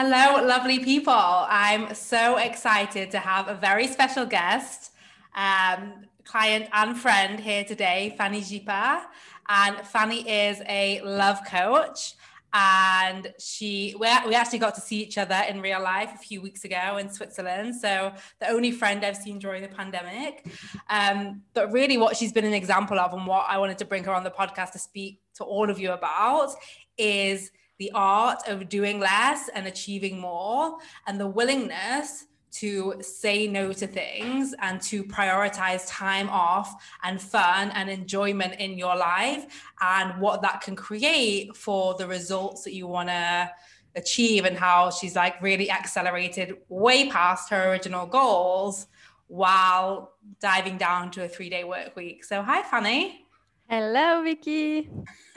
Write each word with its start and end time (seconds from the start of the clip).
Hello, 0.00 0.46
lovely 0.46 0.78
people. 0.78 1.12
I'm 1.12 1.92
so 1.92 2.36
excited 2.36 3.10
to 3.10 3.18
have 3.18 3.48
a 3.48 3.54
very 3.54 3.88
special 3.88 4.24
guest, 4.24 4.92
um, 5.34 6.04
client 6.22 6.68
and 6.72 6.96
friend 6.96 7.40
here 7.40 7.64
today, 7.64 8.14
Fanny 8.16 8.40
Jipa. 8.40 9.00
And 9.48 9.76
Fanny 9.78 10.20
is 10.20 10.62
a 10.68 11.00
love 11.00 11.40
coach. 11.44 12.14
And 12.54 13.34
she, 13.40 13.96
we, 13.98 14.06
we 14.28 14.36
actually 14.36 14.60
got 14.60 14.76
to 14.76 14.80
see 14.80 15.02
each 15.02 15.18
other 15.18 15.42
in 15.48 15.60
real 15.60 15.82
life 15.82 16.12
a 16.14 16.18
few 16.18 16.40
weeks 16.42 16.64
ago 16.64 16.98
in 16.98 17.10
Switzerland. 17.10 17.74
So, 17.74 18.12
the 18.38 18.50
only 18.50 18.70
friend 18.70 19.04
I've 19.04 19.16
seen 19.16 19.40
during 19.40 19.62
the 19.62 19.68
pandemic. 19.68 20.46
Um, 20.88 21.42
but 21.54 21.72
really, 21.72 21.98
what 21.98 22.16
she's 22.16 22.32
been 22.32 22.44
an 22.44 22.54
example 22.54 23.00
of, 23.00 23.14
and 23.14 23.26
what 23.26 23.46
I 23.48 23.58
wanted 23.58 23.78
to 23.78 23.84
bring 23.84 24.04
her 24.04 24.14
on 24.14 24.22
the 24.22 24.30
podcast 24.30 24.70
to 24.72 24.78
speak 24.78 25.18
to 25.38 25.44
all 25.44 25.68
of 25.68 25.80
you 25.80 25.90
about, 25.90 26.50
is 26.96 27.50
the 27.78 27.90
art 27.94 28.38
of 28.48 28.68
doing 28.68 29.00
less 29.00 29.48
and 29.54 29.66
achieving 29.66 30.18
more, 30.18 30.78
and 31.06 31.20
the 31.20 31.26
willingness 31.26 32.26
to 32.50 32.94
say 33.00 33.46
no 33.46 33.72
to 33.72 33.86
things 33.86 34.54
and 34.60 34.80
to 34.80 35.04
prioritize 35.04 35.86
time 35.86 36.28
off 36.30 36.82
and 37.02 37.20
fun 37.20 37.70
and 37.74 37.90
enjoyment 37.90 38.54
in 38.58 38.78
your 38.78 38.96
life 38.96 39.46
and 39.80 40.20
what 40.20 40.42
that 40.42 40.60
can 40.60 40.74
create 40.74 41.54
for 41.56 41.94
the 41.94 42.06
results 42.06 42.64
that 42.64 42.72
you 42.72 42.86
want 42.86 43.08
to 43.08 43.50
achieve 43.96 44.44
and 44.44 44.56
how 44.56 44.90
she's 44.90 45.14
like 45.14 45.40
really 45.42 45.70
accelerated 45.70 46.56
way 46.68 47.08
past 47.10 47.50
her 47.50 47.70
original 47.70 48.06
goals 48.06 48.86
while 49.26 50.14
diving 50.40 50.78
down 50.78 51.10
to 51.10 51.24
a 51.24 51.28
three 51.28 51.50
day 51.50 51.64
work 51.64 51.94
week. 51.96 52.24
So, 52.24 52.42
hi, 52.42 52.62
Fanny. 52.62 53.27
Hello, 53.68 54.22
Vicky. 54.22 54.88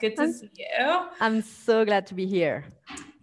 Good 0.00 0.14
to 0.14 0.22
I'm, 0.22 0.32
see 0.32 0.50
you. 0.56 1.06
I'm 1.20 1.42
so 1.42 1.84
glad 1.84 2.06
to 2.06 2.14
be 2.14 2.24
here. 2.24 2.64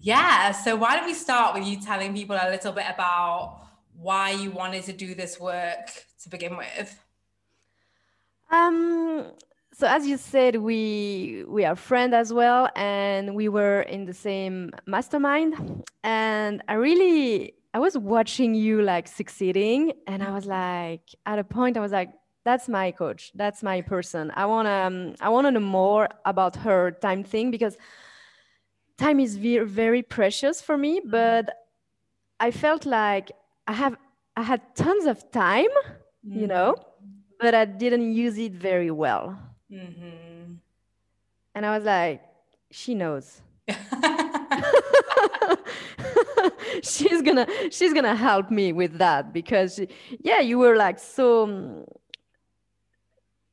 Yeah. 0.02 0.52
So, 0.52 0.76
why 0.76 0.98
don't 0.98 1.06
we 1.06 1.14
start 1.14 1.56
with 1.56 1.66
you 1.66 1.80
telling 1.80 2.14
people 2.14 2.36
a 2.36 2.50
little 2.50 2.74
bit 2.74 2.86
about 2.94 3.62
why 3.98 4.32
you 4.32 4.52
wanted 4.52 4.84
to 4.84 4.94
do 4.94 5.16
this 5.16 5.40
work 5.40 5.88
to 6.24 6.30
begin 6.30 6.58
with? 6.58 7.00
Um, 8.52 9.32
so 9.72 9.88
as 9.88 10.06
you 10.06 10.18
said, 10.18 10.58
we 10.58 11.46
we 11.48 11.64
are 11.64 11.76
friends 11.78 12.14
as 12.14 12.34
well, 12.34 12.70
and 12.76 13.36
we 13.36 13.48
were 13.48 13.82
in 13.82 14.06
the 14.06 14.14
same 14.14 14.72
mastermind. 14.86 15.84
And 16.04 16.62
I 16.68 16.74
really 16.74 17.54
I 17.74 17.80
was 17.80 17.98
watching 17.98 18.54
you 18.54 18.82
like 18.82 19.08
succeeding, 19.08 19.94
and 20.08 20.24
I 20.24 20.32
was 20.32 20.46
like, 20.46 21.04
at 21.26 21.40
a 21.40 21.44
point, 21.44 21.78
I 21.78 21.80
was 21.80 21.94
like, 21.94 22.12
that's 22.46 22.70
my 22.70 22.92
coach 22.92 23.32
that's 23.36 23.62
my 23.64 23.82
person 23.82 24.32
i 24.36 24.46
want 24.46 24.68
to 24.68 24.72
um, 24.72 25.16
i 25.20 25.28
want 25.28 25.46
to 25.46 25.52
know 25.52 25.60
more 25.60 26.08
about 26.26 26.56
her 26.56 26.92
time 26.92 27.24
thing 27.24 27.52
because 27.52 27.76
time 28.98 29.20
is 29.20 29.36
very 29.36 29.66
very 29.66 30.02
precious 30.02 30.62
for 30.62 30.78
me 30.78 31.00
mm-hmm. 31.00 31.10
but 31.10 31.50
i 32.40 32.52
felt 32.52 32.86
like 32.86 33.32
i 33.68 33.74
have 33.74 33.98
i 34.38 34.44
had 34.44 34.62
tons 34.76 35.06
of 35.06 35.30
time 35.32 35.74
mm-hmm. 35.76 36.40
you 36.40 36.48
know 36.48 36.76
but 37.40 37.54
i 37.54 37.66
didn't 37.66 38.14
use 38.14 38.38
it 38.38 38.54
very 38.54 38.92
well 38.92 39.38
mm-hmm. 39.72 40.54
and 41.56 41.66
i 41.66 41.76
was 41.76 41.84
like 41.84 42.22
she 42.72 42.94
knows 42.94 43.42
she's 46.84 47.22
gonna 47.22 47.48
she's 47.72 47.94
gonna 47.94 48.16
help 48.16 48.52
me 48.52 48.72
with 48.72 48.98
that 49.00 49.34
because 49.34 49.80
yeah 50.22 50.40
you 50.40 50.60
were 50.60 50.76
like 50.76 51.00
so 51.00 51.86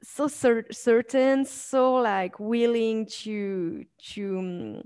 so 0.02 0.26
cer- 0.28 0.66
certain 0.70 1.44
so 1.44 1.94
like 1.94 2.38
willing 2.40 3.06
to 3.06 3.84
to 3.98 4.38
um, 4.38 4.82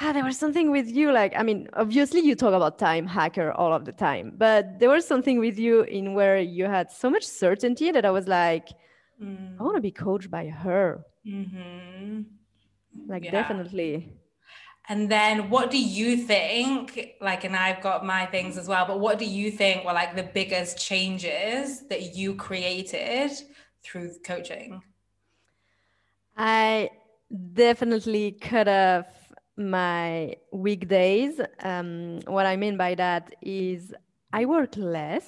ah, 0.00 0.12
there 0.12 0.24
was 0.24 0.38
something 0.38 0.70
with 0.70 0.88
you 0.88 1.12
like 1.12 1.32
i 1.36 1.42
mean 1.42 1.68
obviously 1.74 2.20
you 2.20 2.34
talk 2.34 2.54
about 2.54 2.78
time 2.78 3.06
hacker 3.06 3.52
all 3.52 3.72
of 3.72 3.84
the 3.84 3.92
time 3.92 4.32
but 4.36 4.78
there 4.78 4.88
was 4.88 5.06
something 5.06 5.38
with 5.38 5.58
you 5.58 5.82
in 5.82 6.14
where 6.14 6.38
you 6.38 6.64
had 6.64 6.90
so 6.90 7.10
much 7.10 7.24
certainty 7.24 7.90
that 7.90 8.04
i 8.04 8.10
was 8.10 8.28
like 8.28 8.68
mm. 9.20 9.58
i 9.58 9.62
want 9.62 9.76
to 9.76 9.80
be 9.80 9.90
coached 9.90 10.30
by 10.30 10.46
her 10.46 11.04
mm-hmm. 11.26 12.22
like 13.08 13.24
yeah. 13.24 13.30
definitely 13.30 14.12
and 14.88 15.10
then 15.10 15.48
what 15.48 15.70
do 15.70 15.82
you 15.82 16.16
think 16.16 17.14
like 17.20 17.44
and 17.44 17.56
i've 17.56 17.80
got 17.80 18.04
my 18.04 18.26
things 18.26 18.56
as 18.56 18.68
well 18.68 18.86
but 18.86 19.00
what 19.00 19.18
do 19.18 19.24
you 19.24 19.50
think 19.50 19.84
were 19.84 19.92
like 19.92 20.14
the 20.14 20.22
biggest 20.22 20.78
changes 20.78 21.86
that 21.88 22.14
you 22.14 22.34
created 22.34 23.32
through 23.84 24.10
coaching? 24.24 24.82
I 26.36 26.90
definitely 27.52 28.32
cut 28.32 28.68
off 28.68 29.06
my 29.56 30.36
weekdays. 30.52 31.40
Um, 31.62 32.20
what 32.26 32.46
I 32.46 32.56
mean 32.56 32.76
by 32.76 32.94
that 32.96 33.34
is 33.42 33.94
I 34.32 34.46
work 34.46 34.76
less, 34.76 35.26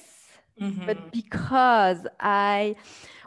mm-hmm. 0.61 0.85
but 0.85 1.11
because 1.11 2.05
I, 2.19 2.75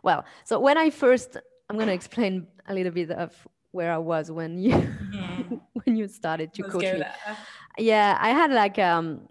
well, 0.03 0.25
so 0.45 0.61
when 0.61 0.77
I 0.77 0.91
first, 0.91 1.37
I'm 1.69 1.77
going 1.77 1.89
to 1.89 1.95
explain 1.95 2.47
a 2.67 2.75
little 2.75 2.93
bit 2.93 3.11
of 3.11 3.35
where 3.73 3.93
I 3.93 3.99
was 3.99 4.31
when 4.31 4.59
you 4.59 4.73
mm-hmm. 4.73 5.55
when 5.85 5.97
you 5.97 6.09
started 6.09 6.53
to 6.55 6.63
Let's 6.63 6.73
coach 6.73 6.83
me. 6.83 7.03
Yeah, 7.79 8.19
I 8.21 8.31
had 8.31 8.51
like 8.51 8.79
um 8.79 9.29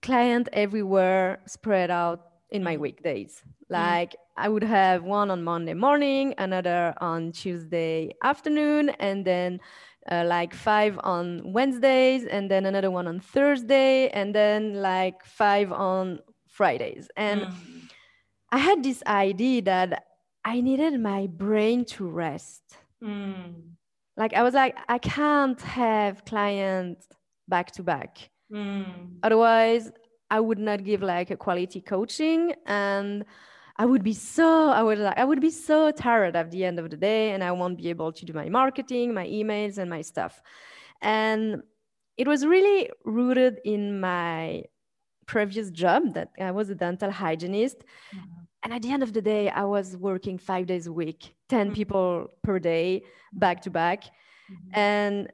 client 0.00 0.48
everywhere 0.52 1.40
spread 1.46 1.90
out 1.90 2.29
in 2.50 2.62
my 2.62 2.74
mm-hmm. 2.74 2.82
weekdays. 2.82 3.42
Like 3.68 4.16
I 4.36 4.48
would 4.48 4.64
have 4.64 5.04
one 5.04 5.30
on 5.30 5.42
Monday 5.42 5.74
morning, 5.74 6.34
another 6.38 6.94
on 7.00 7.32
Tuesday 7.32 8.14
afternoon, 8.22 8.90
and 8.98 9.24
then 9.24 9.60
uh, 10.10 10.24
like 10.26 10.54
five 10.54 10.98
on 11.02 11.52
Wednesdays, 11.52 12.24
and 12.24 12.50
then 12.50 12.66
another 12.66 12.90
one 12.90 13.06
on 13.06 13.20
Thursday, 13.20 14.08
and 14.08 14.34
then 14.34 14.74
like 14.74 15.24
five 15.24 15.70
on 15.72 16.20
Fridays. 16.48 17.08
And 17.16 17.42
mm. 17.42 17.52
I 18.50 18.58
had 18.58 18.82
this 18.82 19.02
idea 19.06 19.62
that 19.62 20.04
I 20.44 20.60
needed 20.60 20.98
my 21.00 21.26
brain 21.28 21.84
to 21.96 22.08
rest. 22.08 22.62
Mm. 23.02 23.74
Like 24.16 24.34
I 24.34 24.42
was 24.42 24.54
like, 24.54 24.76
I 24.88 24.98
can't 24.98 25.60
have 25.62 26.24
clients 26.24 27.06
back 27.48 27.70
to 27.72 27.82
back. 27.82 28.30
Mm. 28.52 29.18
Otherwise, 29.22 29.92
I 30.30 30.40
would 30.40 30.58
not 30.58 30.84
give 30.84 31.02
like 31.02 31.30
a 31.30 31.36
quality 31.36 31.80
coaching 31.80 32.54
and 32.66 33.24
I 33.76 33.86
would 33.86 34.04
be 34.04 34.12
so 34.12 34.68
I 34.68 34.82
would 34.82 34.98
like 34.98 35.18
I 35.18 35.24
would 35.24 35.40
be 35.40 35.50
so 35.50 35.90
tired 35.90 36.36
at 36.36 36.50
the 36.50 36.64
end 36.64 36.78
of 36.78 36.90
the 36.90 36.96
day 36.96 37.30
and 37.32 37.42
I 37.42 37.52
won't 37.52 37.78
be 37.78 37.88
able 37.88 38.12
to 38.12 38.24
do 38.24 38.32
my 38.32 38.48
marketing, 38.48 39.14
my 39.14 39.26
emails 39.26 39.78
and 39.78 39.88
my 39.88 40.02
stuff. 40.02 40.40
And 41.00 41.62
it 42.16 42.28
was 42.28 42.44
really 42.44 42.90
rooted 43.04 43.58
in 43.64 43.98
my 44.00 44.64
previous 45.26 45.70
job 45.70 46.14
that 46.14 46.28
I 46.38 46.50
was 46.50 46.68
a 46.68 46.74
dental 46.74 47.10
hygienist. 47.10 47.78
Mm-hmm. 48.14 48.40
And 48.62 48.74
at 48.74 48.82
the 48.82 48.90
end 48.90 49.02
of 49.02 49.14
the 49.14 49.22
day, 49.22 49.48
I 49.48 49.64
was 49.64 49.96
working 49.96 50.36
five 50.36 50.66
days 50.66 50.86
a 50.86 50.92
week, 50.92 51.34
10 51.48 51.66
mm-hmm. 51.66 51.74
people 51.74 52.26
per 52.42 52.58
day, 52.58 53.04
back 53.32 53.62
to 53.62 53.70
back. 53.70 54.04
Mm-hmm. 54.04 54.78
And 54.78 55.32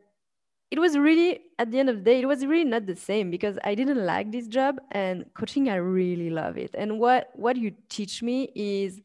it 0.76 0.80
was 0.80 0.98
really 0.98 1.40
at 1.58 1.70
the 1.70 1.78
end 1.78 1.88
of 1.88 1.96
the 1.96 2.02
day 2.02 2.20
it 2.20 2.26
was 2.26 2.44
really 2.44 2.64
not 2.64 2.84
the 2.84 2.94
same 2.94 3.30
because 3.30 3.58
i 3.64 3.74
didn't 3.74 4.04
like 4.04 4.30
this 4.30 4.46
job 4.46 4.76
and 4.92 5.24
coaching 5.32 5.70
i 5.70 5.76
really 5.76 6.28
love 6.28 6.58
it. 6.58 6.74
And 6.76 6.98
what 6.98 7.30
what 7.34 7.56
you 7.56 7.72
teach 7.88 8.22
me 8.22 8.50
is 8.54 9.00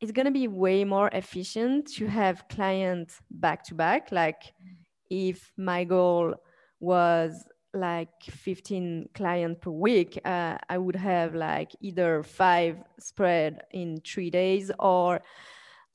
it's 0.00 0.12
going 0.12 0.26
to 0.26 0.38
be 0.42 0.46
way 0.46 0.84
more 0.84 1.08
efficient 1.12 1.88
to 1.94 2.06
have 2.06 2.44
clients 2.48 3.20
back 3.30 3.64
to 3.64 3.74
back. 3.74 4.12
Like 4.12 4.52
if 5.10 5.50
my 5.56 5.84
goal 5.84 6.34
was 6.80 7.44
like 7.72 8.10
15 8.24 9.08
clients 9.14 9.60
per 9.60 9.70
week 9.70 10.18
uh, 10.24 10.56
i 10.70 10.78
would 10.78 10.96
have 10.96 11.34
like 11.34 11.70
either 11.82 12.22
five 12.22 12.78
spread 12.98 13.60
in 13.72 14.00
three 14.00 14.30
days 14.30 14.70
or 14.78 15.20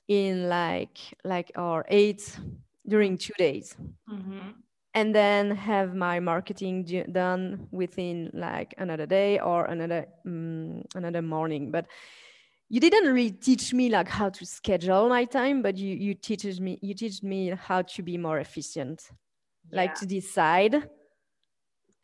in 0.08 0.48
like 0.50 0.98
like 1.24 1.52
or 1.56 1.84
eight 1.88 2.38
during 2.88 3.18
two 3.18 3.34
days 3.38 3.76
mm-hmm. 4.10 4.50
and 4.94 5.16
then 5.16 5.52
have 5.52 5.96
my 5.96 6.20
marketing 6.20 6.84
do- 6.84 7.06
done 7.06 7.68
within 7.72 8.30
like 8.34 8.74
another 8.78 9.06
day 9.06 9.40
or 9.40 9.66
another 9.66 10.06
um, 10.26 10.84
another 10.96 11.22
morning 11.22 11.72
but 11.72 11.88
you 12.70 12.80
didn't 12.80 13.14
really 13.14 13.32
teach 13.32 13.74
me 13.74 13.90
like 13.90 14.08
how 14.08 14.30
to 14.30 14.46
schedule 14.46 15.08
my 15.08 15.26
time 15.26 15.62
but 15.62 15.78
you 15.78 15.96
you 15.96 16.14
teaches 16.14 16.60
me 16.60 16.80
you 16.82 16.94
teach 16.94 17.24
me 17.24 17.50
how 17.50 17.82
to 17.82 18.02
be 18.02 18.18
more 18.18 18.40
efficient 18.40 19.10
yeah. 19.70 19.78
like 19.78 19.96
to 19.96 20.06
decide 20.06 20.90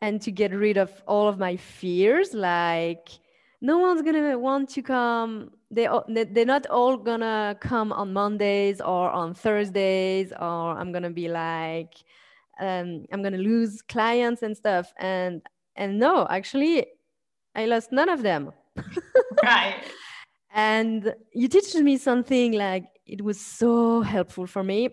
and 0.00 0.22
to 0.22 0.30
get 0.30 0.52
rid 0.52 0.76
of 0.76 0.90
all 1.06 1.28
of 1.28 1.38
my 1.38 1.56
fears 1.56 2.32
like 2.32 3.08
no 3.60 3.78
one's 3.78 4.02
gonna 4.02 4.38
want 4.38 4.68
to 4.70 4.82
come 4.82 5.50
they 5.70 5.88
they're 6.08 6.44
not 6.44 6.66
all 6.66 6.96
gonna 6.96 7.56
come 7.60 7.92
on 7.92 8.12
mondays 8.12 8.80
or 8.80 9.10
on 9.10 9.34
thursdays 9.34 10.32
or 10.32 10.76
i'm 10.78 10.92
gonna 10.92 11.10
be 11.10 11.28
like 11.28 11.94
um, 12.60 13.06
i'm 13.12 13.22
gonna 13.22 13.38
lose 13.38 13.82
clients 13.82 14.42
and 14.42 14.56
stuff. 14.56 14.92
And 14.98 15.42
and 15.76 15.98
no 15.98 16.26
actually 16.28 16.86
i 17.54 17.66
lost 17.66 17.92
none 17.92 18.08
of 18.08 18.22
them. 18.22 18.52
Right. 19.42 19.76
And 20.52 21.14
you 21.32 21.46
teach 21.48 21.74
me 21.74 21.96
something 21.96 22.52
like 22.52 22.84
it 23.06 23.22
was 23.22 23.40
so 23.40 24.02
helpful 24.02 24.46
for 24.46 24.62
me. 24.62 24.90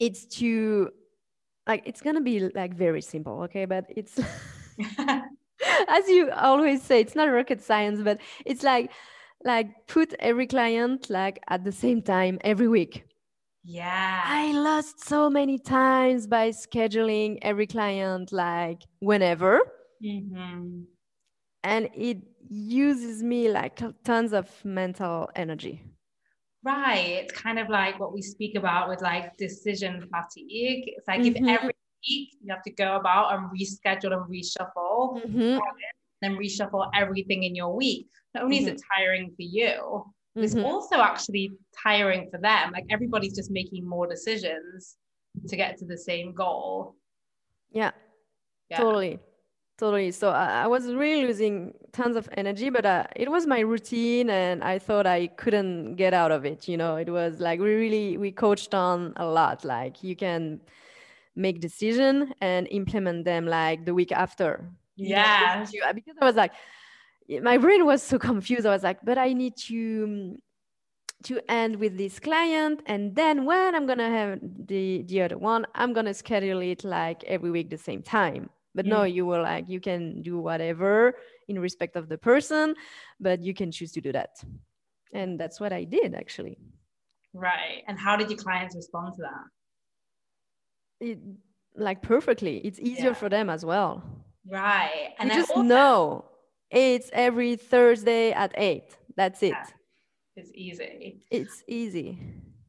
It's 0.00 0.26
to 0.38 0.90
like 1.66 1.82
it's 1.86 2.00
gonna 2.02 2.20
be 2.20 2.48
like 2.48 2.74
very 2.74 3.00
simple 3.00 3.42
okay? 3.44 3.64
But 3.64 3.86
it's 3.88 4.18
as 5.88 6.08
you 6.08 6.30
always 6.32 6.82
say 6.82 7.00
it's 7.00 7.14
not 7.14 7.24
rocket 7.24 7.62
science 7.62 8.00
but 8.02 8.18
it's 8.44 8.62
like 8.62 8.90
like 9.44 9.86
put 9.86 10.14
every 10.20 10.46
client 10.46 11.08
like 11.10 11.40
at 11.48 11.64
the 11.64 11.72
same 11.72 12.02
time 12.02 12.38
every 12.42 12.68
week. 12.68 13.04
Yeah. 13.64 14.22
I 14.24 14.52
lost 14.52 15.04
so 15.04 15.28
many 15.28 15.58
times 15.58 16.26
by 16.26 16.50
scheduling 16.50 17.38
every 17.42 17.66
client 17.66 18.32
like 18.32 18.82
whenever. 19.00 19.60
Mm-hmm. 20.02 20.84
and 21.62 21.90
it 21.94 22.22
uses 22.48 23.22
me 23.22 23.50
like 23.50 23.82
tons 24.02 24.32
of 24.32 24.48
mental 24.64 25.28
energy. 25.36 25.82
Right. 26.64 27.20
It's 27.22 27.32
kind 27.32 27.58
of 27.58 27.68
like 27.68 28.00
what 28.00 28.14
we 28.14 28.22
speak 28.22 28.56
about 28.56 28.88
with 28.88 29.02
like 29.02 29.36
decision 29.36 30.08
fatigue. 30.10 30.84
It's 30.86 31.06
like 31.06 31.20
mm-hmm. 31.20 31.44
if 31.44 31.60
every 31.60 31.74
week 32.08 32.30
you 32.42 32.48
have 32.48 32.62
to 32.62 32.70
go 32.70 32.96
about 32.96 33.34
and 33.34 33.50
reschedule 33.50 34.14
and 34.14 34.24
reshuffle 34.24 35.22
mm-hmm. 35.22 35.58
and 36.22 36.38
reshuffle 36.38 36.88
everything 36.94 37.42
in 37.42 37.54
your 37.54 37.76
week 37.76 38.08
not 38.34 38.44
only 38.44 38.58
mm-hmm. 38.58 38.68
is 38.68 38.72
it 38.72 38.76
mm-hmm. 38.76 39.00
tiring 39.00 39.28
for 39.30 39.42
you 39.42 40.04
it's 40.36 40.54
mm-hmm. 40.54 40.64
also 40.64 40.96
actually 40.96 41.52
tiring 41.84 42.28
for 42.30 42.38
them 42.38 42.70
like 42.72 42.84
everybody's 42.90 43.34
just 43.34 43.50
making 43.50 43.86
more 43.86 44.06
decisions 44.06 44.96
to 45.48 45.56
get 45.56 45.76
to 45.76 45.84
the 45.84 45.98
same 45.98 46.32
goal 46.32 46.94
yeah, 47.72 47.90
yeah. 48.68 48.78
totally 48.78 49.18
totally 49.78 50.10
so 50.10 50.30
I, 50.30 50.64
I, 50.64 50.66
was 50.66 50.92
really 50.92 51.26
losing 51.26 51.72
tons 51.92 52.16
of 52.16 52.28
energy 52.36 52.68
but 52.70 52.84
uh, 52.84 53.04
it 53.16 53.30
was 53.30 53.46
my 53.46 53.60
routine 53.60 54.28
and 54.28 54.62
i 54.62 54.78
thought 54.78 55.06
i 55.06 55.26
couldn't 55.26 55.96
get 55.96 56.12
out 56.12 56.30
of 56.30 56.44
it 56.44 56.68
you 56.68 56.76
know 56.76 56.96
it 56.96 57.08
was 57.08 57.40
like 57.40 57.58
we 57.60 57.72
really 57.74 58.16
we 58.18 58.30
coached 58.30 58.74
on 58.74 59.14
a 59.16 59.26
lot 59.26 59.64
like 59.64 60.04
you 60.04 60.14
can 60.14 60.60
make 61.34 61.60
decision 61.60 62.34
and 62.40 62.68
implement 62.70 63.24
them 63.24 63.46
like 63.46 63.84
the 63.86 63.94
week 63.94 64.12
after 64.12 64.68
yeah 64.96 65.64
because 65.94 66.14
i 66.20 66.24
was 66.24 66.36
like 66.36 66.52
my 67.38 67.58
brain 67.58 67.86
was 67.86 68.02
so 68.02 68.18
confused. 68.18 68.66
I 68.66 68.70
was 68.70 68.82
like 68.82 68.98
but 69.04 69.18
i 69.18 69.32
need 69.32 69.56
to 69.56 70.06
mm, 70.06 70.36
to 71.22 71.38
end 71.50 71.76
with 71.76 71.98
this 71.98 72.18
client 72.18 72.80
and 72.86 73.14
then 73.14 73.44
when 73.44 73.74
i'm 73.74 73.86
gonna 73.86 74.08
have 74.08 74.38
the 74.66 75.02
the 75.02 75.20
other 75.20 75.36
one 75.36 75.66
i'm 75.74 75.92
gonna 75.92 76.14
schedule 76.14 76.60
it 76.60 76.82
like 76.82 77.22
every 77.24 77.50
week 77.50 77.70
the 77.70 77.78
same 77.78 78.02
time. 78.02 78.48
But 78.74 78.86
no 78.86 79.02
you 79.02 79.26
were 79.26 79.42
like 79.42 79.68
you 79.68 79.80
can 79.80 80.22
do 80.22 80.38
whatever 80.38 81.14
in 81.48 81.58
respect 81.58 81.96
of 81.96 82.08
the 82.08 82.16
person 82.16 82.74
but 83.18 83.42
you 83.42 83.52
can 83.52 83.70
choose 83.72 83.92
to 83.92 84.00
do 84.00 84.12
that. 84.12 84.42
And 85.12 85.38
that's 85.38 85.60
what 85.60 85.72
i 85.72 85.84
did 85.84 86.14
actually. 86.14 86.56
Right. 87.32 87.82
And 87.86 87.98
how 87.98 88.16
did 88.16 88.30
your 88.30 88.38
clients 88.38 88.74
respond 88.74 89.14
to 89.14 89.22
that? 89.22 89.44
It 91.08 91.18
like 91.76 92.02
perfectly. 92.02 92.58
It's 92.58 92.78
easier 92.80 93.10
yeah. 93.10 93.14
for 93.14 93.28
them 93.28 93.50
as 93.50 93.64
well. 93.64 94.02
Right. 94.48 95.10
And 95.18 95.30
you 95.30 95.36
just 95.36 95.50
also- 95.50 95.62
know 95.62 96.29
it's 96.70 97.10
every 97.12 97.56
thursday 97.56 98.32
at 98.32 98.52
eight 98.56 98.96
that's 99.16 99.42
it 99.42 99.50
yeah. 99.50 99.66
it's 100.36 100.50
easy 100.54 101.20
it's 101.30 101.62
easy 101.66 102.18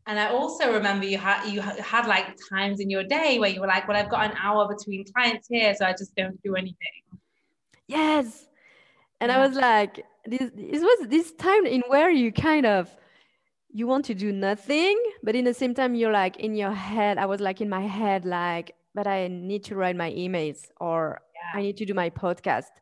and 0.07 0.19
I 0.19 0.29
also 0.29 0.73
remember 0.73 1.05
you 1.05 1.17
had 1.17 1.47
you 1.47 1.61
had 1.61 2.07
like 2.07 2.37
times 2.49 2.79
in 2.79 2.89
your 2.89 3.03
day 3.03 3.39
where 3.39 3.49
you 3.49 3.61
were 3.61 3.67
like, 3.67 3.87
"Well, 3.87 3.97
I've 3.97 4.09
got 4.09 4.29
an 4.31 4.37
hour 4.41 4.67
between 4.67 5.05
clients 5.13 5.47
here, 5.47 5.73
so 5.75 5.85
I 5.85 5.91
just 5.91 6.15
don't 6.15 6.41
do 6.43 6.55
anything." 6.55 7.03
Yes, 7.87 8.47
and 9.19 9.29
yeah. 9.29 9.37
I 9.37 9.47
was 9.47 9.55
like, 9.55 10.05
"This 10.25 10.49
this 10.55 10.81
was 10.81 11.07
this 11.07 11.31
time 11.33 11.65
in 11.65 11.81
where 11.87 12.09
you 12.09 12.31
kind 12.31 12.65
of 12.65 12.89
you 13.71 13.87
want 13.87 14.05
to 14.05 14.15
do 14.15 14.31
nothing, 14.31 15.01
but 15.23 15.35
in 15.35 15.45
the 15.45 15.53
same 15.53 15.73
time 15.73 15.93
you're 15.93 16.11
like 16.11 16.37
in 16.37 16.55
your 16.55 16.73
head. 16.73 17.17
I 17.17 17.25
was 17.25 17.39
like 17.39 17.61
in 17.61 17.69
my 17.69 17.85
head, 17.85 18.25
like, 18.25 18.75
but 18.95 19.05
I 19.07 19.27
need 19.27 19.63
to 19.65 19.75
write 19.75 19.95
my 19.95 20.11
emails 20.11 20.69
or 20.79 21.21
yeah. 21.35 21.59
I 21.59 21.61
need 21.61 21.77
to 21.77 21.85
do 21.85 21.93
my 21.93 22.09
podcast." 22.09 22.73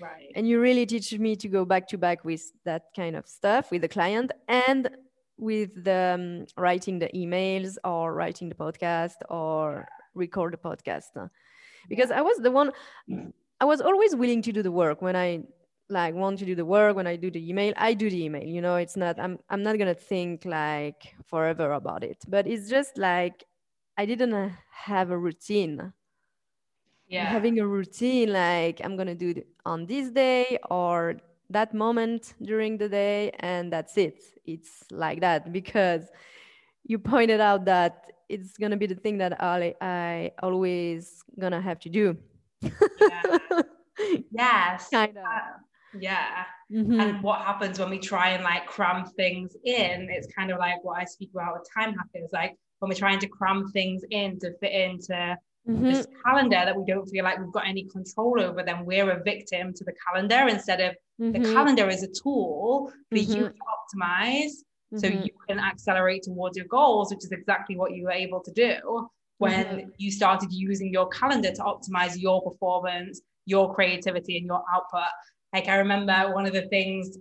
Right. 0.00 0.32
And 0.34 0.48
you 0.48 0.60
really 0.60 0.86
teach 0.86 1.12
me 1.18 1.36
to 1.36 1.48
go 1.48 1.64
back 1.64 1.88
to 1.88 1.98
back 1.98 2.24
with 2.24 2.52
that 2.64 2.84
kind 2.96 3.16
of 3.16 3.26
stuff 3.28 3.70
with 3.70 3.82
the 3.82 3.88
client 3.88 4.32
and 4.48 4.90
with 5.36 5.84
the 5.84 6.14
um, 6.14 6.46
writing 6.56 6.98
the 6.98 7.08
emails 7.14 7.76
or 7.84 8.14
writing 8.14 8.48
the 8.48 8.54
podcast 8.54 9.16
or 9.28 9.86
record 10.14 10.52
the 10.52 10.56
podcast. 10.56 11.30
Because 11.88 12.10
i 12.10 12.20
was 12.20 12.38
the 12.38 12.50
one 12.50 12.72
i 13.60 13.64
was 13.64 13.80
always 13.80 14.16
willing 14.16 14.42
to 14.42 14.52
do 14.52 14.62
the 14.62 14.72
work 14.72 15.02
when 15.02 15.16
i 15.16 15.42
like 15.90 16.14
want 16.14 16.38
to 16.38 16.46
do 16.46 16.54
the 16.54 16.64
work 16.64 16.96
when 16.96 17.06
i 17.06 17.14
do 17.14 17.30
the 17.30 17.46
email 17.48 17.74
i 17.76 17.92
do 17.92 18.08
the 18.08 18.24
email 18.24 18.42
you 18.42 18.62
know 18.62 18.76
it's 18.76 18.96
not 18.96 19.20
i'm, 19.20 19.38
I'm 19.50 19.62
not 19.62 19.78
gonna 19.78 19.94
think 19.94 20.44
like 20.46 21.14
forever 21.26 21.72
about 21.72 22.02
it. 22.02 22.24
But 22.26 22.46
it's 22.46 22.70
just 22.70 22.96
like 22.96 23.44
i 23.98 24.06
didn't 24.06 24.52
have 24.70 25.10
a 25.10 25.18
routine 25.18 25.92
yeah. 27.14 27.26
having 27.26 27.58
a 27.58 27.66
routine 27.66 28.32
like 28.32 28.80
i'm 28.84 28.96
gonna 28.96 29.14
do 29.14 29.30
it 29.30 29.46
on 29.64 29.86
this 29.86 30.10
day 30.10 30.58
or 30.70 31.16
that 31.50 31.74
moment 31.74 32.34
during 32.42 32.78
the 32.78 32.88
day 32.88 33.30
and 33.40 33.72
that's 33.72 33.96
it. 33.96 34.22
It's 34.44 34.84
like 34.90 35.20
that 35.20 35.52
because 35.52 36.10
you 36.84 36.98
pointed 36.98 37.40
out 37.40 37.64
that 37.66 38.12
it's 38.28 38.56
gonna 38.56 38.76
be 38.76 38.86
the 38.86 38.94
thing 38.94 39.18
that 39.18 39.42
I, 39.42 39.74
I 39.80 40.32
always 40.42 41.22
gonna 41.38 41.60
have 41.60 41.78
to 41.80 41.88
do. 41.88 42.16
Yeah. 42.62 43.38
yes. 44.30 44.88
Kind 44.90 45.16
of 45.16 45.24
uh, 45.24 45.58
yeah. 45.98 46.44
Mm-hmm. 46.72 46.98
and 46.98 47.22
what 47.22 47.42
happens 47.42 47.78
when 47.78 47.90
we 47.90 47.98
try 47.98 48.30
and 48.30 48.42
like 48.42 48.66
cram 48.66 49.04
things 49.04 49.54
in 49.64 50.08
it's 50.10 50.26
kind 50.34 50.50
of 50.50 50.58
like 50.58 50.82
what 50.82 50.98
i 50.98 51.04
speak 51.04 51.28
about 51.34 51.52
with 51.52 51.68
time 51.72 51.94
hackers 51.94 52.30
like 52.32 52.56
when 52.78 52.88
we're 52.88 52.94
trying 52.94 53.18
to 53.18 53.28
cram 53.28 53.70
things 53.70 54.02
in 54.10 54.38
to 54.40 54.50
fit 54.60 54.72
into 54.72 55.36
mm-hmm. 55.68 55.84
this 55.84 56.06
calendar 56.24 56.62
that 56.64 56.76
we 56.76 56.84
don't 56.84 57.06
feel 57.06 57.24
like 57.24 57.38
we've 57.38 57.52
got 57.52 57.66
any 57.66 57.84
control 57.84 58.40
over, 58.40 58.62
then 58.62 58.84
we're 58.84 59.10
a 59.10 59.22
victim 59.22 59.72
to 59.74 59.84
the 59.84 59.94
calendar 60.06 60.48
instead 60.48 60.80
of 60.80 60.94
mm-hmm. 61.20 61.32
the 61.32 61.52
calendar 61.52 61.88
is 61.88 62.02
a 62.02 62.08
tool 62.08 62.92
for 63.10 63.18
you 63.18 63.26
mm-hmm. 63.26 63.44
to 63.44 63.52
optimize 63.96 64.50
so 64.96 65.08
mm-hmm. 65.08 65.24
you 65.24 65.30
can 65.48 65.58
accelerate 65.58 66.22
towards 66.22 66.56
your 66.56 66.66
goals, 66.66 67.10
which 67.10 67.24
is 67.24 67.32
exactly 67.32 67.76
what 67.76 67.94
you 67.94 68.04
were 68.04 68.12
able 68.12 68.40
to 68.40 68.52
do 68.52 69.08
when 69.38 69.66
mm-hmm. 69.66 69.88
you 69.98 70.10
started 70.10 70.52
using 70.52 70.92
your 70.92 71.08
calendar 71.08 71.50
to 71.50 71.62
optimize 71.62 72.12
your 72.16 72.42
performance, 72.42 73.20
your 73.46 73.74
creativity, 73.74 74.36
and 74.36 74.46
your 74.46 74.62
output. 74.72 75.10
Like 75.52 75.68
I 75.68 75.76
remember 75.76 76.32
one 76.32 76.46
of 76.46 76.52
the 76.52 76.68
things 76.68 77.18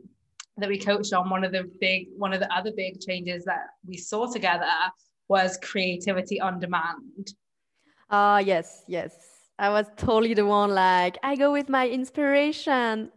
that 0.58 0.70
we 0.70 0.78
coached 0.78 1.14
on, 1.14 1.30
one 1.30 1.44
of 1.44 1.52
the 1.52 1.64
big, 1.80 2.08
one 2.16 2.34
of 2.34 2.40
the 2.40 2.54
other 2.54 2.72
big 2.76 3.00
changes 3.00 3.44
that 3.46 3.62
we 3.88 3.98
saw 3.98 4.32
together 4.32 4.68
was 5.28 5.58
creativity 5.64 6.40
on 6.40 6.60
demand. 6.60 7.34
Ah, 8.14 8.36
uh, 8.36 8.38
yes, 8.38 8.84
yes. 8.88 9.16
I 9.58 9.70
was 9.70 9.88
totally 9.98 10.36
the 10.36 10.46
one 10.46 10.70
like, 10.70 11.18
I 11.24 11.36
go 11.36 11.52
with 11.52 11.68
my 11.68 11.90
inspiration. 11.90 13.12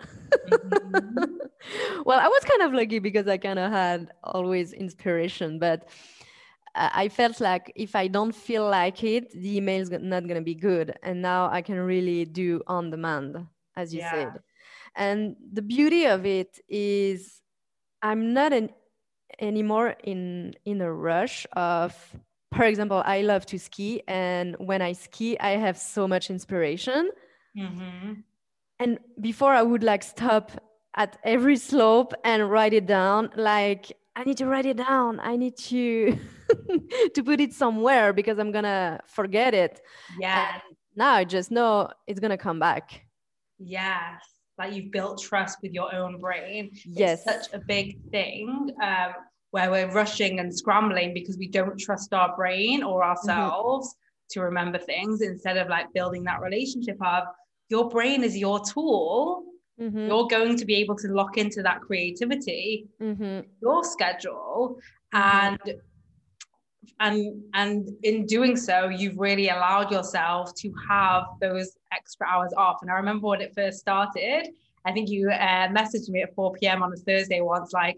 Mm-hmm. 0.49 1.35
well, 2.07 2.19
I 2.19 2.29
was 2.29 2.45
kind 2.45 2.63
of 2.63 2.73
lucky 2.73 2.99
because 2.99 3.29
I 3.29 3.37
kind 3.37 3.59
of 3.59 3.71
had 3.71 4.11
always 4.25 4.73
inspiration, 4.73 5.59
but 5.59 5.91
I 6.75 7.09
felt 7.11 7.43
like 7.43 7.73
if 7.77 7.95
I 7.95 8.09
don't 8.09 8.35
feel 8.35 8.69
like 8.71 9.05
it, 9.05 9.33
the 9.33 9.59
email 9.59 9.83
is 9.83 9.91
not 9.91 10.23
going 10.23 10.41
to 10.41 10.41
be 10.41 10.55
good. 10.55 10.97
And 11.03 11.21
now 11.21 11.51
I 11.51 11.61
can 11.61 11.79
really 11.79 12.25
do 12.25 12.63
on 12.67 12.91
demand, 12.91 13.47
as 13.77 13.93
you 13.93 14.01
yeah. 14.01 14.11
said. 14.13 14.41
And 14.95 15.37
the 15.53 15.63
beauty 15.63 16.07
of 16.07 16.25
it 16.25 16.59
is 16.71 17.43
I'm 18.01 18.33
not 18.33 18.55
an, 18.55 18.71
anymore 19.39 19.95
in 20.05 20.55
in 20.65 20.81
a 20.81 20.91
rush 20.91 21.47
of 21.53 21.95
for 22.55 22.65
example, 22.65 23.03
I 23.05 23.23
love 23.23 23.47
to 23.47 23.59
ski, 23.59 24.03
and 24.07 24.57
when 24.59 24.83
I 24.83 24.93
ski, 24.93 25.39
I 25.39 25.51
have 25.51 25.77
so 25.77 26.07
much 26.07 26.31
inspiration. 26.31 27.11
Mm-hmm. 27.59 28.13
And 28.79 28.99
before 29.21 29.53
I 29.53 29.63
would 29.63 29.83
like 29.83 30.03
stop 30.03 30.53
at 30.97 31.19
every 31.25 31.57
slope 31.57 32.13
and 32.25 32.51
write 32.51 32.73
it 32.73 32.87
down, 32.87 33.31
like 33.37 33.93
I 34.15 34.25
need 34.25 34.39
to 34.39 34.47
write 34.47 34.67
it 34.67 34.77
down. 34.77 35.21
I 35.21 35.37
need 35.37 35.57
to 35.59 36.19
to 37.15 37.23
put 37.23 37.41
it 37.41 37.53
somewhere 37.53 38.13
because 38.13 38.39
I'm 38.39 38.53
gonna 38.53 39.01
forget 39.07 39.55
it. 39.55 39.81
Yeah. 40.19 40.55
And 40.55 40.63
now 40.95 41.13
I 41.13 41.25
just 41.25 41.51
know 41.51 41.91
it's 42.07 42.21
gonna 42.21 42.39
come 42.39 42.59
back. 42.59 43.03
Yes. 43.59 44.23
Like 44.59 44.73
you've 44.73 44.91
built 44.91 45.21
trust 45.21 45.59
with 45.63 45.73
your 45.73 45.95
own 45.95 46.19
brain. 46.19 46.71
Yes. 46.87 47.23
It's 47.27 47.49
such 47.49 47.55
a 47.55 47.59
big 47.59 47.99
thing. 48.11 48.71
Um, 48.83 49.13
where 49.57 49.71
we're 49.71 49.91
rushing 49.91 50.39
and 50.39 50.55
scrambling 50.55 51.15
because 51.15 51.39
we 51.39 51.49
don't 51.49 51.79
trust 51.79 52.13
our 52.13 52.37
brain 52.37 52.83
or 52.83 53.01
mm-hmm. 53.01 53.11
ourselves 53.11 53.89
mm-hmm. 53.89 54.39
to 54.39 54.41
remember 54.43 54.79
things 54.79 55.23
instead 55.23 55.57
of 55.57 55.67
like 55.69 55.87
building 55.95 56.23
that 56.25 56.43
relationship 56.43 56.99
of 57.01 57.25
your 57.71 57.89
brain 57.89 58.23
is 58.23 58.37
your 58.37 58.61
tool 58.61 59.45
mm-hmm. 59.81 60.09
you're 60.09 60.27
going 60.27 60.59
to 60.59 60.67
be 60.67 60.75
able 60.75 60.95
to 60.95 61.09
lock 61.09 61.39
into 61.39 61.63
that 61.63 61.81
creativity 61.81 62.87
mm-hmm. 63.01 63.41
your 63.63 63.83
schedule 63.83 64.79
mm-hmm. 65.15 65.47
and 65.47 65.81
and 67.01 67.43
and 67.55 67.89
in 68.03 68.27
doing 68.27 68.57
so 68.57 68.91
you've 68.91 69.19
really 69.19 69.49
allowed 69.49 69.91
yourself 69.91 70.55
to 70.55 70.71
have 70.87 71.23
those 71.41 71.79
extra 71.93 72.27
hours 72.27 72.53
off 72.59 72.77
and 72.83 72.91
i 72.91 72.95
remember 72.95 73.27
when 73.29 73.41
it 73.41 73.55
first 73.55 73.79
started 73.79 74.49
i 74.85 74.93
think 74.93 75.09
you 75.09 75.31
uh, 75.31 75.67
messaged 75.69 76.11
me 76.11 76.21
at 76.23 76.35
4 76.35 76.53
p.m 76.53 76.83
on 76.83 76.93
a 76.93 76.97
thursday 76.97 77.41
once 77.41 77.73
like 77.73 77.97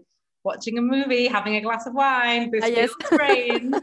watching 0.49 0.77
a 0.77 0.81
movie, 0.95 1.27
having 1.27 1.55
a 1.55 1.61
glass 1.61 1.85
of 1.85 1.93
wine, 1.93 2.49
this 2.51 2.63
uh, 2.63 2.67
yes. 2.67 2.91
rain. 3.11 3.73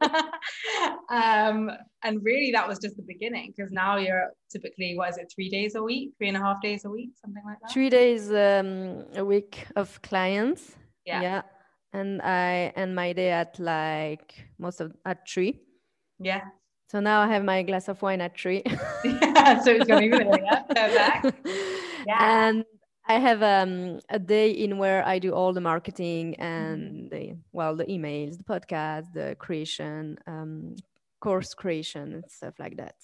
um, 1.20 1.70
and 2.04 2.14
really, 2.22 2.50
that 2.56 2.66
was 2.70 2.78
just 2.84 2.96
the 2.96 3.06
beginning 3.14 3.52
because 3.54 3.70
now 3.72 3.96
you're 3.96 4.28
typically, 4.54 4.90
what 4.98 5.08
is 5.10 5.16
it, 5.18 5.26
three 5.34 5.48
days 5.48 5.74
a 5.74 5.82
week, 5.82 6.06
three 6.18 6.28
and 6.28 6.36
a 6.36 6.40
half 6.40 6.58
days 6.68 6.84
a 6.84 6.90
week, 6.90 7.10
something 7.22 7.42
like 7.46 7.58
that? 7.60 7.72
Three 7.72 7.90
days 8.00 8.30
um, 8.30 9.04
a 9.22 9.24
week 9.24 9.66
of 9.76 9.86
clients. 10.02 10.62
Yeah. 11.06 11.22
Yeah. 11.22 11.42
And 11.94 12.22
I 12.22 12.72
end 12.76 12.94
my 12.94 13.12
day 13.12 13.30
at 13.30 13.58
like 13.58 14.28
most 14.58 14.80
of 14.80 14.88
at 15.04 15.28
three. 15.28 15.60
Yeah. 16.18 16.42
So 16.90 17.00
now 17.00 17.22
I 17.22 17.28
have 17.28 17.44
my 17.44 17.62
glass 17.62 17.88
of 17.88 18.02
wine 18.02 18.20
at 18.20 18.38
three. 18.38 18.62
yeah, 19.04 19.60
so 19.64 19.70
it's 19.72 19.86
going 19.86 20.10
to 20.10 20.18
be 20.18 20.42
yeah, 20.74 21.30
yeah. 22.06 22.48
And 22.48 22.64
I 23.06 23.18
have 23.18 23.42
um, 23.42 24.00
a 24.08 24.18
day 24.18 24.50
in 24.50 24.78
where 24.78 25.04
I 25.04 25.18
do 25.18 25.34
all 25.34 25.52
the 25.52 25.60
marketing 25.60 26.36
and 26.36 26.82
mm-hmm. 26.82 27.08
the 27.08 27.36
well, 27.52 27.74
the 27.74 27.84
emails, 27.86 28.38
the 28.38 28.44
podcast, 28.44 29.12
the 29.12 29.36
creation, 29.38 30.18
um, 30.26 30.76
course 31.20 31.52
creation, 31.54 32.14
and 32.14 32.24
stuff 32.28 32.54
like 32.58 32.76
that. 32.76 32.94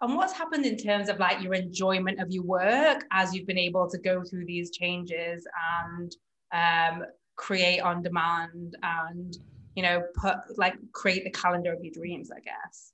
And 0.00 0.14
what's 0.14 0.32
happened 0.32 0.64
in 0.64 0.76
terms 0.76 1.08
of 1.08 1.18
like 1.18 1.42
your 1.42 1.54
enjoyment 1.54 2.20
of 2.20 2.30
your 2.30 2.44
work 2.44 3.04
as 3.10 3.34
you've 3.34 3.46
been 3.46 3.58
able 3.58 3.90
to 3.90 3.98
go 3.98 4.22
through 4.22 4.46
these 4.46 4.70
changes 4.70 5.44
and 5.82 6.16
um, 6.52 7.04
create 7.34 7.80
on 7.80 8.02
demand 8.02 8.76
and 8.82 9.36
you 9.74 9.82
know 9.82 10.02
put 10.14 10.36
like 10.56 10.74
create 10.92 11.24
the 11.24 11.30
calendar 11.30 11.72
of 11.72 11.82
your 11.82 11.92
dreams? 11.92 12.30
I 12.30 12.38
guess 12.40 12.92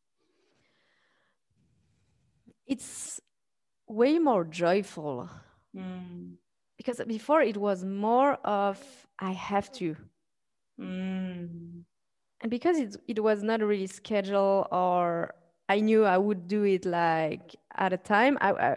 it's 2.67 3.21
way 3.87 4.19
more 4.19 4.45
joyful 4.45 5.29
Mm. 5.77 6.35
Because 6.77 7.01
before 7.07 7.43
it 7.43 7.57
was 7.57 7.85
more 7.85 8.35
of 8.45 8.83
I 9.19 9.33
have 9.33 9.71
to. 9.73 9.97
Mm. 10.81 11.85
And 12.41 12.51
because 12.51 12.79
it, 12.79 12.97
it 13.07 13.23
was 13.23 13.43
not 13.43 13.61
really 13.61 13.87
scheduled 13.87 14.67
or 14.71 15.35
I 15.69 15.81
knew 15.81 16.05
I 16.05 16.19
would 16.19 16.47
do 16.47 16.65
it 16.65 16.85
like 16.85 17.57
at 17.77 17.93
a 17.93 17.97
time, 17.97 18.37
I, 18.41 18.53
I, 18.53 18.77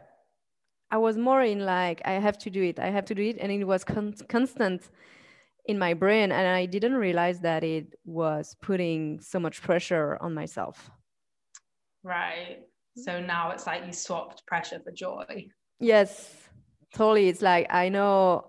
I 0.92 0.98
was 0.98 1.18
more 1.18 1.42
in 1.42 1.66
like, 1.66 2.01
I 2.06 2.13
have 2.13 2.38
to 2.39 2.50
do 2.50 2.63
it, 2.63 2.80
I 2.80 2.89
have 2.89 3.06
to 3.06 3.16
do 3.16 3.24
it. 3.24 3.38
And 3.39 3.51
it 3.51 3.66
was 3.66 3.84
con- 3.84 4.16
constant 4.30 4.89
in 5.66 5.77
my 5.77 5.94
brain. 5.94 6.32
And 6.32 6.48
I 6.48 6.66
didn't 6.66 6.96
realize 6.96 7.42
that 7.42 7.63
it 7.63 7.96
was 8.06 8.56
putting 8.62 9.20
so 9.20 9.39
much 9.39 9.62
pressure 9.62 10.18
on 10.22 10.34
myself. 10.34 10.89
Right. 12.04 12.60
So 12.96 13.20
now 13.20 13.51
it's 13.51 13.68
like 13.68 13.86
you 13.86 13.92
swapped 13.92 14.46
pressure 14.46 14.80
for 14.80 14.92
joy. 14.92 15.48
Yes 15.80 16.47
totally 16.98 17.27
it's 17.30 17.42
like 17.42 17.68
i 17.70 17.89
know 17.89 18.44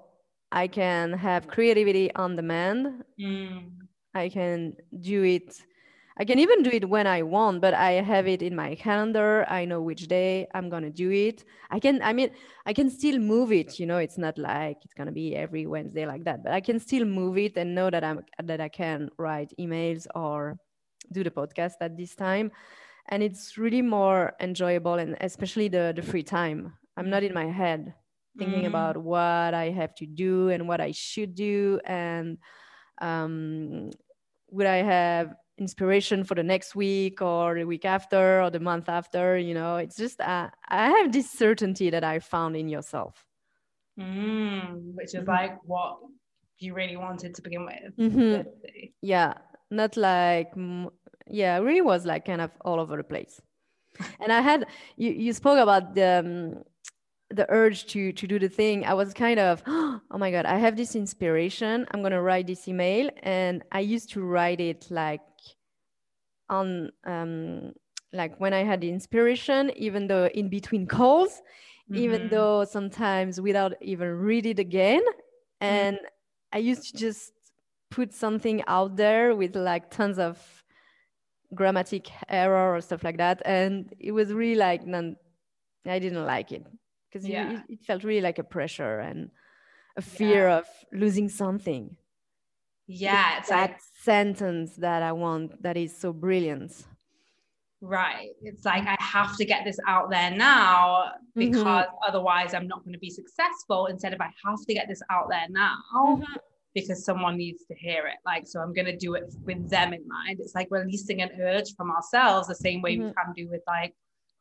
i 0.53 0.67
can 0.67 1.13
have 1.13 1.47
creativity 1.47 2.13
on 2.15 2.37
demand. 2.37 3.05
Mm. 3.21 3.71
i 4.15 4.29
can 4.29 4.75
do 5.01 5.23
it 5.23 5.63
i 6.17 6.25
can 6.25 6.39
even 6.39 6.63
do 6.63 6.71
it 6.71 6.89
when 6.89 7.07
i 7.07 7.23
want 7.23 7.61
but 7.61 7.75
i 7.75 7.93
have 7.93 8.27
it 8.27 8.43
in 8.43 8.57
my 8.57 8.75
calendar. 8.75 9.45
I 9.49 9.65
know 9.65 9.83
which 9.83 10.09
day 10.09 10.49
i'm 10.55 10.69
going 10.69 10.83
to 10.83 10.91
do 10.91 11.11
it. 11.11 11.45
I 11.71 11.79
can 11.79 12.01
i 12.03 12.13
mean 12.13 12.31
i 12.67 12.73
can 12.73 12.89
still 12.91 13.19
move 13.19 13.53
it 13.53 13.79
you 13.79 13.87
know 13.87 13.99
it's 13.99 14.19
not 14.19 14.39
like 14.39 14.79
it's 14.85 14.95
going 14.95 15.07
to 15.07 15.13
be 15.13 15.37
every 15.37 15.67
wednesday 15.67 16.07
like 16.07 16.25
that 16.25 16.43
but 16.43 16.53
i 16.53 16.61
can 16.61 16.81
still 16.81 17.05
move 17.05 17.37
it 17.39 17.57
and 17.57 17.75
know 17.75 17.91
that 17.91 18.03
i'm 18.03 18.25
that 18.43 18.61
i 18.61 18.69
can 18.69 19.11
write 19.19 19.53
emails 19.61 20.07
or 20.15 20.59
do 21.13 21.25
the 21.25 21.31
podcast 21.31 21.75
at 21.81 21.97
this 21.97 22.15
time. 22.15 22.51
And 23.09 23.23
it's 23.23 23.57
really 23.57 23.83
more 23.83 24.35
enjoyable 24.41 24.95
and 24.95 25.17
especially 25.21 25.69
the 25.69 25.93
the 25.97 26.03
free 26.03 26.23
time. 26.23 26.75
I'm 26.97 27.11
not 27.11 27.23
in 27.23 27.33
my 27.33 27.47
head 27.47 27.95
thinking 28.39 28.63
mm. 28.63 28.69
about 28.69 28.97
what 28.97 29.55
I 29.55 29.71
have 29.71 29.95
to 29.97 30.07
do 30.07 30.49
and 30.49 30.69
what 30.69 30.81
I 30.81 30.93
should 30.93 31.35
do, 31.35 31.81
and 31.85 32.39
um, 33.01 33.91
would 34.51 34.67
I 34.67 34.77
have 34.77 35.35
inspiration 35.59 36.25
for 36.25 36.35
the 36.35 36.43
next 36.43 36.75
week 36.75 37.21
or 37.21 37.55
the 37.55 37.65
week 37.65 37.85
after 37.85 38.43
or 38.43 38.51
the 38.51 38.61
month 38.61 38.89
after? 38.89 39.37
You 39.37 39.55
know, 39.55 39.77
it's 39.77 39.97
just 39.97 40.21
uh, 40.21 40.49
I 40.69 40.91
have 40.91 41.13
this 41.13 41.31
certainty 41.31 41.91
that 41.91 42.05
I 42.05 42.21
found 42.21 42.57
in 42.57 42.69
yourself, 42.69 43.25
mm, 43.99 44.95
which 44.95 45.15
is 45.15 45.15
mm-hmm. 45.15 45.31
like 45.31 45.59
what 45.65 45.99
you 46.59 46.75
really 46.75 46.97
wanted 46.97 47.35
to 47.35 47.43
begin 47.43 47.67
with. 47.67 47.97
Mm-hmm. 47.99 48.49
Yeah, 49.03 49.35
not 49.71 49.97
like 49.97 50.53
yeah, 51.27 51.59
really 51.59 51.83
was 51.83 52.07
like 52.07 52.25
kind 52.25 52.41
of 52.41 52.51
all 52.65 52.81
over 52.81 52.97
the 52.97 53.05
place. 53.05 53.41
and 54.21 54.33
I 54.33 54.41
had 54.41 54.67
you 54.97 55.11
you 55.11 55.33
spoke 55.33 55.59
about 55.59 55.95
the 55.95 56.23
um, 56.25 56.65
the 57.31 57.47
urge 57.51 57.87
to 57.87 58.13
to 58.13 58.27
do 58.27 58.39
the 58.39 58.49
thing 58.49 58.85
i 58.87 58.95
was 58.95 59.13
kind 59.13 59.39
of 59.39 59.63
oh 59.67 60.01
my 60.17 60.31
god 60.31 60.47
i 60.47 60.57
have 60.57 60.77
this 60.77 60.97
inspiration. 60.97 61.87
I'm 61.91 62.01
going 62.01 62.13
to 62.13 62.23
write 62.23 62.47
this 62.47 62.67
email. 62.69 63.11
And 63.23 63.63
i 63.73 63.81
used 63.81 64.11
to 64.13 64.23
write 64.23 64.61
it 64.61 64.87
like 64.91 65.21
on 66.49 66.91
um 67.05 67.73
like 68.13 68.39
when 68.41 68.55
i 68.55 68.65
had 68.65 68.81
the 68.81 68.91
inspiration 68.91 69.71
even 69.77 70.07
though 70.07 70.27
in 70.29 70.49
between 70.49 70.87
calls 70.97 71.43
mm-hmm. 71.91 71.97
even 71.97 72.29
though 72.29 72.65
sometimes 72.65 73.41
without 73.41 73.75
even 73.83 74.09
read 74.09 74.47
it 74.47 74.59
again. 74.59 75.03
And 75.61 75.97
mm-hmm. 75.97 76.57
i 76.57 76.59
used 76.59 76.91
to 76.91 76.97
just 76.97 77.33
put 77.91 78.15
something 78.15 78.63
out 78.67 78.97
there 78.97 79.35
with 79.35 79.55
like 79.55 79.91
tons 79.91 80.19
of 80.19 80.39
grammatic 81.55 82.09
error 82.29 82.75
or 82.75 82.81
stuff 82.81 83.05
like 83.05 83.19
that. 83.19 83.43
And 83.45 83.93
it 83.99 84.13
was 84.13 84.33
really 84.33 84.55
like 84.57 84.87
none 84.87 85.17
i 85.87 85.99
didn't 85.99 86.27
like 86.27 86.53
it 86.53 86.67
because 87.11 87.27
yeah. 87.27 87.63
it, 87.69 87.81
felt 87.85 88.05
really 88.05 88.21
like 88.21 88.39
a 88.39 88.45
pressure 88.45 89.01
and 89.01 89.31
a 89.97 90.03
fear 90.03 90.49
yeah. 90.49 90.59
of 90.59 90.67
losing 90.93 91.29
something. 91.29 91.97
Yeah, 92.87 93.39
it's 93.39 93.49
that 93.49 93.71
like, 93.71 93.81
sentence 94.03 94.77
that 94.77 95.03
I 95.03 95.13
want 95.13 95.63
that 95.63 95.77
is 95.77 95.97
so 95.97 96.13
brilliant. 96.13 96.73
Right. 97.81 98.31
It's 98.43 98.65
like 98.65 98.85
I 98.87 98.97
have 98.99 99.37
to 99.37 99.45
get 99.45 99.65
this 99.65 99.79
out 99.87 100.11
there 100.11 100.31
now 100.33 101.13
mm-hmm. 101.37 101.41
because 101.41 101.63
mm-hmm. 101.63 101.95
otherwise 102.07 102.55
I'm 102.55 102.67
not 102.67 102.83
going 102.85 102.95
to 102.95 102.99
be 102.99 103.11
successful. 103.11 103.87
Instead 103.87 104.15
of 104.15 104.21
I 104.21 104.31
have 104.45 104.65
to 104.67 104.75
get 104.75 104.89
this 104.89 105.03
out 105.11 105.29
there 105.31 105.47
now 105.49 105.77
mm-hmm. 105.95 106.25
because 106.75 107.05
someone 107.05 107.37
needs 107.37 107.65
to 107.67 107.75
hear 107.75 108.07
it. 108.07 108.17
Like, 108.27 108.49
so 108.49 108.61
I'm 108.61 108.73
going 108.73 108.87
to 108.87 108.97
do 108.97 109.15
it 109.15 109.33
with 109.45 109.71
them 109.71 109.93
in 109.93 110.07
mind. 110.09 110.41
It's 110.41 110.57
like 110.57 110.69
releasing 110.71 111.23
an 111.23 111.31
urge 111.41 111.75
from 111.77 111.91
ourselves, 111.93 112.49
the 112.49 112.57
same 112.57 112.83
way 112.83 112.97
mm-hmm. 112.97 113.09
we 113.09 113.13
can 113.13 113.33
do 113.37 113.49
with 113.49 113.63
like 113.69 113.95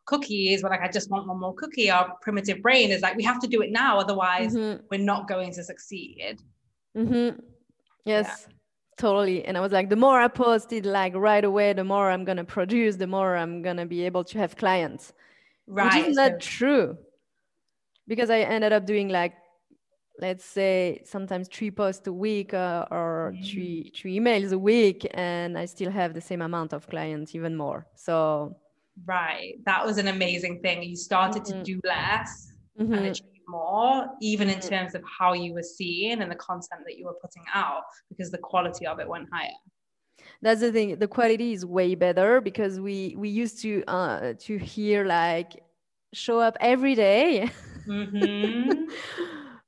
cookies 0.07 0.63
where 0.63 0.71
like 0.71 0.81
I 0.81 0.89
just 0.89 1.11
want 1.11 1.27
one 1.27 1.39
more 1.39 1.53
cookie. 1.53 1.91
Our 1.91 2.15
primitive 2.21 2.63
brain 2.63 2.89
is 2.89 3.01
like 3.01 3.15
we 3.15 3.23
have 3.23 3.39
to 3.41 3.47
do 3.47 3.61
it 3.61 3.71
now, 3.71 3.99
otherwise 3.99 4.55
mm-hmm. 4.55 4.83
we're 4.89 4.99
not 5.13 5.27
going 5.27 5.53
to 5.53 5.63
succeed. 5.63 6.39
Mm-hmm. 6.97 7.39
Yes. 8.05 8.47
Yeah. 8.47 8.53
Totally. 8.97 9.45
And 9.45 9.55
I 9.55 9.61
was 9.61 9.71
like, 9.71 9.89
the 9.89 9.95
more 9.95 10.19
I 10.19 10.27
posted, 10.27 10.87
like 10.87 11.13
right 11.15 11.43
away, 11.43 11.73
the 11.73 11.83
more 11.83 12.09
I'm 12.09 12.25
gonna 12.25 12.43
produce, 12.43 12.95
the 12.95 13.05
more 13.05 13.35
I'm 13.35 13.61
gonna 13.61 13.85
be 13.85 14.03
able 14.03 14.23
to 14.23 14.39
have 14.39 14.55
clients. 14.55 15.13
Right. 15.67 15.93
Which 15.93 16.07
is 16.07 16.15
not 16.15 16.31
so- 16.31 16.37
true. 16.39 16.97
Because 18.07 18.29
I 18.29 18.39
ended 18.39 18.71
up 18.73 18.85
doing 18.85 19.09
like 19.09 19.33
let's 20.19 20.45
say 20.45 21.01
sometimes 21.05 21.47
three 21.47 21.69
posts 21.69 22.07
a 22.07 22.13
week 22.13 22.53
uh, 22.53 22.85
or 22.89 23.33
mm. 23.35 23.51
three 23.51 23.91
three 23.95 24.17
emails 24.19 24.51
a 24.51 24.57
week 24.57 25.05
and 25.13 25.57
i 25.57 25.65
still 25.65 25.91
have 25.91 26.15
the 26.15 26.21
same 26.21 26.41
amount 26.41 26.73
of 26.73 26.89
clients 26.89 27.35
even 27.35 27.55
more 27.55 27.85
so 27.95 28.57
right 29.05 29.53
that 29.65 29.85
was 29.85 29.97
an 29.97 30.07
amazing 30.07 30.59
thing 30.61 30.83
you 30.83 30.95
started 30.95 31.43
mm-hmm. 31.43 31.59
to 31.59 31.63
do 31.63 31.81
less 31.83 32.51
mm-hmm. 32.79 32.93
and 32.93 33.05
achieve 33.07 33.25
more 33.47 34.07
even 34.21 34.49
in 34.49 34.59
mm-hmm. 34.59 34.69
terms 34.69 34.95
of 34.95 35.01
how 35.19 35.33
you 35.33 35.53
were 35.53 35.63
seen 35.63 36.21
and 36.21 36.29
the 36.29 36.35
content 36.35 36.81
that 36.85 36.97
you 36.97 37.05
were 37.05 37.15
putting 37.21 37.43
out 37.53 37.83
because 38.09 38.31
the 38.31 38.37
quality 38.37 38.85
of 38.85 38.99
it 38.99 39.07
went 39.07 39.27
higher 39.31 39.49
that's 40.41 40.61
the 40.61 40.71
thing 40.71 40.97
the 40.97 41.07
quality 41.07 41.53
is 41.53 41.65
way 41.65 41.95
better 41.95 42.41
because 42.41 42.79
we 42.79 43.15
we 43.17 43.29
used 43.29 43.61
to 43.61 43.83
uh 43.87 44.33
to 44.39 44.57
hear 44.57 45.05
like 45.05 45.63
show 46.13 46.39
up 46.39 46.57
every 46.59 46.95
day. 46.95 47.49
Mm-hmm. 47.87 48.83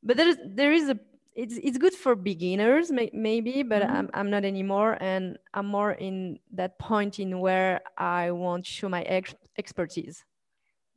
but 0.03 0.17
there 0.17 0.27
is 0.27 0.37
there 0.45 0.73
is 0.73 0.89
a 0.89 0.99
it's 1.39 1.57
it's 1.63 1.77
good 1.77 1.93
for 1.93 2.15
beginners 2.15 2.91
may, 2.91 3.09
maybe 3.13 3.63
but 3.63 3.81
mm-hmm. 3.81 3.95
I'm, 3.95 4.09
I'm 4.13 4.29
not 4.29 4.43
anymore 4.43 4.97
and 4.99 5.37
i'm 5.53 5.67
more 5.67 5.93
in 5.93 6.37
that 6.53 6.77
point 6.79 7.19
in 7.19 7.39
where 7.39 7.81
i 7.97 8.31
want 8.31 8.65
to 8.65 8.71
show 8.71 8.89
my 8.89 9.03
ex- 9.03 9.35
expertise 9.57 10.25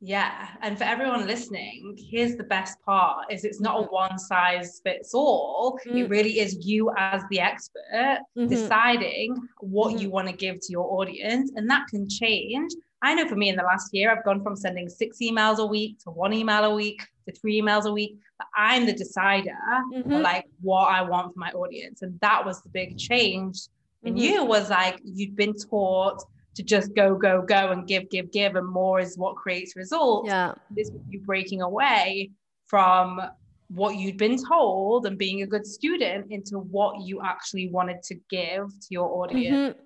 yeah 0.01 0.49
and 0.61 0.77
for 0.77 0.83
everyone 0.83 1.25
listening 1.25 1.95
here's 2.11 2.35
the 2.35 2.43
best 2.43 2.77
part 2.83 3.31
is 3.31 3.45
it's 3.45 3.61
not 3.61 3.79
a 3.79 3.83
one 3.83 4.19
size 4.19 4.81
fits 4.83 5.13
all 5.13 5.79
mm-hmm. 5.85 5.97
it 5.97 6.09
really 6.09 6.39
is 6.39 6.65
you 6.65 6.91
as 6.97 7.21
the 7.29 7.39
expert 7.39 8.19
mm-hmm. 8.37 8.47
deciding 8.47 9.33
what 9.61 9.91
mm-hmm. 9.91 9.99
you 9.99 10.09
want 10.09 10.27
to 10.27 10.35
give 10.35 10.59
to 10.59 10.71
your 10.71 10.87
audience 10.99 11.53
and 11.55 11.69
that 11.69 11.87
can 11.87 12.09
change 12.09 12.71
I 13.03 13.13
know 13.13 13.27
for 13.27 13.35
me 13.35 13.49
in 13.49 13.57
the 13.57 13.63
last 13.63 13.93
year, 13.93 14.11
I've 14.11 14.23
gone 14.23 14.41
from 14.41 14.55
sending 14.55 14.87
six 14.87 15.17
emails 15.21 15.57
a 15.57 15.65
week 15.65 15.99
to 16.05 16.09
one 16.09 16.31
email 16.33 16.63
a 16.63 16.73
week 16.73 17.01
to 17.27 17.35
three 17.35 17.61
emails 17.61 17.83
a 17.83 17.91
week. 17.91 18.17
But 18.37 18.47
I'm 18.55 18.85
the 18.85 18.93
decider 18.93 19.57
mm-hmm. 19.93 20.09
for 20.09 20.19
like 20.19 20.45
what 20.61 20.85
I 20.85 21.01
want 21.01 21.33
for 21.33 21.39
my 21.39 21.51
audience. 21.51 22.01
And 22.01 22.17
that 22.21 22.45
was 22.45 22.61
the 22.61 22.69
big 22.69 22.97
change 22.97 23.67
in 24.03 24.15
mm-hmm. 24.15 24.23
you 24.23 24.45
was 24.45 24.69
like 24.69 25.01
you'd 25.03 25.35
been 25.35 25.53
taught 25.53 26.23
to 26.55 26.63
just 26.63 26.95
go, 26.95 27.15
go, 27.15 27.41
go 27.41 27.71
and 27.71 27.85
give, 27.87 28.09
give, 28.09 28.31
give, 28.31 28.55
and 28.55 28.67
more 28.67 29.01
is 29.01 29.17
what 29.17 29.35
creates 29.35 29.75
results. 29.75 30.29
Yeah. 30.29 30.53
This 30.71 30.89
you 31.09 31.19
breaking 31.19 31.61
away 31.61 32.31
from 32.67 33.19
what 33.67 33.95
you'd 33.97 34.17
been 34.17 34.37
told 34.41 35.07
and 35.07 35.17
being 35.17 35.41
a 35.41 35.47
good 35.47 35.65
student 35.65 36.31
into 36.31 36.59
what 36.59 37.01
you 37.01 37.21
actually 37.21 37.69
wanted 37.69 38.01
to 38.03 38.15
give 38.29 38.67
to 38.67 38.87
your 38.91 39.23
audience 39.23 39.73
mm-hmm. 39.73 39.79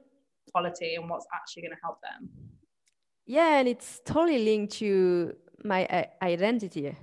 quality 0.51 0.95
and 0.95 1.09
what's 1.09 1.25
actually 1.33 1.63
going 1.63 1.73
to 1.73 1.79
help 1.81 1.97
them 2.01 2.29
yeah 3.27 3.59
and 3.59 3.67
it's 3.67 4.01
totally 4.05 4.43
linked 4.43 4.73
to 4.73 5.35
my 5.63 5.85
uh, 5.85 6.05
identity. 6.21 6.95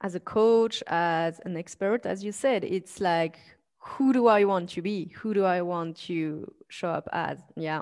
As 0.00 0.14
a 0.14 0.20
coach 0.20 0.82
as 0.86 1.40
an 1.44 1.56
expert 1.56 2.06
as 2.06 2.22
you 2.22 2.32
said 2.32 2.64
it's 2.64 3.00
like 3.00 3.38
who 3.78 4.12
do 4.12 4.26
i 4.26 4.44
want 4.44 4.70
to 4.70 4.82
be? 4.82 5.12
Who 5.18 5.34
do 5.34 5.44
i 5.44 5.60
want 5.60 5.96
to 6.08 6.50
show 6.68 6.88
up 6.88 7.08
as? 7.12 7.38
Yeah. 7.56 7.80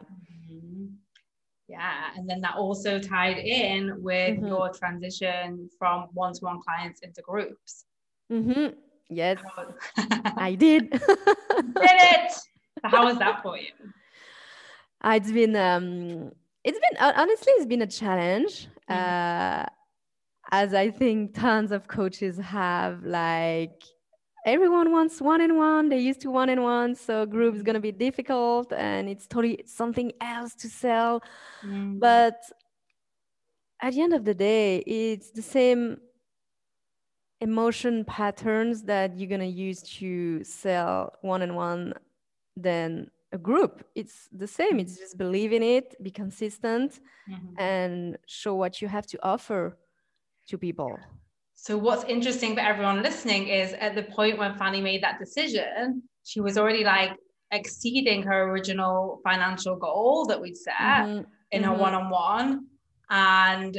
Mm-hmm. 0.50 0.86
yeah 1.68 2.10
and 2.16 2.28
then 2.28 2.40
that 2.40 2.56
also 2.56 2.98
tied 2.98 3.38
in 3.38 4.02
with 4.02 4.36
mm-hmm. 4.36 4.46
your 4.46 4.72
transition 4.72 5.68
from 5.78 6.08
one-to-one 6.14 6.60
clients 6.62 7.00
into 7.00 7.22
groups. 7.22 7.84
Mm-hmm. 8.32 8.74
yes. 9.10 9.38
I 10.36 10.54
did. 10.54 10.90
Did 10.90 11.00
it! 12.14 12.32
So 12.32 12.88
how 12.88 13.04
was 13.06 13.18
that 13.18 13.42
for 13.42 13.56
you? 13.56 13.68
It's 15.04 15.30
been 15.30 15.54
um 15.54 16.32
it's 16.66 16.80
been 16.84 16.96
honestly 17.22 17.52
it's 17.56 17.66
been 17.66 17.82
a 17.82 17.92
challenge 18.00 18.68
mm-hmm. 18.90 18.92
uh 18.92 19.66
as 20.50 20.74
I 20.74 20.90
think 20.90 21.34
tons 21.34 21.72
of 21.72 21.88
coaches 21.88 22.38
have, 22.38 23.04
like 23.04 23.82
everyone 24.44 24.92
wants 24.92 25.20
one 25.20 25.40
in 25.40 25.56
one. 25.56 25.88
They 25.88 25.98
used 25.98 26.20
to 26.20 26.30
one 26.30 26.48
in 26.48 26.62
one, 26.62 26.94
so 26.94 27.26
group 27.26 27.54
is 27.54 27.62
gonna 27.62 27.80
be 27.80 27.92
difficult, 27.92 28.72
and 28.72 29.08
it's 29.08 29.26
totally 29.26 29.62
something 29.66 30.12
else 30.20 30.54
to 30.56 30.68
sell. 30.68 31.22
Mm. 31.64 31.98
But 31.98 32.40
at 33.82 33.94
the 33.94 34.02
end 34.02 34.14
of 34.14 34.24
the 34.24 34.34
day, 34.34 34.78
it's 34.78 35.30
the 35.30 35.42
same 35.42 35.98
emotion 37.40 38.04
patterns 38.04 38.82
that 38.84 39.18
you're 39.18 39.28
gonna 39.28 39.44
use 39.44 39.82
to 39.98 40.42
sell 40.44 41.12
one 41.22 41.42
on 41.42 41.54
one 41.54 41.94
than 42.56 43.10
a 43.32 43.38
group. 43.38 43.84
It's 43.94 44.28
the 44.32 44.46
same. 44.46 44.78
It's 44.78 44.96
just 44.96 45.18
believe 45.18 45.52
in 45.52 45.62
it, 45.62 45.94
be 46.02 46.10
consistent, 46.10 47.00
mm-hmm. 47.28 47.58
and 47.58 48.16
show 48.26 48.54
what 48.54 48.80
you 48.80 48.88
have 48.88 49.06
to 49.08 49.18
offer 49.22 49.76
to 50.48 50.58
people. 50.58 50.98
So 51.54 51.76
what's 51.76 52.04
interesting 52.04 52.54
for 52.54 52.60
everyone 52.60 53.02
listening 53.02 53.48
is 53.48 53.72
at 53.74 53.94
the 53.94 54.04
point 54.04 54.38
when 54.38 54.54
Fanny 54.54 54.80
made 54.80 55.02
that 55.02 55.18
decision, 55.18 56.02
she 56.24 56.40
was 56.40 56.56
already 56.58 56.84
like 56.84 57.12
exceeding 57.50 58.22
her 58.22 58.50
original 58.50 59.20
financial 59.24 59.76
goal 59.76 60.26
that 60.26 60.40
we'd 60.40 60.56
set 60.56 60.74
mm-hmm. 60.74 61.22
in 61.50 61.62
mm-hmm. 61.62 61.70
her 61.70 61.76
one-on-one 61.76 62.66
and 63.10 63.78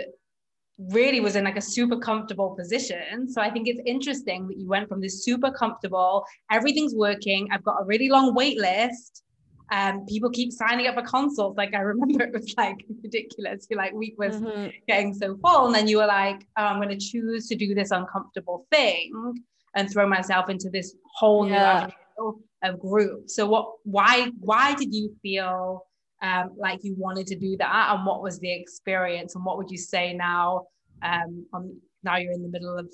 really 0.77 1.20
was 1.20 1.36
in 1.36 1.44
like 1.46 1.58
a 1.58 1.62
super 1.62 1.98
comfortable 1.98 2.56
position. 2.56 3.30
So 3.30 3.42
I 3.42 3.50
think 3.50 3.68
it's 3.68 3.82
interesting 3.86 4.48
that 4.48 4.58
you 4.58 4.68
went 4.68 4.88
from 4.89 5.01
this 5.01 5.24
super 5.24 5.51
comfortable, 5.51 6.25
everything's 6.51 6.94
working, 6.94 7.48
I've 7.51 7.63
got 7.63 7.82
a 7.82 7.86
really 7.86 8.10
long 8.10 8.34
wait 8.34 8.58
list 8.58 9.24
um, 9.71 10.05
people 10.05 10.29
keep 10.29 10.51
signing 10.51 10.88
up 10.88 10.95
for 10.95 11.01
consults. 11.01 11.57
Like 11.57 11.74
I 11.74 11.79
remember 11.79 12.24
it 12.25 12.33
was 12.33 12.53
like 12.57 12.86
ridiculous. 13.03 13.67
Your 13.69 13.77
like 13.77 13.93
week 13.93 14.15
was 14.17 14.38
mm-hmm. 14.38 14.69
getting 14.88 15.13
so 15.13 15.38
full, 15.38 15.67
and 15.67 15.75
then 15.75 15.88
you 15.88 15.97
were 15.97 16.05
like, 16.05 16.47
oh, 16.57 16.63
I'm 16.63 16.81
going 16.81 16.97
to 16.97 17.05
choose 17.05 17.47
to 17.47 17.55
do 17.55 17.74
this 17.74 17.91
uncomfortable 17.91 18.65
thing 18.71 19.36
and 19.75 19.91
throw 19.91 20.07
myself 20.07 20.50
into 20.50 20.69
this 20.69 20.95
whole 21.15 21.47
yeah. 21.47 21.89
new 22.17 22.43
of 22.63 22.79
group. 22.79 23.29
So 23.29 23.47
what? 23.47 23.74
Why? 23.83 24.31
Why 24.39 24.74
did 24.75 24.93
you 24.93 25.15
feel 25.21 25.86
um, 26.21 26.51
like 26.57 26.79
you 26.83 26.95
wanted 26.97 27.27
to 27.27 27.36
do 27.36 27.57
that, 27.57 27.93
and 27.93 28.05
what 28.05 28.21
was 28.21 28.39
the 28.39 28.51
experience, 28.51 29.36
and 29.36 29.43
what 29.45 29.57
would 29.57 29.69
you 29.69 29.77
say 29.77 30.13
now? 30.13 30.63
Um, 31.03 31.45
on 31.53 31.75
now 32.03 32.17
you're 32.17 32.31
in 32.31 32.41
the 32.41 32.50
middle 32.50 32.77
of 32.77 32.91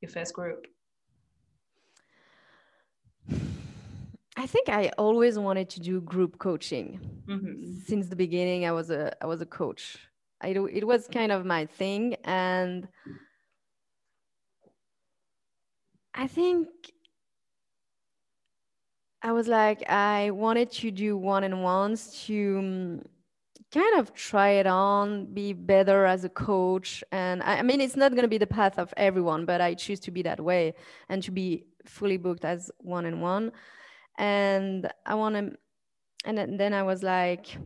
your 0.00 0.10
first 0.10 0.34
group. 0.34 0.66
I 4.36 4.46
think 4.46 4.68
I 4.68 4.90
always 4.98 5.38
wanted 5.38 5.70
to 5.70 5.80
do 5.80 6.00
group 6.00 6.38
coaching 6.38 7.00
mm-hmm. 7.26 7.78
since 7.86 8.08
the 8.08 8.16
beginning. 8.16 8.66
I 8.66 8.72
was 8.72 8.90
a 8.90 9.12
I 9.22 9.26
was 9.26 9.40
a 9.40 9.46
coach. 9.46 9.98
I 10.42 10.52
do, 10.52 10.66
it 10.66 10.86
was 10.86 11.08
kind 11.08 11.32
of 11.32 11.46
my 11.46 11.64
thing, 11.64 12.16
and 12.24 12.86
I 16.14 16.26
think 16.26 16.68
I 19.22 19.32
was 19.32 19.48
like 19.48 19.88
I 19.88 20.30
wanted 20.32 20.70
to 20.72 20.90
do 20.90 21.16
one 21.16 21.42
on 21.42 21.62
ones 21.62 22.24
to 22.26 22.58
um, 22.58 23.02
kind 23.72 23.98
of 23.98 24.12
try 24.12 24.50
it 24.50 24.66
on, 24.66 25.32
be 25.32 25.54
better 25.54 26.04
as 26.04 26.24
a 26.24 26.28
coach, 26.28 27.02
and 27.10 27.42
I, 27.42 27.60
I 27.60 27.62
mean 27.62 27.80
it's 27.80 27.96
not 27.96 28.12
going 28.12 28.22
to 28.22 28.28
be 28.28 28.38
the 28.38 28.46
path 28.46 28.78
of 28.78 28.92
everyone, 28.98 29.46
but 29.46 29.62
I 29.62 29.72
choose 29.72 30.00
to 30.00 30.10
be 30.10 30.20
that 30.22 30.40
way 30.40 30.74
and 31.08 31.22
to 31.22 31.30
be 31.30 31.64
fully 31.86 32.18
booked 32.18 32.44
as 32.44 32.70
one 32.78 33.06
on 33.06 33.22
one 33.22 33.52
and 34.18 34.90
I 35.04 35.14
want 35.14 35.34
to, 35.36 35.56
and 36.24 36.58
then 36.58 36.72
I 36.72 36.82
was 36.82 37.02
like, 37.02 37.56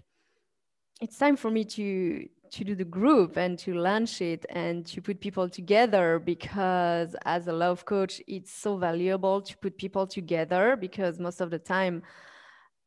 it's 1.00 1.16
time 1.16 1.36
for 1.36 1.50
me 1.50 1.64
to 1.64 2.28
to 2.50 2.64
do 2.64 2.74
the 2.74 2.84
group 2.84 3.36
and 3.36 3.58
to 3.58 3.74
launch 3.74 4.20
it 4.20 4.44
and 4.50 4.84
to 4.84 5.00
put 5.00 5.20
people 5.20 5.48
together 5.48 6.18
because 6.18 7.14
as 7.24 7.46
a 7.46 7.52
love 7.52 7.84
coach 7.84 8.20
it's 8.26 8.52
so 8.52 8.76
valuable 8.76 9.40
to 9.40 9.56
put 9.58 9.78
people 9.78 10.06
together 10.06 10.76
because 10.76 11.20
most 11.20 11.40
of 11.40 11.50
the 11.50 11.58
time 11.58 12.02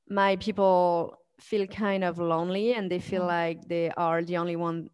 my 0.10 0.36
people 0.36 1.17
feel 1.39 1.65
kind 1.67 2.04
of 2.04 2.19
lonely 2.19 2.73
and 2.73 2.91
they 2.91 2.99
feel 2.99 3.23
mm. 3.23 3.28
like 3.28 3.67
they 3.67 3.89
are 3.91 4.23
the 4.23 4.38
only 4.38 4.56
one 4.56 4.89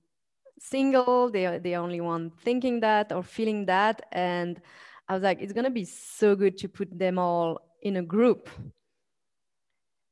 single 0.60 1.32
they 1.32 1.46
are 1.46 1.60
the 1.60 1.76
only 1.76 2.02
one 2.02 2.30
thinking 2.42 2.80
that 2.80 3.12
or 3.12 3.24
feeling 3.24 3.66
that 3.66 4.06
and 4.12 4.62
i 5.08 5.14
was 5.14 5.24
like 5.24 5.42
it's 5.42 5.54
going 5.54 5.64
to 5.64 5.72
be 5.72 5.86
so 5.86 6.36
good 6.36 6.58
to 6.58 6.68
put 6.68 6.88
them 6.98 7.18
all 7.18 7.60
in 7.82 7.98
a 7.98 8.02
group 8.02 8.50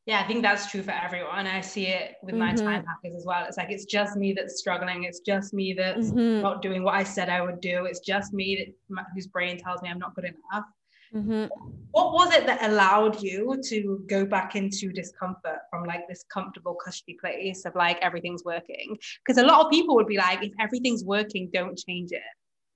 yeah, 0.07 0.21
I 0.21 0.23
think 0.23 0.41
that's 0.41 0.71
true 0.71 0.83
for 0.83 0.91
everyone. 0.91 1.47
I 1.47 1.59
see 1.59 1.87
it 1.87 2.15
with 2.23 2.33
my 2.33 2.53
mm-hmm. 2.53 2.65
time 2.65 2.85
hackers 2.85 3.13
as 3.13 3.25
well. 3.25 3.43
It's 3.45 3.57
like 3.57 3.69
it's 3.69 3.83
just 3.83 4.15
me 4.15 4.31
that's 4.31 4.57
struggling. 4.57 5.03
It's 5.03 5.19
just 5.19 5.53
me 5.53 5.73
that's 5.73 6.11
mm-hmm. 6.11 6.41
not 6.41 6.61
doing 6.61 6.81
what 6.81 6.95
I 6.95 7.03
said 7.03 7.27
I 7.27 7.41
would 7.41 7.59
do. 7.59 7.83
It's 7.83 7.99
just 7.99 8.31
me 8.31 8.73
that 8.89 9.05
whose 9.13 9.27
brain 9.27 9.59
tells 9.59 9.81
me 9.81 9.89
I'm 9.89 9.99
not 9.99 10.15
good 10.15 10.23
enough. 10.23 10.65
Mm-hmm. 11.13 11.47
What 11.91 12.13
was 12.13 12.33
it 12.33 12.45
that 12.45 12.63
allowed 12.63 13.21
you 13.21 13.61
to 13.65 14.01
go 14.07 14.25
back 14.25 14.55
into 14.55 14.93
discomfort 14.93 15.59
from 15.69 15.83
like 15.83 16.07
this 16.07 16.23
comfortable, 16.33 16.77
cushy 16.81 17.17
place 17.19 17.65
of 17.65 17.75
like 17.75 17.99
everything's 18.01 18.45
working? 18.45 18.97
Because 19.25 19.43
a 19.43 19.45
lot 19.45 19.65
of 19.65 19.69
people 19.69 19.95
would 19.95 20.07
be 20.07 20.17
like, 20.17 20.41
if 20.41 20.53
everything's 20.57 21.03
working, 21.03 21.49
don't 21.51 21.77
change 21.77 22.13
it. 22.13 22.21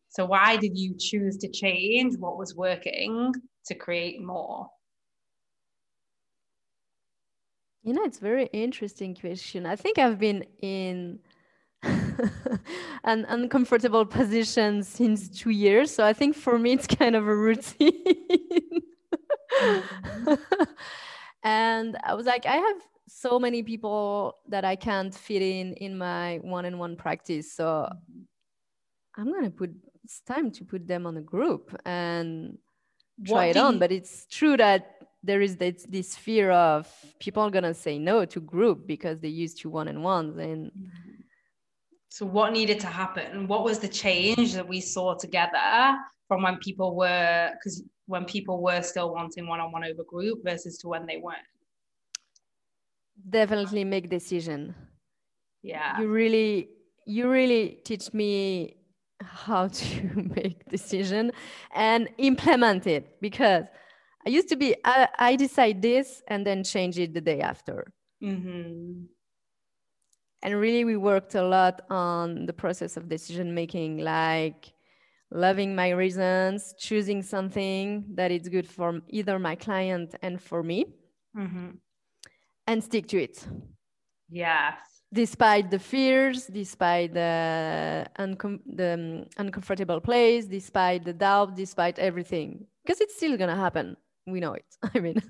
So 0.09 0.25
why 0.25 0.57
did 0.57 0.77
you 0.77 0.95
choose 0.99 1.37
to 1.37 1.47
change 1.47 2.17
what 2.17 2.37
was 2.37 2.55
working 2.55 3.33
to 3.67 3.73
create 3.73 4.21
more? 4.21 4.67
You 7.83 7.93
know, 7.93 8.03
it's 8.03 8.19
very 8.19 8.45
interesting 8.53 9.15
question. 9.15 9.65
I 9.65 9.75
think 9.75 9.97
I've 9.97 10.19
been 10.19 10.45
in 10.61 11.19
an 11.83 13.25
uncomfortable 13.27 14.05
position 14.05 14.83
since 14.83 15.29
two 15.29 15.49
years. 15.49 15.91
So 15.93 16.05
I 16.05 16.13
think 16.13 16.35
for 16.35 16.59
me, 16.59 16.73
it's 16.73 16.85
kind 16.87 17.15
of 17.15 17.27
a 17.27 17.35
routine. 17.35 18.03
mm-hmm. 19.59 20.33
and 21.43 21.97
I 22.03 22.13
was 22.13 22.27
like, 22.27 22.45
I 22.45 22.57
have 22.57 22.77
so 23.07 23.39
many 23.39 23.63
people 23.63 24.35
that 24.47 24.63
I 24.63 24.75
can't 24.75 25.13
fit 25.13 25.41
in 25.41 25.73
in 25.73 25.97
my 25.97 26.37
one-on-one 26.43 26.95
practice. 26.97 27.51
So 27.51 27.89
I'm 29.17 29.33
gonna 29.33 29.49
put. 29.51 29.71
It's 30.03 30.21
time 30.21 30.51
to 30.51 30.65
put 30.65 30.87
them 30.87 31.05
on 31.05 31.17
a 31.17 31.21
group 31.21 31.75
and 31.85 32.57
try 33.25 33.47
what 33.47 33.49
it 33.49 33.57
on. 33.57 33.73
You- 33.73 33.79
but 33.79 33.91
it's 33.91 34.25
true 34.27 34.55
that 34.57 35.00
there 35.23 35.41
is 35.41 35.57
this, 35.57 35.85
this 35.87 36.15
fear 36.15 36.51
of 36.51 36.91
people 37.19 37.43
are 37.43 37.51
gonna 37.51 37.73
say 37.73 37.99
no 37.99 38.25
to 38.25 38.39
group 38.39 38.87
because 38.87 39.19
they 39.19 39.27
used 39.27 39.59
to 39.59 39.69
one 39.69 39.87
on 39.87 40.01
ones 40.01 40.37
and 40.37 40.71
mm-hmm. 40.71 41.21
so 42.09 42.25
what 42.25 42.53
needed 42.53 42.79
to 42.79 42.87
happen? 42.87 43.47
What 43.47 43.63
was 43.63 43.79
the 43.79 43.87
change 43.87 44.53
that 44.53 44.67
we 44.67 44.81
saw 44.81 45.15
together 45.15 45.97
from 46.27 46.41
when 46.43 46.57
people 46.57 46.95
were 46.95 47.51
because 47.53 47.83
when 48.07 48.25
people 48.25 48.61
were 48.61 48.81
still 48.81 49.13
wanting 49.13 49.47
one-on-one 49.47 49.83
over 49.85 50.03
group 50.03 50.43
versus 50.43 50.77
to 50.79 50.87
when 50.87 51.05
they 51.05 51.17
weren't? 51.17 51.39
Definitely 53.29 53.83
make 53.83 54.09
decision. 54.09 54.73
Yeah. 55.61 55.99
You 55.99 56.07
really 56.07 56.69
you 57.05 57.29
really 57.29 57.79
teach 57.83 58.13
me 58.13 58.77
how 59.21 59.67
to 59.67 60.29
make 60.35 60.67
decision 60.69 61.31
and 61.73 62.09
implement 62.17 62.87
it 62.87 63.21
because 63.21 63.65
I 64.25 64.29
used 64.29 64.49
to 64.49 64.55
be, 64.55 64.75
I, 64.83 65.07
I 65.17 65.35
decide 65.35 65.81
this 65.81 66.21
and 66.27 66.45
then 66.45 66.63
change 66.63 66.99
it 66.99 67.13
the 67.13 67.21
day 67.21 67.41
after. 67.41 67.91
Mm-hmm. 68.23 69.03
And 70.43 70.59
really, 70.59 70.85
we 70.85 70.97
worked 70.97 71.35
a 71.35 71.43
lot 71.43 71.81
on 71.89 72.45
the 72.45 72.53
process 72.53 72.97
of 72.97 73.07
decision 73.07 73.53
making, 73.53 73.99
like 73.99 74.73
loving 75.31 75.75
my 75.75 75.89
reasons, 75.89 76.73
choosing 76.77 77.21
something 77.21 78.05
that 78.15 78.31
is 78.31 78.49
good 78.49 78.67
for 78.67 79.01
either 79.09 79.39
my 79.39 79.55
client 79.55 80.15
and 80.21 80.41
for 80.41 80.63
me, 80.63 80.85
mm-hmm. 81.37 81.69
and 82.67 82.83
stick 82.83 83.07
to 83.07 83.21
it. 83.21 83.47
Yes. 84.29 84.77
despite 85.13 85.69
the 85.69 85.79
fears, 85.79 86.47
despite 86.47 87.13
the, 87.13 88.07
uncom- 88.17 88.61
the 88.65 88.93
um, 88.93 89.25
uncomfortable 89.37 89.99
place, 89.99 90.45
despite 90.45 91.03
the 91.03 91.13
doubt, 91.13 91.55
despite 91.55 91.99
everything, 91.99 92.65
because 92.83 93.01
it's 93.01 93.15
still 93.15 93.37
gonna 93.37 93.55
happen. 93.55 93.97
We 94.27 94.39
know 94.39 94.53
it. 94.53 94.65
I 94.95 94.99
mean, 94.99 95.21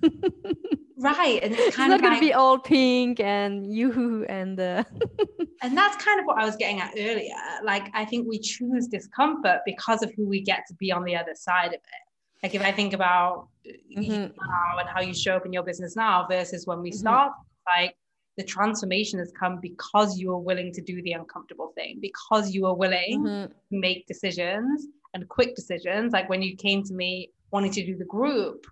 right, 0.98 1.40
and 1.42 1.54
it's, 1.54 1.62
it's 1.68 1.78
not 1.78 2.02
gonna 2.02 2.20
be 2.20 2.34
all 2.34 2.60
pink 2.60 3.20
and 3.20 3.72
you 3.72 4.26
and. 4.28 4.60
Uh... 4.60 4.84
and 5.62 5.78
that's 5.78 6.04
kind 6.04 6.20
of 6.20 6.26
what 6.26 6.38
I 6.38 6.46
was 6.46 6.56
getting 6.56 6.80
at 6.82 6.94
earlier. 6.98 7.36
Like, 7.64 7.90
I 7.94 8.06
think 8.06 8.28
we 8.28 8.40
choose 8.40 8.88
discomfort 8.88 9.60
because 9.66 10.04
of 10.04 10.12
who 10.16 10.28
we 10.28 10.42
get 10.42 10.66
to 10.68 10.74
be 10.76 10.92
on 10.92 11.04
the 11.04 11.16
other 11.16 11.36
side 11.36 11.68
of 11.68 11.76
it. 11.76 12.44
Like, 12.44 12.56
if 12.56 12.62
I 12.64 12.72
think 12.72 12.94
about 12.94 13.48
mm-hmm. 13.66 14.12
now 14.12 14.80
and 14.80 14.90
how 14.90 15.02
you 15.02 15.14
show 15.14 15.36
up 15.36 15.46
in 15.46 15.54
your 15.54 15.64
business 15.64 15.96
now 15.96 16.26
versus 16.30 16.66
when 16.66 16.82
we 16.82 16.90
mm-hmm. 16.90 17.00
start, 17.00 17.34
like 17.78 17.96
the 18.38 18.44
transformation 18.44 19.20
has 19.20 19.32
come 19.38 19.60
because 19.62 20.18
you 20.18 20.32
are 20.32 20.40
willing 20.40 20.74
to 20.74 20.82
do 20.82 21.02
the 21.04 21.14
uncomfortable 21.14 21.72
thing, 21.76 22.00
because 22.02 22.54
you 22.54 22.66
are 22.66 22.76
willing 22.76 23.24
mm-hmm. 23.24 23.52
to 23.52 23.54
make 23.72 24.08
decisions 24.08 24.88
and 25.14 25.28
quick 25.30 25.56
decisions. 25.56 26.14
Like 26.14 26.30
when 26.30 26.42
you 26.42 26.56
came 26.56 26.84
to 26.84 26.94
me 26.94 27.32
wanting 27.52 27.72
to 27.74 27.86
do 27.86 27.98
the 27.98 28.06
group, 28.06 28.66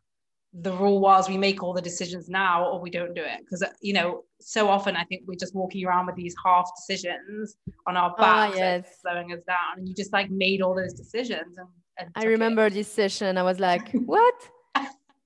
the 0.53 0.71
rule 0.73 0.99
was 0.99 1.29
we 1.29 1.38
make 1.38 1.62
all 1.62 1.73
the 1.73 1.81
decisions 1.81 2.27
now 2.27 2.65
or 2.65 2.81
we 2.81 2.89
don't 2.89 3.13
do 3.13 3.21
it. 3.21 3.39
Because 3.39 3.63
you 3.81 3.93
know 3.93 4.23
so 4.41 4.69
often 4.69 4.95
i 4.95 5.03
think 5.03 5.23
we're 5.27 5.35
just 5.35 5.53
walking 5.53 5.85
around 5.85 6.05
with 6.05 6.15
these 6.15 6.35
half 6.43 6.69
decisions 6.75 7.57
on 7.88 7.97
our 7.97 8.15
back, 8.15 8.51
oh, 8.53 8.57
yes. 8.57 8.97
slowing 9.01 9.31
us 9.33 9.43
down. 9.43 9.77
And 9.77 9.88
you 9.88 9.93
just 9.93 10.13
like 10.13 10.29
made 10.29 10.62
all 10.62 10.75
those 10.75 10.93
decisions 10.93 11.57
and, 11.57 11.67
and 11.97 12.09
i 12.15 12.25
remember 12.25 12.67
it. 12.67 12.73
this 12.73 12.91
session 12.91 13.38
i 13.38 13.43
was 13.43 13.59
like 13.59 13.91
what? 14.05 14.35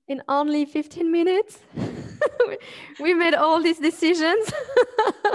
In 0.06 0.22
only 0.28 0.66
15 0.66 1.10
minutes? 1.10 1.60
We 3.00 3.14
made 3.14 3.34
all 3.34 3.62
these 3.62 3.78
decisions. 3.78 4.52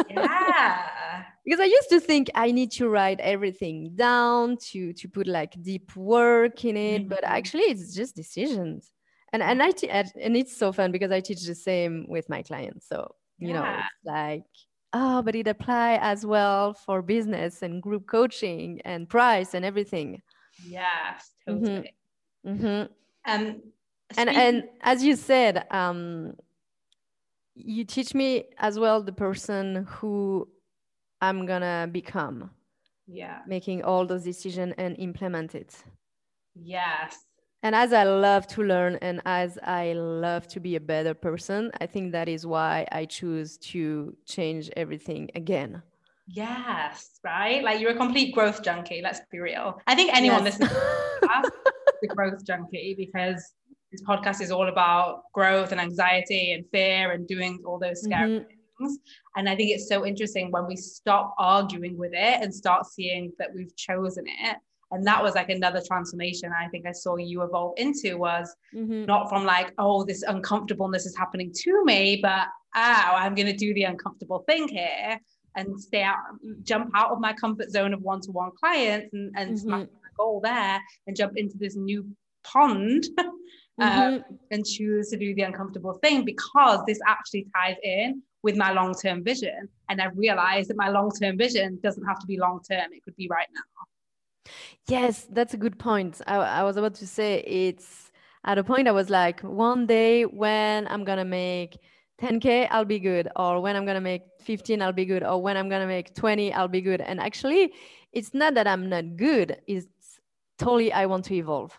Yeah. 0.09 1.23
Because 1.43 1.59
i 1.59 1.65
used 1.65 1.89
to 1.89 1.99
think 1.99 2.29
i 2.35 2.51
need 2.51 2.71
to 2.73 2.89
write 2.89 3.19
everything 3.21 3.91
down 3.95 4.57
to 4.69 4.93
to 4.93 5.07
put 5.07 5.25
like 5.25 5.59
deep 5.61 5.95
work 5.95 6.63
in 6.65 6.77
it 6.77 7.01
mm-hmm. 7.01 7.09
but 7.09 7.23
actually 7.23 7.63
it's 7.63 7.95
just 7.95 8.15
decisions 8.15 8.91
and 9.33 9.43
and 9.43 9.61
i 9.61 9.71
te- 9.71 9.89
and 9.89 10.35
it's 10.35 10.55
so 10.55 10.71
fun 10.71 10.91
because 10.91 11.11
i 11.11 11.19
teach 11.19 11.45
the 11.45 11.55
same 11.55 12.05
with 12.07 12.29
my 12.29 12.41
clients. 12.41 12.87
So 12.87 13.15
you 13.37 13.49
yeah. 13.49 13.53
know 13.53 13.79
it's 13.79 14.05
like 14.05 14.43
oh 14.93 15.21
but 15.21 15.35
it 15.35 15.47
apply 15.47 15.99
as 16.01 16.25
well 16.25 16.73
for 16.73 17.01
business 17.01 17.61
and 17.61 17.81
group 17.81 18.07
coaching 18.07 18.81
and 18.85 19.07
price 19.07 19.53
and 19.53 19.63
everything. 19.63 20.21
Yes 20.65 21.31
totally. 21.47 21.93
Mm-hmm. 22.45 22.65
Mm-hmm. 22.65 23.31
um 23.31 23.61
and 24.17 24.29
and 24.29 24.63
as 24.81 25.03
you 25.03 25.15
said 25.15 25.65
um 25.71 26.33
you 27.55 27.83
teach 27.83 28.15
me 28.15 28.45
as 28.57 28.79
well 28.79 29.03
the 29.03 29.11
person 29.11 29.85
who 29.89 30.47
i'm 31.21 31.45
gonna 31.45 31.87
become. 31.91 32.51
Yeah. 33.11 33.39
Making 33.47 33.83
all 33.83 34.05
those 34.05 34.23
decisions 34.23 34.75
and 34.77 34.95
implement 34.99 35.55
it. 35.55 35.75
Yes 36.53 37.25
and 37.63 37.75
as 37.75 37.93
i 37.93 38.03
love 38.03 38.47
to 38.47 38.63
learn 38.63 38.97
and 39.01 39.21
as 39.25 39.57
i 39.63 39.93
love 39.93 40.47
to 40.47 40.59
be 40.59 40.75
a 40.75 40.79
better 40.79 41.13
person 41.13 41.71
i 41.81 41.85
think 41.85 42.11
that 42.11 42.29
is 42.29 42.45
why 42.45 42.87
i 42.91 43.05
choose 43.05 43.57
to 43.57 44.15
change 44.25 44.69
everything 44.77 45.29
again 45.35 45.81
yes 46.27 47.19
right 47.23 47.63
like 47.63 47.79
you're 47.79 47.91
a 47.91 47.97
complete 47.97 48.33
growth 48.33 48.63
junkie 48.63 49.01
let's 49.01 49.21
be 49.31 49.39
real 49.39 49.79
i 49.87 49.95
think 49.95 50.15
anyone 50.15 50.43
yes. 50.43 50.59
listening 50.59 50.81
the 52.01 52.07
growth 52.15 52.45
junkie 52.45 52.95
because 52.97 53.53
this 53.91 54.03
podcast 54.03 54.41
is 54.41 54.51
all 54.51 54.67
about 54.67 55.23
growth 55.33 55.71
and 55.71 55.81
anxiety 55.81 56.53
and 56.53 56.65
fear 56.71 57.11
and 57.11 57.27
doing 57.27 57.59
all 57.65 57.79
those 57.79 58.03
scary 58.03 58.39
mm-hmm. 58.39 58.85
things. 58.85 58.99
And 59.35 59.49
I 59.49 59.55
think 59.55 59.71
it's 59.71 59.87
so 59.87 60.05
interesting 60.05 60.51
when 60.51 60.67
we 60.67 60.75
stop 60.75 61.33
arguing 61.37 61.97
with 61.97 62.11
it 62.13 62.41
and 62.41 62.53
start 62.53 62.85
seeing 62.85 63.31
that 63.39 63.49
we've 63.53 63.75
chosen 63.75 64.25
it. 64.27 64.57
And 64.91 65.05
that 65.05 65.21
was 65.21 65.35
like 65.35 65.49
another 65.49 65.81
transformation 65.85 66.51
I 66.51 66.67
think 66.69 66.87
I 66.87 66.91
saw 66.91 67.15
you 67.17 67.43
evolve 67.43 67.73
into 67.77 68.17
was 68.17 68.53
mm-hmm. 68.73 69.05
not 69.05 69.29
from 69.29 69.45
like, 69.45 69.73
oh, 69.77 70.03
this 70.03 70.23
uncomfortableness 70.23 71.05
is 71.05 71.15
happening 71.15 71.51
to 71.53 71.85
me, 71.85 72.19
but 72.21 72.47
oh, 72.75 73.13
I'm 73.15 73.35
going 73.35 73.47
to 73.47 73.53
do 73.53 73.73
the 73.73 73.83
uncomfortable 73.83 74.43
thing 74.47 74.67
here 74.67 75.19
and 75.55 75.79
stay 75.79 76.03
out, 76.03 76.17
jump 76.63 76.91
out 76.95 77.11
of 77.11 77.19
my 77.19 77.33
comfort 77.33 77.69
zone 77.69 77.93
of 77.93 78.01
one 78.01 78.21
to 78.21 78.31
one 78.31 78.51
clients 78.59 79.13
and, 79.13 79.31
and 79.35 79.51
mm-hmm. 79.51 79.57
smash 79.57 79.87
my 79.87 80.09
goal 80.17 80.41
there 80.43 80.81
and 81.07 81.15
jump 81.15 81.37
into 81.37 81.57
this 81.57 81.75
new 81.75 82.05
pond 82.43 83.05
mm-hmm. 83.19 83.83
um, 83.83 84.23
and 84.51 84.65
choose 84.65 85.09
to 85.09 85.17
do 85.17 85.35
the 85.35 85.41
uncomfortable 85.41 85.93
thing 86.01 86.25
because 86.25 86.79
this 86.87 86.99
actually 87.07 87.45
ties 87.55 87.75
in 87.83 88.21
with 88.41 88.55
my 88.55 88.71
long 88.71 88.93
term 88.93 89.23
vision. 89.23 89.67
And 89.89 90.01
I 90.01 90.05
realized 90.15 90.69
that 90.69 90.77
my 90.77 90.89
long 90.89 91.11
term 91.11 91.37
vision 91.37 91.79
doesn't 91.83 92.05
have 92.05 92.19
to 92.19 92.27
be 92.27 92.39
long 92.39 92.61
term, 92.69 92.91
it 92.91 93.03
could 93.03 93.15
be 93.15 93.27
right 93.29 93.47
now. 93.53 93.61
Yes, 94.87 95.27
that's 95.29 95.53
a 95.53 95.57
good 95.57 95.77
point. 95.77 96.21
I, 96.27 96.35
I 96.35 96.63
was 96.63 96.77
about 96.77 96.95
to 96.95 97.07
say 97.07 97.41
it's 97.41 98.11
at 98.45 98.57
a 98.57 98.63
point 98.63 98.87
I 98.87 98.91
was 98.91 99.09
like, 99.09 99.41
one 99.41 99.85
day 99.85 100.23
when 100.23 100.87
I'm 100.87 101.03
going 101.03 101.17
to 101.17 101.25
make 101.25 101.77
10K, 102.21 102.67
I'll 102.71 102.85
be 102.85 102.99
good. 102.99 103.27
Or 103.35 103.61
when 103.61 103.75
I'm 103.75 103.85
going 103.85 103.95
to 103.95 104.01
make 104.01 104.23
15, 104.41 104.81
I'll 104.81 104.93
be 104.93 105.05
good. 105.05 105.23
Or 105.23 105.41
when 105.41 105.57
I'm 105.57 105.69
going 105.69 105.81
to 105.81 105.87
make 105.87 106.15
20, 106.15 106.53
I'll 106.53 106.67
be 106.67 106.81
good. 106.81 107.01
And 107.01 107.19
actually, 107.19 107.73
it's 108.11 108.33
not 108.33 108.55
that 108.55 108.67
I'm 108.67 108.89
not 108.89 109.15
good, 109.17 109.61
it's 109.67 109.87
totally 110.57 110.91
I 110.91 111.05
want 111.05 111.25
to 111.25 111.35
evolve. 111.35 111.77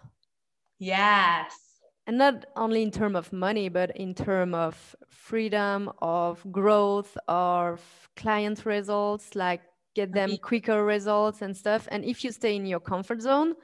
Yes 0.79 1.71
and 2.11 2.19
not 2.19 2.45
only 2.57 2.83
in 2.83 2.91
terms 2.91 3.15
of 3.15 3.33
money 3.33 3.69
but 3.69 3.97
in 3.97 4.15
terms 4.15 4.55
of 4.55 4.97
freedom 5.09 5.89
of 6.03 6.45
growth 6.51 7.17
of 7.29 7.81
client 8.17 8.67
results 8.67 9.37
like 9.37 9.63
get 9.95 10.13
them 10.13 10.37
quicker 10.39 10.85
results 10.85 11.43
and 11.43 11.57
stuff 11.57 11.89
and 11.91 12.05
if 12.05 12.25
you 12.25 12.33
stay 12.33 12.57
in 12.57 12.67
your 12.67 12.81
comfort 12.81 13.21
zone 13.21 13.55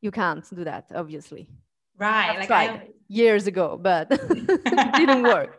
you 0.00 0.10
can't 0.10 0.44
do 0.54 0.64
that 0.64 0.90
obviously 0.94 1.48
right 1.98 2.38
I've 2.38 2.50
like 2.50 2.70
I, 2.70 2.88
years 3.08 3.46
ago 3.46 3.78
but 3.80 4.08
it 4.10 4.94
didn't 4.94 5.22
work 5.34 5.58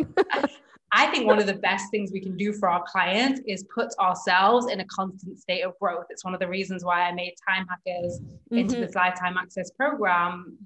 I 0.94 1.08
think 1.08 1.28
one 1.28 1.38
of 1.38 1.48
the 1.48 1.54
best 1.54 1.92
things 1.92 2.12
we 2.12 2.22
can 2.22 2.38
do 2.38 2.54
for 2.54 2.70
our 2.70 2.84
clients 2.88 3.42
is 3.46 3.66
put 3.74 3.90
ourselves 4.00 4.68
in 4.68 4.80
a 4.80 4.86
constant 4.86 5.38
state 5.38 5.62
of 5.62 5.78
growth. 5.80 6.06
It's 6.10 6.24
one 6.24 6.34
of 6.34 6.40
the 6.40 6.48
reasons 6.48 6.86
why 6.86 7.02
I 7.02 7.12
made 7.12 7.34
Time 7.48 7.68
Hackers 7.68 8.20
mm-hmm. 8.22 8.58
into 8.58 8.78
this 8.78 8.96
lifetime 8.96 9.38
access 9.38 9.70
program 9.72 10.58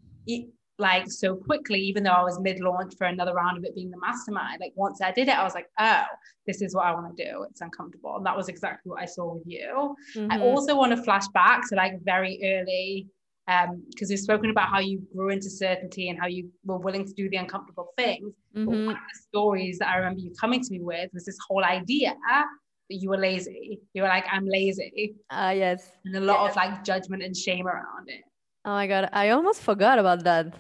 like 0.80 1.10
so 1.12 1.36
quickly, 1.36 1.80
even 1.80 2.04
though 2.04 2.12
I 2.12 2.24
was 2.24 2.40
mid 2.40 2.60
launch 2.60 2.94
for 2.98 3.06
another 3.06 3.34
round 3.34 3.58
of 3.58 3.64
it 3.64 3.76
being 3.76 3.92
the 3.92 4.00
mastermind. 4.00 4.60
Like 4.60 4.74
once 4.76 5.02
I 5.02 5.12
did 5.12 5.28
it, 5.28 5.38
I 5.38 5.44
was 5.44 5.54
like, 5.54 5.68
oh, 5.80 6.04
this 6.48 6.62
is 6.62 6.74
what 6.74 6.86
I 6.86 6.94
want 6.94 7.16
to 7.16 7.24
do. 7.24 7.46
It's 7.50 7.62
uncomfortable. 7.62 8.16
And 8.16 8.26
that 8.26 8.36
was 8.36 8.50
exactly 8.50 8.90
what 8.90 9.02
I 9.02 9.06
saw 9.06 9.36
with 9.36 9.44
you. 9.46 9.96
Mm-hmm. 10.16 10.32
I 10.32 10.40
also 10.40 10.76
want 10.76 10.96
to 10.96 11.04
flash 11.04 11.28
back 11.34 11.62
to 11.70 11.76
like 11.76 11.94
very 12.04 12.40
early, 12.44 13.08
because 13.46 13.70
um, 13.70 14.10
we've 14.10 14.20
spoken 14.20 14.50
about 14.50 14.70
how 14.70 14.80
you 14.80 15.02
grew 15.16 15.30
into 15.30 15.50
certainty 15.50 16.10
and 16.10 16.20
how 16.20 16.28
you 16.28 16.50
were 16.64 16.78
willing 16.78 17.06
to 17.06 17.14
do 17.14 17.30
the 17.30 17.38
uncomfortable 17.38 17.90
things. 17.98 18.34
Mm-hmm. 18.56 18.66
But 18.66 18.72
one 18.72 18.96
of 18.96 18.96
the 18.96 19.20
stories 19.28 19.78
that 19.80 19.90
I 19.90 19.98
remember 19.98 20.22
you 20.22 20.32
coming 20.40 20.62
to 20.64 20.72
me 20.72 20.80
with 20.82 21.10
was 21.14 21.26
this 21.26 21.38
whole 21.48 21.64
idea 21.64 22.16
that 22.28 22.46
you 22.90 23.10
were 23.10 23.18
lazy. 23.18 23.80
You 23.94 24.02
were 24.04 24.08
like, 24.08 24.26
I'm 24.32 24.48
lazy. 24.48 25.16
Ah, 25.30 25.48
uh, 25.48 25.52
yes. 25.52 25.92
And 26.06 26.16
a 26.16 26.22
lot 26.22 26.44
yeah. 26.44 26.50
of 26.50 26.56
like 26.56 26.84
judgment 26.84 27.24
and 27.24 27.36
shame 27.36 27.68
around 27.68 28.08
it. 28.08 28.22
Oh 28.64 28.72
my 28.72 28.88
God. 28.88 29.10
I 29.12 29.30
almost 29.30 29.62
forgot 29.62 30.00
about 30.00 30.24
that. 30.24 30.54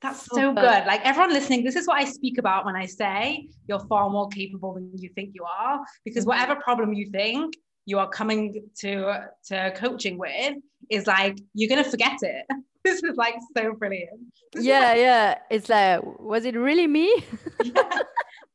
That's 0.00 0.26
so, 0.26 0.36
so 0.36 0.52
good. 0.52 0.86
Like 0.86 1.00
everyone 1.04 1.32
listening, 1.32 1.64
this 1.64 1.76
is 1.76 1.86
what 1.86 1.96
I 1.96 2.04
speak 2.04 2.38
about 2.38 2.64
when 2.64 2.76
I 2.76 2.86
say 2.86 3.48
you're 3.66 3.80
far 3.80 4.10
more 4.10 4.28
capable 4.28 4.74
than 4.74 4.90
you 4.96 5.10
think 5.14 5.30
you 5.34 5.44
are. 5.44 5.80
Because 6.04 6.24
mm-hmm. 6.24 6.30
whatever 6.30 6.56
problem 6.56 6.92
you 6.92 7.10
think 7.10 7.54
you 7.86 7.98
are 7.98 8.08
coming 8.08 8.62
to 8.80 9.28
to 9.46 9.72
coaching 9.76 10.18
with 10.18 10.56
is 10.90 11.06
like 11.06 11.38
you're 11.54 11.68
gonna 11.68 11.88
forget 11.88 12.18
it. 12.22 12.44
this 12.84 13.02
is 13.02 13.16
like 13.16 13.36
so 13.56 13.72
brilliant. 13.74 14.20
This 14.52 14.64
yeah, 14.64 14.80
like, 14.80 14.98
yeah. 14.98 15.38
It's 15.50 15.68
like, 15.68 16.02
was 16.20 16.44
it 16.44 16.54
really 16.54 16.86
me? 16.86 17.24
yeah. 17.64 18.00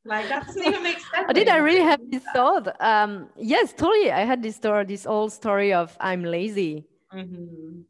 Like 0.06 0.30
that 0.30 0.46
doesn't 0.48 0.64
even 0.64 0.84
make 0.84 1.00
sense. 1.00 1.34
did 1.34 1.50
I 1.50 1.58
really 1.58 1.82
have 1.82 2.00
this 2.10 2.24
thought? 2.34 2.76
Um, 2.80 3.30
yes, 3.36 3.74
totally. 3.74 4.12
I 4.12 4.22
had 4.22 4.42
this 4.42 4.56
story, 4.56 4.86
this 4.86 5.06
old 5.06 5.32
story 5.34 5.74
of 5.74 5.98
I'm 6.00 6.24
lazy. 6.24 6.86
Mm-hmm 7.14 7.82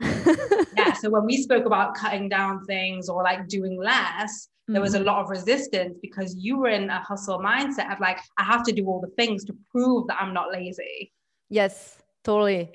yeah. 0.00 0.92
So 0.94 1.10
when 1.10 1.24
we 1.24 1.42
spoke 1.42 1.66
about 1.66 1.94
cutting 1.94 2.28
down 2.28 2.64
things 2.64 3.08
or 3.08 3.22
like 3.22 3.48
doing 3.48 3.80
less, 3.80 4.48
there 4.68 4.80
was 4.80 4.94
a 4.94 4.98
mm-hmm. 4.98 5.08
lot 5.08 5.22
of 5.22 5.28
resistance 5.28 5.98
because 6.00 6.36
you 6.36 6.56
were 6.56 6.68
in 6.68 6.88
a 6.88 7.00
hustle 7.00 7.38
mindset 7.38 7.92
of 7.92 8.00
like, 8.00 8.20
I 8.38 8.44
have 8.44 8.62
to 8.64 8.72
do 8.72 8.86
all 8.86 9.00
the 9.00 9.10
things 9.22 9.44
to 9.44 9.56
prove 9.70 10.06
that 10.06 10.18
I'm 10.20 10.32
not 10.32 10.52
lazy. 10.52 11.12
Yes, 11.48 12.02
totally. 12.24 12.70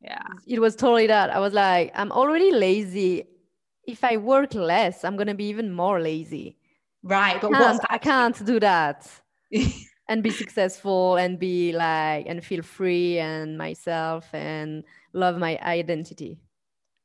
Yeah. 0.00 0.22
It 0.46 0.60
was 0.60 0.76
totally 0.76 1.06
that. 1.08 1.30
I 1.30 1.38
was 1.38 1.52
like, 1.52 1.92
I'm 1.94 2.12
already 2.12 2.52
lazy. 2.52 3.24
If 3.86 4.04
I 4.04 4.16
work 4.16 4.54
less, 4.54 5.04
I'm 5.04 5.16
going 5.16 5.26
to 5.26 5.34
be 5.34 5.46
even 5.46 5.72
more 5.72 6.00
lazy. 6.00 6.56
Right. 7.02 7.40
But 7.40 7.54
I 7.54 7.58
can't, 7.58 7.84
I 7.90 7.98
can't 7.98 8.46
do 8.46 8.60
that. 8.60 9.10
and 10.08 10.22
be 10.22 10.30
successful 10.30 11.16
and 11.16 11.38
be 11.38 11.72
like, 11.72 12.26
and 12.28 12.44
feel 12.44 12.62
free 12.62 13.18
and 13.18 13.56
myself 13.58 14.28
and 14.32 14.84
love 15.12 15.38
my 15.38 15.58
identity. 15.62 16.38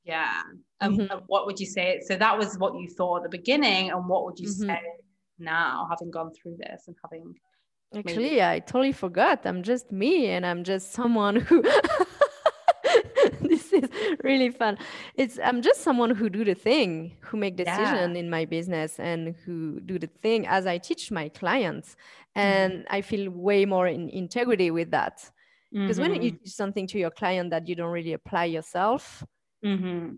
Yeah. 0.08 0.42
And, 0.80 1.00
mm-hmm. 1.00 1.12
and, 1.12 1.22
what 1.28 1.46
would 1.46 1.60
you 1.60 1.66
say? 1.66 2.02
So 2.06 2.16
that 2.16 2.38
was 2.38 2.58
what 2.58 2.80
you 2.80 2.88
thought 2.88 3.18
at 3.18 3.24
the 3.24 3.38
beginning. 3.38 3.92
And 3.92 4.08
what 4.08 4.26
would 4.26 4.40
you 4.40 4.48
mm-hmm. 4.48 4.70
say 4.70 4.82
now, 5.40 5.88
having 5.90 6.12
gone 6.12 6.32
through 6.34 6.58
this 6.58 6.84
and 6.88 6.96
having 7.04 7.36
Actually, 7.96 8.32
maybe. 8.32 8.44
I 8.44 8.60
totally 8.60 8.92
forgot. 8.92 9.46
I'm 9.46 9.64
just 9.64 9.92
me 9.92 10.28
and 10.28 10.46
I'm 10.46 10.64
just 10.66 10.92
someone 10.92 11.38
who 11.38 11.62
this 13.42 13.72
is 13.72 13.90
really 14.24 14.50
fun. 14.50 14.78
It's 15.16 15.40
I'm 15.42 15.62
just 15.62 15.82
someone 15.82 16.12
who 16.12 16.30
do 16.30 16.44
the 16.44 16.54
thing, 16.54 17.16
who 17.22 17.38
make 17.38 17.56
decision 17.56 18.14
yeah. 18.14 18.20
in 18.20 18.30
my 18.30 18.44
business 18.44 19.00
and 19.00 19.36
who 19.46 19.80
do 19.80 19.98
the 19.98 20.08
thing 20.08 20.46
as 20.48 20.68
I 20.68 20.80
teach 20.80 21.12
my 21.12 21.30
clients. 21.30 21.96
Mm-hmm. 22.36 22.40
And 22.40 22.74
mm-hmm. 22.74 22.96
I 22.96 23.02
feel 23.02 23.30
way 23.32 23.64
more 23.66 23.88
in 23.88 24.10
integrity 24.10 24.70
with 24.70 24.92
that. 24.92 25.30
Because 25.72 25.98
mm-hmm. 25.98 26.12
when 26.12 26.22
you 26.22 26.32
mm-hmm. 26.32 26.44
teach 26.44 26.54
something 26.54 26.88
to 26.88 27.00
your 27.00 27.12
client 27.12 27.52
that 27.52 27.68
you 27.70 27.76
don't 27.76 27.92
really 27.92 28.14
apply 28.14 28.46
yourself, 28.46 29.24
mm-hmm. 29.68 30.16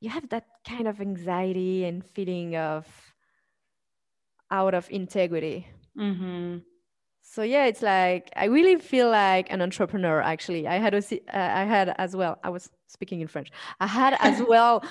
you 0.00 0.10
have 0.10 0.28
that 0.28 0.46
kind 0.66 0.86
of 0.86 1.00
anxiety 1.00 1.84
and 1.84 2.04
feeling 2.04 2.56
of 2.56 2.86
out 4.50 4.74
of 4.74 4.88
integrity. 4.90 5.66
Mm-hmm 5.96 6.58
so 7.30 7.42
yeah 7.42 7.66
it's 7.66 7.82
like 7.82 8.30
i 8.36 8.46
really 8.46 8.76
feel 8.76 9.10
like 9.10 9.50
an 9.52 9.60
entrepreneur 9.60 10.20
actually 10.22 10.66
i 10.66 10.78
had 10.78 10.94
a, 10.94 10.98
uh, 10.98 11.60
i 11.60 11.64
had 11.64 11.94
as 11.98 12.16
well 12.16 12.38
i 12.42 12.48
was 12.48 12.70
speaking 12.86 13.20
in 13.20 13.28
french 13.28 13.50
i 13.80 13.86
had 13.86 14.16
as 14.20 14.42
well 14.48 14.82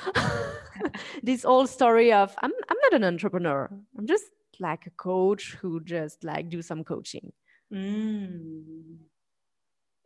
this 1.24 1.44
old 1.46 1.68
story 1.68 2.14
of 2.14 2.36
i'm 2.44 2.52
i'm 2.70 2.78
not 2.84 2.94
an 2.94 3.04
entrepreneur 3.04 3.70
i'm 3.98 4.06
just 4.06 4.26
like 4.60 4.86
a 4.86 4.92
coach 4.92 5.58
who 5.62 5.80
just 5.84 6.24
like 6.24 6.50
do 6.50 6.62
some 6.62 6.84
coaching 6.84 7.32
mm. 7.74 8.62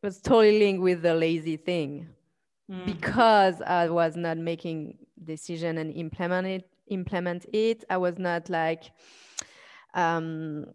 it 0.02 0.06
was 0.06 0.22
totally 0.22 0.60
linked 0.60 0.82
with 0.82 1.02
the 1.02 1.14
lazy 1.14 1.58
thing 1.58 2.08
mm. 2.72 2.86
because 2.86 3.62
i 3.62 3.90
was 3.90 4.16
not 4.16 4.38
making 4.38 4.98
decision 5.24 5.78
and 5.78 5.92
implement 5.92 6.48
it 6.48 6.70
implement 6.88 7.46
it 7.54 7.84
i 7.90 7.98
was 7.98 8.18
not 8.18 8.50
like 8.50 8.92
um 9.94 10.66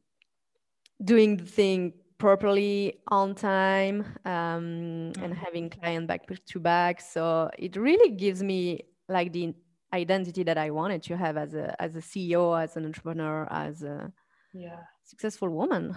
doing 1.05 1.37
the 1.37 1.45
thing 1.45 1.93
properly 2.19 2.99
on 3.09 3.35
time 3.35 4.01
um, 4.25 4.33
and 4.33 5.17
mm-hmm. 5.17 5.33
having 5.33 5.69
client 5.69 6.07
back 6.07 6.23
to 6.47 6.59
back 6.59 7.01
so 7.01 7.51
it 7.59 7.77
really 7.77 8.17
gives 8.17 8.43
me 8.43 8.81
like 9.09 9.33
the 9.33 9.55
identity 9.93 10.43
that 10.43 10.57
i 10.57 10.71
wanted 10.71 11.03
to 11.03 11.17
have 11.17 11.37
as 11.37 11.55
a 11.55 11.81
as 11.81 11.95
a 11.95 12.01
ceo 12.01 12.61
as 12.61 12.77
an 12.77 12.87
entrepreneur 12.87 13.47
as 13.51 13.83
a 13.83 14.11
yeah 14.55 14.79
successful 15.05 15.49
woman 15.51 15.95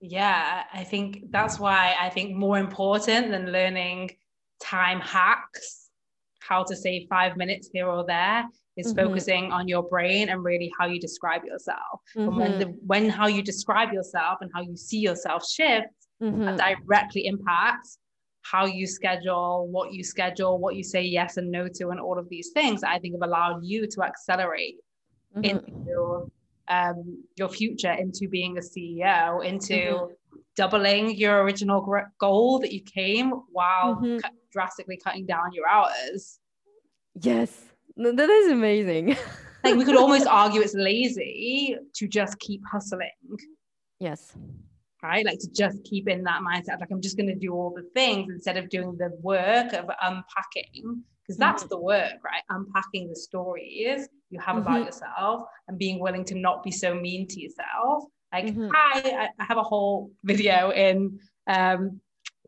yeah 0.00 0.64
i 0.72 0.84
think 0.84 1.24
that's 1.30 1.58
why 1.58 1.94
i 1.98 2.08
think 2.10 2.36
more 2.36 2.58
important 2.58 3.30
than 3.30 3.50
learning 3.50 4.10
time 4.62 5.00
hacks 5.00 5.88
how 6.40 6.62
to 6.64 6.74
save 6.74 7.06
five 7.08 7.36
minutes 7.36 7.68
here 7.72 7.86
or 7.86 8.04
there 8.06 8.44
is 8.76 8.94
mm-hmm. 8.94 9.06
focusing 9.06 9.52
on 9.52 9.68
your 9.68 9.82
brain 9.82 10.28
and 10.30 10.42
really 10.42 10.72
how 10.78 10.86
you 10.86 11.00
describe 11.00 11.44
yourself. 11.44 12.00
Mm-hmm. 12.16 12.28
And 12.28 12.36
when 12.36 12.58
the 12.58 12.66
when 12.86 13.08
how 13.08 13.26
you 13.26 13.42
describe 13.42 13.92
yourself 13.92 14.38
and 14.40 14.50
how 14.54 14.62
you 14.62 14.76
see 14.76 14.98
yourself 14.98 15.46
shifts, 15.48 16.08
mm-hmm. 16.22 16.56
directly 16.56 17.26
impacts 17.26 17.98
how 18.42 18.64
you 18.64 18.86
schedule, 18.86 19.68
what 19.70 19.92
you 19.92 20.02
schedule, 20.02 20.58
what 20.58 20.74
you 20.74 20.82
say 20.82 21.02
yes 21.02 21.36
and 21.36 21.50
no 21.50 21.68
to, 21.68 21.90
and 21.90 22.00
all 22.00 22.18
of 22.18 22.28
these 22.30 22.50
things 22.54 22.82
I 22.82 22.98
think 22.98 23.14
have 23.14 23.28
allowed 23.28 23.60
you 23.62 23.86
to 23.86 24.02
accelerate 24.02 24.76
mm-hmm. 25.36 25.44
into 25.44 26.30
um, 26.68 27.22
your 27.36 27.48
future, 27.48 27.92
into 27.92 28.28
being 28.28 28.56
a 28.56 28.60
CEO, 28.60 29.44
into 29.44 29.74
mm-hmm. 29.74 30.38
doubling 30.56 31.16
your 31.16 31.42
original 31.42 31.86
goal 32.18 32.58
that 32.60 32.72
you 32.72 32.82
came 32.82 33.30
while 33.52 33.96
mm-hmm. 33.96 34.18
Drastically 34.52 35.00
cutting 35.02 35.26
down 35.26 35.52
your 35.52 35.68
hours. 35.68 36.38
Yes, 37.20 37.64
that 37.96 38.30
is 38.30 38.52
amazing. 38.52 39.16
like 39.64 39.76
we 39.76 39.84
could 39.84 39.96
almost 39.96 40.26
argue 40.26 40.60
it's 40.60 40.74
lazy 40.74 41.76
to 41.94 42.08
just 42.08 42.38
keep 42.38 42.62
hustling. 42.70 43.10
Yes. 43.98 44.32
Right? 45.02 45.24
Like 45.24 45.38
to 45.40 45.50
just 45.50 45.82
keep 45.84 46.08
in 46.08 46.24
that 46.24 46.42
mindset, 46.42 46.80
like 46.80 46.90
I'm 46.90 47.00
just 47.00 47.16
going 47.16 47.28
to 47.28 47.34
do 47.34 47.52
all 47.52 47.72
the 47.74 47.88
things 47.94 48.32
instead 48.32 48.56
of 48.56 48.68
doing 48.68 48.96
the 48.96 49.10
work 49.20 49.72
of 49.72 49.90
unpacking, 50.02 51.02
because 51.22 51.38
that's 51.38 51.62
mm-hmm. 51.62 51.70
the 51.70 51.80
work, 51.80 52.14
right? 52.24 52.42
Unpacking 52.50 53.08
the 53.08 53.16
stories 53.16 54.08
you 54.30 54.40
have 54.40 54.56
mm-hmm. 54.56 54.66
about 54.66 54.84
yourself 54.84 55.42
and 55.68 55.78
being 55.78 56.00
willing 56.00 56.24
to 56.26 56.34
not 56.34 56.62
be 56.64 56.70
so 56.70 56.94
mean 56.94 57.26
to 57.28 57.40
yourself. 57.40 58.04
Like, 58.32 58.46
mm-hmm. 58.46 58.70
hi, 58.72 59.28
I 59.38 59.44
have 59.44 59.56
a 59.56 59.62
whole 59.62 60.10
video 60.24 60.70
in 60.70 61.18
um, 61.46 62.00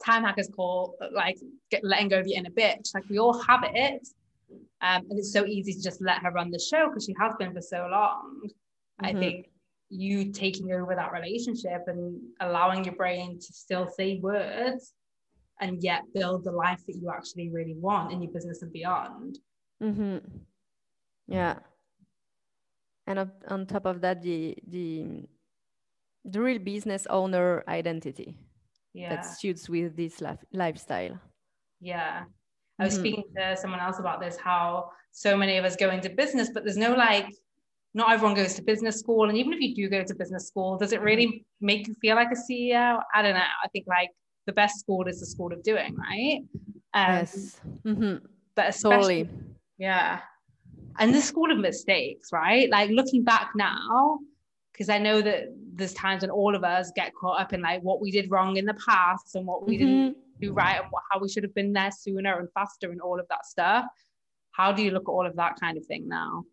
Time 0.05 0.25
Hackers 0.25 0.49
call, 0.55 0.97
like 1.13 1.39
get, 1.71 1.85
letting 1.85 2.09
go 2.09 2.21
of 2.21 2.27
your 2.27 2.39
inner 2.39 2.51
bitch. 2.51 2.95
Like 2.95 3.09
we 3.09 3.19
all 3.19 3.39
have 3.43 3.61
it, 3.65 4.09
um, 4.81 5.07
and 5.11 5.19
it's 5.19 5.33
so 5.33 5.45
easy 5.45 5.75
to 5.75 5.83
just 5.83 6.01
let 6.01 6.23
her 6.23 6.31
run 6.31 6.51
the 6.51 6.59
show 6.59 6.89
because 6.89 7.05
she 7.05 7.15
has 7.21 7.35
been 7.39 7.53
for 7.53 7.61
so 7.61 7.87
long. 7.91 8.41
Mm-hmm. 8.45 9.07
I 9.07 9.13
think 9.13 9.47
you 9.91 10.33
taking 10.33 10.73
over 10.73 10.95
that 10.95 11.13
relationship 11.13 11.83
and 11.87 12.21
allowing 12.41 12.85
your 12.85 12.95
brain 12.95 13.39
to 13.39 13.53
still 13.53 13.89
say 13.89 14.19
words 14.21 14.95
and 15.61 15.83
yet 15.83 16.03
build 16.15 16.45
the 16.45 16.53
life 16.53 16.81
that 16.87 16.97
you 16.97 17.11
actually 17.11 17.51
really 17.51 17.75
want 17.75 18.13
in 18.13 18.23
your 18.23 18.33
business 18.33 18.63
and 18.63 18.73
beyond. 18.73 19.39
Mm-hmm. 19.83 20.19
Yeah. 21.27 21.57
And 23.07 23.31
on 23.49 23.67
top 23.67 23.87
of 23.87 24.01
that, 24.01 24.23
the 24.23 24.57
the 24.67 25.25
the 26.25 26.41
real 26.41 26.59
business 26.59 27.07
owner 27.11 27.65
identity 27.67 28.37
yeah. 28.92 29.11
that 29.11 29.22
suits 29.22 29.68
with 29.68 29.96
this 29.96 30.20
life, 30.20 30.38
lifestyle. 30.53 31.18
Yeah. 31.81 32.24
I 32.79 32.85
was 32.85 32.94
mm-hmm. 32.94 33.00
speaking 33.00 33.24
to 33.37 33.57
someone 33.57 33.81
else 33.81 33.98
about 33.98 34.20
this, 34.20 34.37
how 34.37 34.90
so 35.12 35.37
many 35.37 35.57
of 35.59 35.64
us 35.64 35.76
go 35.76 35.90
into 35.90 36.11
business, 36.11 36.50
but 36.53 36.64
there's 36.64 36.76
no 36.76 36.94
like, 36.94 37.29
not 37.92 38.12
everyone 38.12 38.35
goes 38.35 38.55
to 38.55 38.62
business 38.62 38.98
school. 38.98 39.29
And 39.29 39.37
even 39.37 39.53
if 39.53 39.61
you 39.61 39.74
do 39.74 39.88
go 39.88 40.03
to 40.03 40.14
business 40.14 40.46
school, 40.46 40.79
does 40.79 40.92
it 40.92 41.00
really 41.00 41.44
make 41.61 41.88
you 41.88 41.94
feel 42.00 42.16
like 42.16 42.29
a 42.31 42.53
CEO? 42.53 43.03
I 43.14 43.22
don't 43.22 43.35
know. 43.35 43.40
I 43.40 43.68
think 43.68 43.87
like 43.88 44.11
the 44.46 44.53
best 44.53 44.79
school 44.79 45.07
is 45.09 45.20
the 45.20 45.26
school 45.26 45.53
of 45.53 45.62
doing, 45.62 45.96
right? 45.96 46.40
Um, 46.94 47.14
yes. 47.16 47.61
Mm-hmm. 47.85 48.24
But 48.55 48.68
especially, 48.68 49.24
totally. 49.24 49.44
yeah. 49.79 50.20
And 50.98 51.14
the 51.14 51.20
school 51.20 51.50
of 51.50 51.59
mistakes, 51.59 52.31
right? 52.33 52.68
Like 52.70 52.90
looking 52.90 53.24
back 53.24 53.50
now, 53.55 54.18
because 54.81 54.88
I 54.88 54.97
know 54.97 55.21
that 55.21 55.49
there's 55.75 55.93
times 55.93 56.23
when 56.23 56.31
all 56.31 56.55
of 56.55 56.64
us 56.64 56.90
get 56.97 57.12
caught 57.14 57.38
up 57.38 57.53
in 57.53 57.61
like 57.61 57.83
what 57.83 58.01
we 58.01 58.11
did 58.11 58.31
wrong 58.31 58.57
in 58.57 58.64
the 58.64 58.79
past 58.88 59.35
and 59.35 59.47
what 59.47 59.66
we 59.66 59.77
mm-hmm. 59.77 59.87
didn't 59.87 60.16
do 60.40 60.55
right 60.55 60.81
and 60.81 60.87
what, 60.88 61.03
how 61.11 61.19
we 61.19 61.29
should 61.29 61.43
have 61.43 61.55
been 61.55 61.75
there 61.75 61.90
sooner 61.90 62.38
and 62.38 62.49
faster 62.55 62.90
and 62.90 62.99
all 63.03 63.21
of 63.21 63.27
that 63.29 63.45
stuff. 63.45 63.85
How 64.53 64.73
do 64.73 64.83
you 64.83 64.90
look 64.90 65.03
at 65.03 65.12
all 65.12 65.27
of 65.27 65.37
that 65.37 65.61
kind 65.61 65.77
of 65.77 65.85
thing 65.85 66.09
now? 66.09 66.45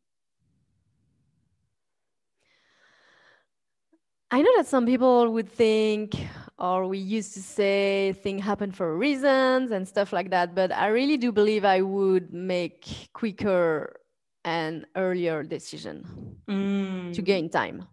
I 4.29 4.41
know 4.41 4.51
that 4.57 4.67
some 4.67 4.85
people 4.85 5.31
would 5.31 5.49
think, 5.49 6.17
or 6.59 6.85
we 6.85 6.97
used 6.97 7.33
to 7.35 7.41
say, 7.41 8.13
things 8.23 8.43
happen 8.43 8.73
for 8.73 8.97
reasons 8.97 9.71
and 9.71 9.87
stuff 9.87 10.11
like 10.11 10.31
that. 10.31 10.53
But 10.53 10.73
I 10.73 10.87
really 10.87 11.15
do 11.15 11.31
believe 11.31 11.63
I 11.63 11.79
would 11.81 12.33
make 12.33 13.07
quicker 13.13 14.01
and 14.43 14.85
earlier 14.97 15.43
decision 15.43 16.35
mm. 16.45 17.13
to 17.13 17.21
gain 17.21 17.49
time. 17.49 17.87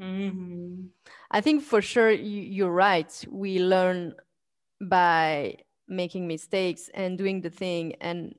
Mm-hmm. 0.00 0.86
I 1.30 1.40
think 1.40 1.62
for 1.62 1.80
sure 1.80 2.10
you, 2.10 2.66
are 2.66 2.72
right. 2.72 3.24
We 3.30 3.58
learn 3.58 4.14
by 4.80 5.56
making 5.88 6.26
mistakes 6.26 6.90
and 6.94 7.16
doing 7.16 7.40
the 7.40 7.50
thing. 7.50 7.94
And 8.00 8.34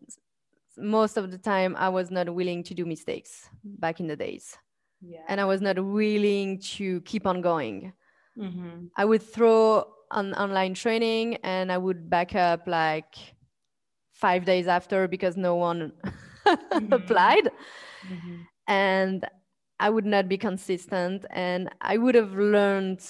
most 0.78 1.17
of 1.17 1.32
the 1.32 1.38
time, 1.38 1.76
I 1.78 1.89
was 1.89 2.12
not 2.12 2.34
willing 2.34 2.63
to 2.63 2.74
do 2.74 2.86
mistakes 2.86 3.50
back 3.63 4.00
in 4.00 4.08
the 4.08 4.15
days. 4.15 4.58
Yeah. 5.02 5.22
And 5.28 5.39
I 5.41 5.46
was 5.46 5.62
not 5.62 5.84
willing 5.84 6.60
to 6.78 7.02
keep 7.02 7.26
on 7.26 7.41
going. 7.41 7.93
Mm-hmm. 8.38 8.88
I 8.96 9.06
would 9.06 9.24
throw 9.24 9.86
an 10.12 10.34
online 10.36 10.74
training 10.74 11.38
and 11.38 11.72
I 11.72 11.78
would 11.78 12.10
back 12.10 12.36
up 12.36 12.67
like 12.67 13.15
five 14.13 14.46
days 14.46 14.67
after 14.67 15.08
because 15.08 15.38
no 15.38 15.56
one 15.56 15.91
mm-hmm. 16.46 16.93
applied. 16.93 17.50
Mm-hmm. 18.10 18.36
And 18.67 19.26
I 19.80 19.90
would 19.90 20.06
not 20.06 20.28
be 20.28 20.38
consistent 20.38 21.26
and 21.30 21.70
I 21.82 21.98
would 21.98 22.16
have 22.16 22.34
learned 22.34 23.04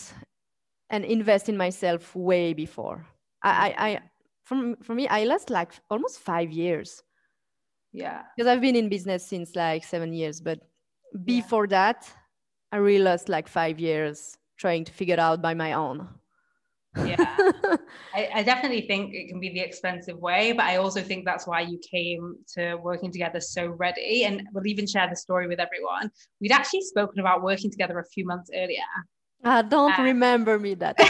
and 0.89 1.05
invest 1.05 1.49
in 1.49 1.57
myself 1.57 2.15
way 2.15 2.53
before. 2.53 3.05
I, 3.43 3.75
I, 3.77 3.99
from 4.43 4.75
for 4.77 4.95
me, 4.95 5.07
I 5.07 5.23
lost 5.23 5.49
like 5.49 5.71
almost 5.89 6.19
five 6.19 6.51
years. 6.51 7.03
Yeah. 7.93 8.23
Because 8.35 8.49
I've 8.49 8.61
been 8.61 8.75
in 8.75 8.89
business 8.89 9.25
since 9.25 9.55
like 9.55 9.83
seven 9.83 10.13
years, 10.13 10.41
but 10.41 10.59
before 11.23 11.65
yeah. 11.65 11.93
that, 11.93 12.13
I 12.71 12.77
really 12.77 13.03
lost 13.03 13.29
like 13.29 13.47
five 13.47 13.79
years 13.79 14.37
trying 14.57 14.83
to 14.85 14.91
figure 14.91 15.13
it 15.13 15.19
out 15.19 15.41
by 15.41 15.53
my 15.53 15.73
own. 15.73 16.07
Yeah. 17.05 17.15
I, 18.13 18.29
I, 18.35 18.43
definitely 18.43 18.81
think 18.81 19.13
it 19.13 19.29
can 19.29 19.39
be 19.39 19.49
the 19.49 19.59
expensive 19.59 20.17
way 20.17 20.51
but 20.51 20.65
i 20.65 20.77
also 20.77 21.01
think 21.01 21.25
that's 21.25 21.45
why 21.45 21.61
you 21.61 21.79
came 21.89 22.35
to 22.55 22.75
working 22.75 23.11
together 23.11 23.39
so 23.39 23.67
ready. 23.67 24.23
And 24.23 24.47
we'll 24.53 24.67
even 24.67 24.87
share 24.87 25.09
the 25.09 25.15
story 25.15 25.47
with 25.47 25.59
everyone. 25.59 26.11
We'd 26.39 26.51
actually 26.51 26.81
spoken 26.81 27.19
about 27.19 27.43
working 27.43 27.71
together 27.71 27.99
a 27.99 28.05
few 28.05 28.25
months 28.25 28.49
earlier. 28.53 28.81
Uh, 29.43 29.61
don't 29.61 29.97
um, 29.99 30.05
remember 30.05 30.57
me 30.57 30.73
that 30.75 30.95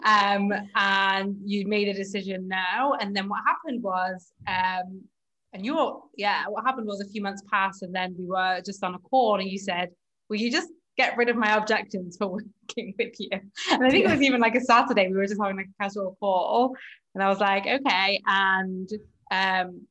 um, 0.04 0.52
and 0.74 1.36
you 1.44 1.66
made 1.66 1.88
a 1.88 1.94
decision 1.94 2.48
now. 2.48 2.94
And 3.00 3.14
then 3.14 3.28
what 3.28 3.40
happened 3.46 3.82
was 3.82 4.32
um, 4.48 5.02
and 5.52 5.64
you're 5.64 6.02
yeah 6.16 6.44
what 6.48 6.64
happened 6.64 6.86
was 6.86 7.00
a 7.00 7.08
few 7.08 7.22
months 7.22 7.42
passed 7.50 7.82
and 7.82 7.94
then 7.94 8.14
we 8.18 8.26
were 8.26 8.60
just 8.66 8.84
on 8.84 8.94
a 8.94 8.98
call 8.98 9.40
and 9.40 9.48
you 9.48 9.56
said 9.56 9.88
well 10.28 10.38
you 10.38 10.52
just 10.52 10.68
get 10.98 11.16
rid 11.16 11.28
of 11.30 11.36
my 11.36 11.56
objections 11.56 12.16
for 12.18 12.26
working 12.68 12.94
with 12.98 13.14
you. 13.18 13.30
And 13.70 13.84
I 13.84 13.90
think 13.90 14.04
it 14.04 14.10
was 14.10 14.20
even 14.20 14.40
like 14.40 14.56
a 14.56 14.60
Saturday, 14.60 15.08
we 15.08 15.16
were 15.16 15.26
just 15.26 15.40
having 15.40 15.56
like 15.56 15.68
a 15.78 15.82
casual 15.82 16.16
call. 16.20 16.74
And 17.14 17.22
I 17.22 17.28
was 17.28 17.38
like, 17.38 17.66
okay. 17.66 18.20
And 18.26 18.90
um, 19.30 19.86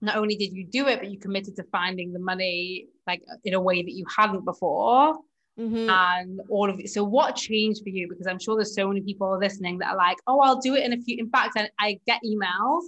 not 0.00 0.16
only 0.16 0.36
did 0.36 0.52
you 0.52 0.66
do 0.66 0.86
it, 0.88 0.98
but 0.98 1.10
you 1.10 1.18
committed 1.18 1.56
to 1.56 1.64
finding 1.72 2.12
the 2.12 2.18
money 2.18 2.86
like 3.06 3.22
in 3.44 3.54
a 3.54 3.60
way 3.60 3.82
that 3.82 3.92
you 3.92 4.04
hadn't 4.14 4.44
before. 4.44 5.14
Mm-hmm. 5.58 5.90
And 5.90 6.40
all 6.50 6.70
of 6.70 6.78
it. 6.78 6.88
So, 6.88 7.02
what 7.02 7.34
changed 7.34 7.82
for 7.82 7.88
you? 7.88 8.06
Because 8.08 8.28
I'm 8.28 8.38
sure 8.38 8.54
there's 8.54 8.76
so 8.76 8.86
many 8.86 9.00
people 9.00 9.36
listening 9.36 9.78
that 9.78 9.88
are 9.88 9.96
like, 9.96 10.16
"Oh, 10.28 10.38
I'll 10.38 10.60
do 10.60 10.76
it 10.76 10.84
in 10.84 10.92
a 10.92 11.02
few." 11.02 11.16
In 11.18 11.28
fact, 11.30 11.54
I, 11.56 11.68
I 11.80 11.98
get 12.06 12.20
emails 12.24 12.82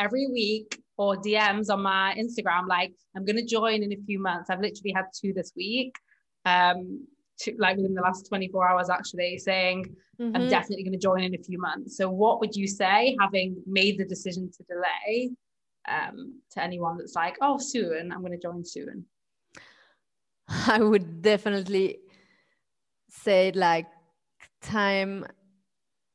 every 0.00 0.26
week 0.28 0.80
or 0.96 1.16
DMs 1.16 1.68
on 1.68 1.82
my 1.82 2.16
Instagram 2.18 2.68
like, 2.68 2.94
"I'm 3.14 3.26
going 3.26 3.36
to 3.36 3.44
join 3.44 3.82
in 3.82 3.92
a 3.92 3.98
few 4.06 4.18
months." 4.18 4.48
I've 4.48 4.62
literally 4.62 4.94
had 4.96 5.04
two 5.14 5.34
this 5.34 5.52
week, 5.54 5.92
um, 6.46 7.06
to, 7.40 7.54
like 7.58 7.76
within 7.76 7.92
the 7.92 8.00
last 8.00 8.26
24 8.28 8.68
hours, 8.68 8.88
actually 8.88 9.36
saying, 9.36 9.84
mm-hmm. 10.18 10.34
"I'm 10.34 10.48
definitely 10.48 10.84
going 10.84 10.98
to 10.98 10.98
join 10.98 11.22
in 11.22 11.34
a 11.34 11.42
few 11.42 11.58
months." 11.58 11.98
So, 11.98 12.08
what 12.08 12.40
would 12.40 12.56
you 12.56 12.66
say, 12.66 13.14
having 13.20 13.62
made 13.66 13.98
the 13.98 14.06
decision 14.06 14.50
to 14.56 14.62
delay, 14.64 15.30
um, 15.86 16.40
to 16.52 16.62
anyone 16.62 16.96
that's 16.96 17.14
like, 17.14 17.36
"Oh, 17.42 17.58
soon, 17.58 18.12
I'm 18.12 18.20
going 18.20 18.32
to 18.32 18.38
join 18.38 18.64
soon"? 18.64 19.04
I 20.48 20.78
would 20.80 21.20
definitely 21.20 21.98
say 23.10 23.52
like 23.54 23.86
time 24.62 25.26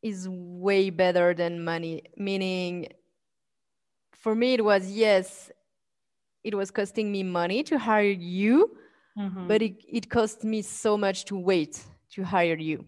is 0.02 0.28
way 0.30 0.90
better 0.90 1.34
than 1.34 1.64
money 1.64 2.04
meaning 2.18 2.88
for 4.14 4.34
me 4.36 4.54
it 4.54 4.64
was 4.64 4.92
yes 4.92 5.52
it 6.44 6.56
was 6.56 6.72
costing 6.72 7.12
me 7.12 7.24
money 7.24 7.64
to 7.64 7.78
hire 7.78 8.04
you 8.04 8.78
mm-hmm. 9.18 9.48
but 9.48 9.62
it, 9.62 9.76
it 9.88 10.10
cost 10.10 10.44
me 10.44 10.62
so 10.62 10.98
much 10.98 11.26
to 11.26 11.36
wait 11.36 11.84
to 12.12 12.24
hire 12.24 12.58
you 12.58 12.86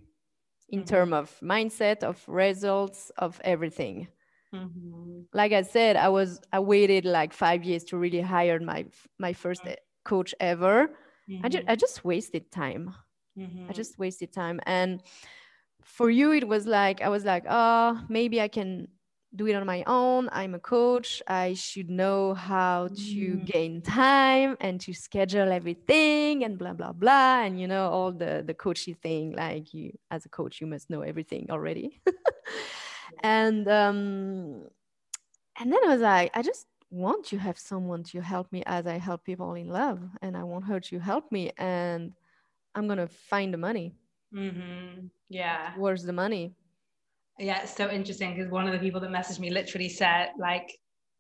in 0.70 0.80
mm-hmm. 0.80 0.88
terms 0.88 1.14
of 1.14 1.40
mindset 1.42 2.04
of 2.04 2.24
results 2.28 3.12
of 3.18 3.40
everything 3.44 4.08
mm-hmm. 4.54 5.22
like 5.34 5.52
i 5.52 5.62
said 5.62 5.96
i 5.96 6.10
was 6.10 6.42
i 6.52 6.60
waited 6.60 7.06
like 7.06 7.34
five 7.34 7.64
years 7.64 7.84
to 7.84 7.98
really 7.98 8.22
hire 8.22 8.60
my 8.60 8.86
my 9.20 9.34
first 9.34 9.62
coach 10.04 10.36
ever 10.40 10.90
I, 11.42 11.48
ju- 11.48 11.60
I 11.60 11.62
mm-hmm. 11.62 11.76
just 11.76 12.04
wasted 12.04 12.52
time 12.52 12.94
Mm-hmm. 13.38 13.70
I 13.70 13.74
just 13.74 13.98
wasted 13.98 14.32
time. 14.32 14.60
And 14.66 15.02
for 15.84 16.10
you, 16.10 16.32
it 16.32 16.48
was 16.48 16.66
like, 16.66 17.02
I 17.02 17.10
was 17.10 17.26
like, 17.26 17.46
oh, 17.50 18.00
maybe 18.10 18.40
I 18.42 18.48
can 18.48 18.88
do 19.36 19.48
it 19.48 19.56
on 19.56 19.66
my 19.66 19.84
own. 19.88 20.30
I'm 20.32 20.54
a 20.54 20.60
coach. 20.60 21.22
I 21.28 21.54
should 21.54 21.90
know 21.90 22.34
how 22.34 22.90
to 22.90 22.94
mm. 22.94 23.46
gain 23.46 23.82
time 23.82 24.58
and 24.62 24.80
to 24.82 24.94
schedule 24.94 25.52
everything 25.52 26.44
and 26.44 26.58
blah, 26.58 26.74
blah, 26.74 26.92
blah. 26.92 27.42
And, 27.44 27.60
you 27.60 27.68
know, 27.68 27.90
all 27.90 28.12
the, 28.12 28.44
the 28.46 28.54
coachy 28.54 28.94
thing, 28.94 29.36
like 29.36 29.74
you, 29.74 29.98
as 30.12 30.26
a 30.26 30.30
coach, 30.30 30.62
you 30.62 30.68
must 30.68 30.90
know 30.90 31.02
everything 31.02 31.48
already. 31.50 32.02
and, 33.24 33.68
um, 33.68 34.68
and 35.60 35.72
then 35.72 35.80
I 35.84 35.88
was 35.88 36.02
like, 36.02 36.32
I 36.36 36.42
just 36.42 36.68
want 36.92 37.26
to 37.26 37.38
have 37.38 37.58
someone 37.58 38.04
to 38.04 38.22
help 38.22 38.52
me 38.52 38.62
as 38.68 38.86
I 38.86 38.98
help 38.98 39.24
people 39.24 39.56
in 39.56 39.68
love. 39.68 40.00
And 40.22 40.38
I 40.38 40.44
want 40.44 40.66
her 40.66 40.80
to 40.80 41.00
help 41.00 41.32
me. 41.32 41.52
And 41.58 42.14
I'm 42.76 42.88
gonna 42.88 43.08
find 43.08 43.54
the 43.54 43.58
money. 43.58 43.96
Mm-hmm. 44.34 45.08
Yeah. 45.30 45.74
Where's 45.78 46.04
the 46.04 46.14
money? 46.14 46.56
Yeah, 47.40 47.62
it's 47.64 47.76
so 47.76 47.90
interesting 47.90 48.36
because 48.36 48.52
one 48.52 48.68
of 48.68 48.74
the 48.74 48.80
people 48.80 49.02
that 49.02 49.10
messaged 49.10 49.40
me 49.40 49.50
literally 49.50 49.90
said, 49.90 50.30
like, 50.40 50.70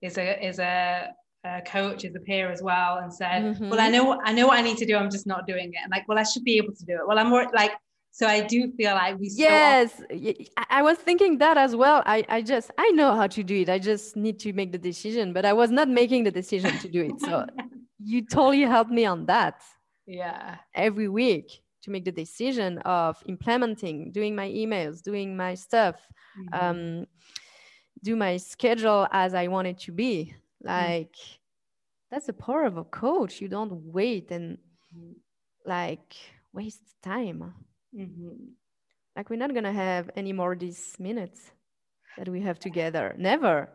is 0.01 0.17
a 0.17 0.45
is 0.45 0.59
a, 0.59 1.09
a 1.43 1.61
coach, 1.61 2.05
is 2.05 2.15
a 2.15 2.19
peer 2.19 2.51
as 2.51 2.61
well, 2.61 2.97
and 2.97 3.11
said, 3.11 3.43
mm-hmm. 3.43 3.69
"Well, 3.69 3.79
I 3.79 3.89
know 3.89 4.21
I 4.23 4.33
know 4.33 4.47
what 4.47 4.59
I 4.59 4.61
need 4.61 4.77
to 4.77 4.85
do. 4.85 4.95
I'm 4.95 5.09
just 5.09 5.25
not 5.25 5.47
doing 5.47 5.69
it." 5.73 5.79
And 5.83 5.91
like, 5.91 6.07
well, 6.07 6.19
I 6.19 6.23
should 6.23 6.43
be 6.43 6.57
able 6.57 6.73
to 6.73 6.85
do 6.85 6.93
it. 6.93 7.07
Well, 7.07 7.17
I'm 7.17 7.29
more 7.29 7.47
like 7.53 7.71
so 8.13 8.27
I 8.27 8.41
do 8.41 8.71
feel 8.77 8.93
like 8.93 9.19
we 9.19 9.29
yes 9.33 10.01
I 10.69 10.83
was 10.83 10.97
thinking 10.99 11.39
that 11.39 11.57
as 11.57 11.75
well 11.75 12.03
I, 12.05 12.23
I 12.29 12.41
just 12.43 12.69
I 12.77 12.91
know 12.91 13.15
how 13.15 13.27
to 13.27 13.43
do 13.43 13.61
it 13.61 13.69
I 13.69 13.79
just 13.79 14.15
need 14.15 14.39
to 14.41 14.53
make 14.53 14.71
the 14.71 14.77
decision 14.77 15.33
but 15.33 15.45
I 15.45 15.53
was 15.53 15.71
not 15.71 15.89
making 15.89 16.23
the 16.23 16.31
decision 16.31 16.77
to 16.77 16.87
do 16.87 17.01
it 17.01 17.19
so 17.19 17.47
you 17.99 18.23
totally 18.23 18.61
helped 18.61 18.91
me 18.91 19.05
on 19.05 19.25
that 19.25 19.61
yeah 20.05 20.57
every 20.75 21.09
week 21.09 21.62
to 21.83 21.91
make 21.91 22.05
the 22.05 22.11
decision 22.11 22.77
of 22.79 23.21
implementing 23.27 24.11
doing 24.11 24.35
my 24.35 24.49
emails 24.49 25.01
doing 25.01 25.35
my 25.35 25.53
stuff 25.53 25.95
mm-hmm. 26.39 26.65
um, 26.65 27.05
do 28.03 28.15
my 28.15 28.37
schedule 28.37 29.07
as 29.11 29.33
i 29.33 29.47
want 29.47 29.67
it 29.67 29.77
to 29.77 29.91
be 29.91 30.33
mm. 30.33 30.67
like 30.67 31.13
mm-hmm. 31.13 32.11
that's 32.11 32.25
the 32.25 32.33
power 32.33 32.63
of 32.65 32.77
a 32.77 32.83
coach 32.83 33.41
you 33.41 33.47
don't 33.47 33.71
wait 33.71 34.31
and 34.31 34.57
mm-hmm. 34.95 35.11
like 35.65 36.15
waste 36.53 36.81
time 37.01 37.53
mm-hmm. 37.95 38.29
like 39.15 39.29
we're 39.29 39.35
not 39.35 39.53
gonna 39.53 39.73
have 39.73 40.09
any 40.15 40.33
more 40.33 40.55
these 40.55 40.95
minutes 40.99 41.51
that 42.17 42.29
we 42.29 42.41
have 42.41 42.59
together 42.59 43.13
never 43.17 43.69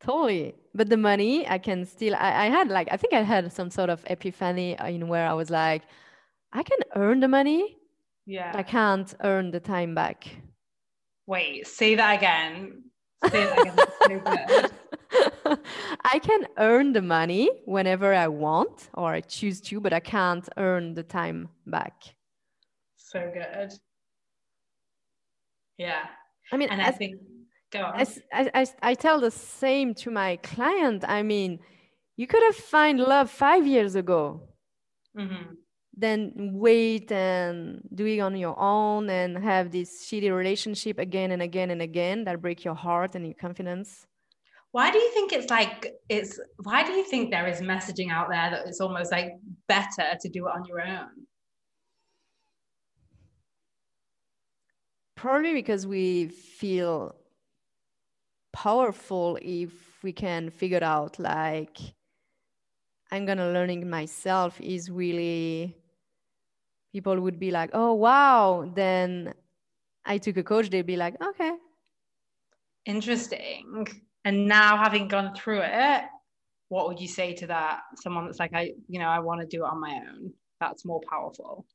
Totally. 0.00 0.54
But 0.74 0.88
the 0.88 0.96
money, 0.96 1.48
I 1.48 1.58
can 1.58 1.84
still, 1.84 2.14
I, 2.14 2.46
I 2.46 2.50
had 2.50 2.68
like, 2.68 2.88
I 2.90 2.96
think 2.96 3.14
I 3.14 3.22
had 3.22 3.50
some 3.52 3.70
sort 3.70 3.90
of 3.90 4.04
epiphany 4.08 4.78
uh, 4.78 4.88
in 4.88 5.08
where 5.08 5.26
I 5.26 5.32
was 5.32 5.50
like, 5.50 5.82
I 6.52 6.62
can 6.62 6.78
earn 6.94 7.20
the 7.20 7.28
money. 7.28 7.76
Yeah. 8.26 8.52
I 8.54 8.62
can't 8.62 9.12
earn 9.20 9.50
the 9.50 9.60
time 9.60 9.94
back. 9.94 10.28
Wait, 11.26 11.66
say 11.66 11.94
that 11.94 12.16
again. 12.18 12.84
Say 13.30 13.44
that 13.44 13.90
again. 14.04 14.70
I 16.04 16.18
can 16.18 16.46
earn 16.58 16.92
the 16.92 17.02
money 17.02 17.50
whenever 17.64 18.12
I 18.12 18.28
want 18.28 18.90
or 18.94 19.12
I 19.12 19.20
choose 19.20 19.60
to, 19.62 19.80
but 19.80 19.92
I 19.92 20.00
can't 20.00 20.48
earn 20.56 20.94
the 20.94 21.02
time 21.02 21.48
back. 21.66 21.94
So 22.96 23.30
good. 23.32 23.72
Yeah. 25.78 26.06
I 26.52 26.56
mean, 26.56 26.68
and 26.70 26.82
I 26.82 26.90
think 26.90 27.20
On. 27.82 27.94
I, 28.32 28.50
I, 28.54 28.66
I 28.82 28.94
tell 28.94 29.20
the 29.20 29.30
same 29.30 29.94
to 29.94 30.10
my 30.10 30.36
client. 30.36 31.04
I 31.06 31.22
mean, 31.22 31.60
you 32.16 32.26
could 32.26 32.42
have 32.42 32.56
found 32.56 33.00
love 33.00 33.30
five 33.30 33.66
years 33.66 33.94
ago. 33.94 34.42
Mm-hmm. 35.16 35.54
Then 35.98 36.32
wait 36.52 37.10
and 37.10 37.80
do 37.94 38.04
it 38.04 38.20
on 38.20 38.36
your 38.36 38.58
own 38.58 39.08
and 39.08 39.38
have 39.38 39.70
this 39.70 40.06
shitty 40.06 40.34
relationship 40.34 40.98
again 40.98 41.30
and 41.30 41.40
again 41.40 41.70
and 41.70 41.80
again 41.80 42.24
that 42.24 42.42
break 42.42 42.64
your 42.64 42.74
heart 42.74 43.14
and 43.14 43.24
your 43.24 43.34
confidence. 43.34 44.06
Why 44.72 44.90
do 44.90 44.98
you 44.98 45.10
think 45.14 45.32
it's 45.32 45.48
like 45.48 45.94
it's 46.10 46.38
why 46.62 46.84
do 46.84 46.92
you 46.92 47.04
think 47.04 47.30
there 47.30 47.46
is 47.46 47.62
messaging 47.62 48.10
out 48.10 48.28
there 48.28 48.50
that 48.50 48.66
it's 48.66 48.80
almost 48.80 49.10
like 49.10 49.30
better 49.68 50.18
to 50.20 50.28
do 50.28 50.46
it 50.48 50.50
on 50.54 50.66
your 50.66 50.82
own? 50.82 51.08
Probably 55.14 55.54
because 55.54 55.86
we 55.86 56.26
feel 56.28 57.16
powerful 58.56 59.38
if 59.42 60.02
we 60.02 60.12
can 60.12 60.48
figure 60.48 60.82
out 60.82 61.18
like 61.18 61.76
i'm 63.12 63.26
gonna 63.26 63.50
learning 63.52 63.86
myself 63.86 64.58
is 64.62 64.90
really 64.90 65.76
people 66.90 67.20
would 67.20 67.38
be 67.38 67.50
like 67.50 67.68
oh 67.74 67.92
wow. 67.92 68.70
Then 68.74 69.34
i 70.06 70.16
took 70.16 70.38
a 70.38 70.42
coach 70.42 70.70
they'd 70.70 70.86
be 70.86 70.96
like 70.96 71.16
okay. 71.22 71.52
Interesting. 72.86 73.86
And 74.24 74.48
now 74.48 74.78
having 74.82 75.06
gone 75.06 75.34
through 75.34 75.60
it 75.62 76.04
what 76.68 76.88
would 76.88 76.98
you 76.98 77.08
say 77.08 77.34
to 77.34 77.46
that? 77.48 77.80
Someone 77.96 78.24
that's 78.24 78.40
like 78.40 78.54
i 78.54 78.72
you 78.88 78.98
know 78.98 79.10
i 79.16 79.18
want 79.18 79.42
to 79.42 79.46
do 79.46 79.64
it 79.64 79.68
on 79.68 79.78
my 79.78 80.00
own. 80.08 80.32
That's 80.62 80.86
more 80.86 81.02
powerful. 81.10 81.66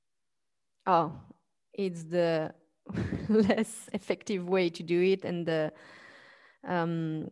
Oh 0.87 1.13
it's 1.73 2.03
the 2.05 2.55
less 3.29 3.87
effective 3.93 4.49
way 4.49 4.67
to 4.77 4.81
do 4.81 4.99
it 5.13 5.23
and 5.23 5.45
the 5.45 5.71
um, 6.67 7.27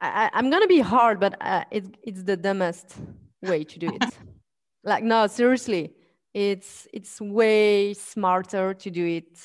I, 0.00 0.30
am 0.32 0.50
gonna 0.50 0.66
be 0.66 0.80
hard, 0.80 1.20
but 1.20 1.36
uh, 1.40 1.64
it's 1.70 1.88
it's 2.02 2.22
the 2.24 2.36
dumbest 2.36 2.96
way 3.42 3.64
to 3.64 3.78
do 3.78 3.88
it. 3.88 4.04
like 4.84 5.04
no, 5.04 5.26
seriously, 5.26 5.94
it's 6.34 6.88
it's 6.92 7.20
way 7.20 7.94
smarter 7.94 8.74
to 8.74 8.90
do 8.90 9.06
it 9.06 9.38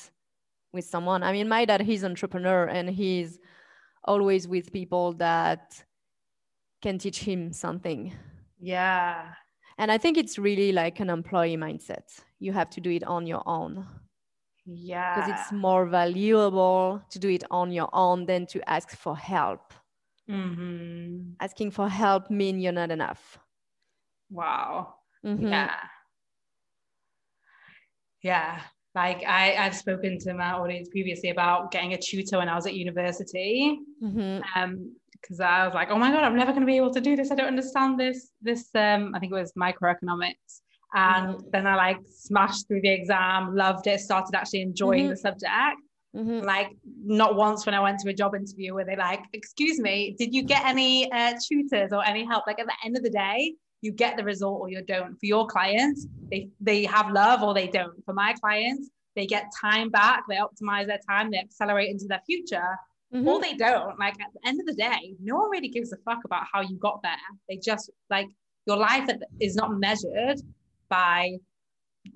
with 0.72 0.84
someone. 0.84 1.22
I 1.22 1.32
mean, 1.32 1.48
my 1.48 1.64
dad 1.64 1.82
he's 1.82 2.02
an 2.02 2.12
entrepreneur 2.12 2.64
and 2.66 2.90
he's 2.90 3.38
always 4.04 4.48
with 4.48 4.72
people 4.72 5.12
that 5.14 5.84
can 6.82 6.98
teach 6.98 7.20
him 7.20 7.52
something. 7.52 8.12
Yeah. 8.60 9.32
And 9.78 9.92
I 9.92 9.98
think 9.98 10.16
it's 10.16 10.38
really 10.38 10.72
like 10.72 10.98
an 11.00 11.10
employee 11.10 11.56
mindset. 11.56 12.20
You 12.40 12.52
have 12.52 12.70
to 12.70 12.80
do 12.80 12.90
it 12.90 13.04
on 13.04 13.26
your 13.26 13.42
own. 13.46 13.86
Yeah. 14.70 15.14
Because 15.14 15.40
it's 15.40 15.52
more 15.52 15.86
valuable 15.86 17.02
to 17.10 17.18
do 17.18 17.28
it 17.30 17.44
on 17.50 17.72
your 17.72 17.88
own 17.92 18.26
than 18.26 18.46
to 18.48 18.68
ask 18.68 18.90
for 18.90 19.16
help. 19.16 19.72
Mm-hmm. 20.28 21.30
Asking 21.40 21.70
for 21.70 21.88
help 21.88 22.30
mean 22.30 22.60
you're 22.60 22.72
not 22.72 22.90
enough. 22.90 23.38
Wow. 24.30 24.94
Mm-hmm. 25.24 25.48
Yeah. 25.48 25.74
Yeah. 28.22 28.60
Like 28.94 29.24
I, 29.26 29.56
I've 29.56 29.74
spoken 29.74 30.18
to 30.20 30.34
my 30.34 30.52
audience 30.52 30.88
previously 30.90 31.30
about 31.30 31.70
getting 31.70 31.94
a 31.94 31.98
tutor 31.98 32.38
when 32.38 32.48
I 32.48 32.54
was 32.54 32.66
at 32.66 32.74
university. 32.74 33.78
Mm-hmm. 34.02 34.40
Um, 34.54 34.92
because 35.20 35.40
I 35.40 35.66
was 35.66 35.74
like, 35.74 35.90
oh 35.90 35.98
my 35.98 36.12
god, 36.12 36.22
I'm 36.22 36.36
never 36.36 36.52
going 36.52 36.62
to 36.62 36.66
be 36.66 36.76
able 36.76 36.92
to 36.94 37.00
do 37.00 37.16
this. 37.16 37.32
I 37.32 37.34
don't 37.34 37.48
understand 37.48 37.98
this. 37.98 38.30
This, 38.40 38.68
um, 38.74 39.14
I 39.14 39.18
think 39.18 39.32
it 39.32 39.34
was 39.34 39.52
microeconomics, 39.58 40.60
And 40.94 41.34
mm-hmm. 41.36 41.48
then 41.52 41.66
I 41.66 41.76
like 41.76 41.98
smashed 42.08 42.66
through 42.66 42.82
the 42.82 42.90
exam, 42.90 43.54
loved 43.54 43.86
it, 43.86 44.00
started 44.00 44.34
actually 44.34 44.62
enjoying 44.62 45.04
mm-hmm. 45.04 45.10
the 45.10 45.16
subject. 45.16 45.80
Mm-hmm. 46.16 46.46
Like 46.46 46.70
not 47.04 47.36
once 47.36 47.66
when 47.66 47.74
I 47.74 47.80
went 47.80 47.98
to 48.00 48.08
a 48.08 48.14
job 48.14 48.34
interview 48.34 48.74
where 48.74 48.84
they 48.84 48.96
like, 48.96 49.20
excuse 49.34 49.78
me, 49.78 50.16
did 50.18 50.34
you 50.34 50.42
get 50.42 50.64
any 50.64 51.10
uh, 51.12 51.34
tutors 51.46 51.92
or 51.92 52.04
any 52.04 52.24
help? 52.24 52.44
Like 52.46 52.58
at 52.58 52.66
the 52.66 52.74
end 52.84 52.96
of 52.96 53.02
the 53.02 53.10
day, 53.10 53.54
you 53.82 53.92
get 53.92 54.16
the 54.16 54.24
result 54.24 54.60
or 54.60 54.70
you 54.70 54.82
don't. 54.82 55.12
For 55.20 55.26
your 55.26 55.46
clients, 55.46 56.06
they 56.30 56.48
they 56.60 56.84
have 56.84 57.10
love 57.10 57.42
or 57.42 57.54
they 57.54 57.68
don't. 57.68 58.04
For 58.04 58.14
my 58.14 58.34
clients, 58.40 58.90
they 59.14 59.26
get 59.26 59.44
time 59.60 59.90
back, 59.90 60.24
they 60.28 60.36
optimize 60.36 60.86
their 60.86 61.00
time, 61.08 61.30
they 61.30 61.38
accelerate 61.38 61.90
into 61.90 62.06
their 62.08 62.22
future, 62.26 62.76
mm-hmm. 63.14 63.28
or 63.28 63.40
they 63.40 63.54
don't. 63.54 63.98
Like 63.98 64.14
at 64.20 64.32
the 64.32 64.48
end 64.48 64.58
of 64.60 64.66
the 64.66 64.74
day, 64.74 65.14
no 65.22 65.36
one 65.36 65.50
really 65.50 65.68
gives 65.68 65.92
a 65.92 65.96
fuck 65.98 66.24
about 66.24 66.44
how 66.52 66.62
you 66.62 66.76
got 66.78 67.00
there. 67.02 67.12
They 67.48 67.58
just 67.58 67.90
like 68.10 68.28
your 68.66 68.78
life 68.78 69.08
is 69.40 69.54
not 69.54 69.78
measured 69.78 70.40
by 70.88 71.36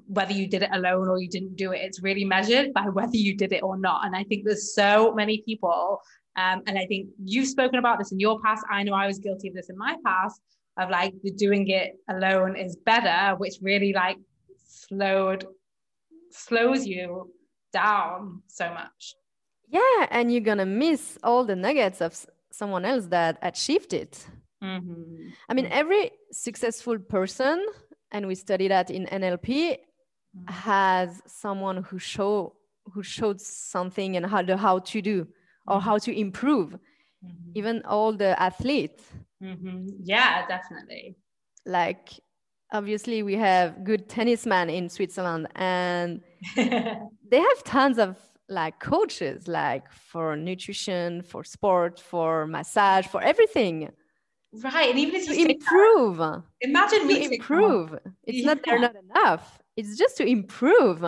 whether 0.06 0.32
you 0.32 0.46
did 0.46 0.62
it 0.62 0.70
alone 0.72 1.08
or 1.08 1.20
you 1.20 1.28
didn't 1.28 1.56
do 1.56 1.72
it. 1.72 1.80
It's 1.82 2.02
really 2.02 2.24
measured 2.24 2.72
by 2.72 2.82
whether 2.92 3.16
you 3.16 3.36
did 3.36 3.52
it 3.52 3.62
or 3.62 3.76
not. 3.76 4.04
And 4.06 4.16
I 4.16 4.24
think 4.24 4.44
there's 4.44 4.74
so 4.74 5.12
many 5.14 5.42
people, 5.42 6.00
um, 6.36 6.62
and 6.66 6.78
I 6.78 6.86
think 6.86 7.08
you've 7.22 7.48
spoken 7.48 7.78
about 7.78 7.98
this 7.98 8.12
in 8.12 8.20
your 8.20 8.40
past. 8.40 8.64
I 8.70 8.82
know 8.82 8.94
I 8.94 9.06
was 9.06 9.18
guilty 9.18 9.48
of 9.48 9.54
this 9.54 9.70
in 9.70 9.76
my 9.76 9.96
past 10.04 10.40
of 10.78 10.88
like 10.88 11.12
the 11.22 11.30
doing 11.30 11.68
it 11.68 11.96
alone 12.08 12.56
is 12.56 12.76
better, 12.76 13.36
which 13.36 13.54
really 13.60 13.92
like 13.92 14.16
slowed 14.66 15.46
slows 16.30 16.86
you 16.86 17.30
down 17.72 18.42
so 18.46 18.70
much. 18.70 19.14
Yeah, 19.68 20.06
and 20.10 20.32
you're 20.32 20.40
gonna 20.40 20.66
miss 20.66 21.18
all 21.22 21.44
the 21.44 21.56
nuggets 21.56 22.00
of 22.00 22.26
someone 22.50 22.84
else 22.84 23.06
that 23.06 23.38
achieved 23.42 23.92
it. 23.92 24.26
Mm-hmm. 24.62 25.28
I 25.48 25.54
mean, 25.54 25.66
every 25.66 26.12
successful 26.30 26.98
person, 26.98 27.66
and 28.12 28.26
we 28.26 28.34
study 28.34 28.68
that 28.68 28.90
in 28.90 29.06
NLP, 29.06 29.48
mm-hmm. 29.48 30.52
has 30.52 31.20
someone 31.26 31.82
who 31.82 31.98
show 31.98 32.54
who 32.92 33.02
showed 33.02 33.40
something 33.40 34.16
and 34.16 34.26
how 34.26 34.42
the 34.42 34.56
how 34.56 34.78
to 34.78 35.02
do 35.02 35.26
or 35.66 35.76
mm-hmm. 35.76 35.84
how 35.84 35.98
to 35.98 36.18
improve. 36.18 36.70
Mm-hmm. 37.24 37.50
Even 37.54 37.82
all 37.84 38.12
the 38.12 38.40
athletes. 38.40 39.04
Mm-hmm. 39.42 39.86
Yeah, 40.02 40.46
definitely. 40.46 41.16
Like 41.64 42.10
obviously 42.72 43.22
we 43.22 43.36
have 43.36 43.84
good 43.84 44.08
tennismen 44.08 44.74
in 44.74 44.88
Switzerland 44.88 45.46
and 45.54 46.20
they 46.56 47.40
have 47.40 47.64
tons 47.64 47.98
of 47.98 48.16
like 48.48 48.80
coaches 48.80 49.46
like 49.46 49.90
for 49.92 50.36
nutrition, 50.36 51.22
for 51.22 51.44
sport, 51.44 52.00
for 52.00 52.46
massage, 52.46 53.06
for 53.06 53.22
everything. 53.22 53.90
Right. 54.52 54.90
And 54.90 54.98
even 54.98 55.14
if 55.14 55.28
you 55.28 55.46
improve. 55.46 56.18
That, 56.18 56.42
imagine 56.60 57.08
to 57.08 57.34
improve. 57.34 57.98
It's 58.24 58.38
yeah. 58.38 58.46
not 58.46 58.58
they're 58.64 58.78
not 58.78 58.94
enough. 58.96 59.62
It's 59.76 59.96
just 59.96 60.18
to 60.18 60.26
improve. 60.26 61.04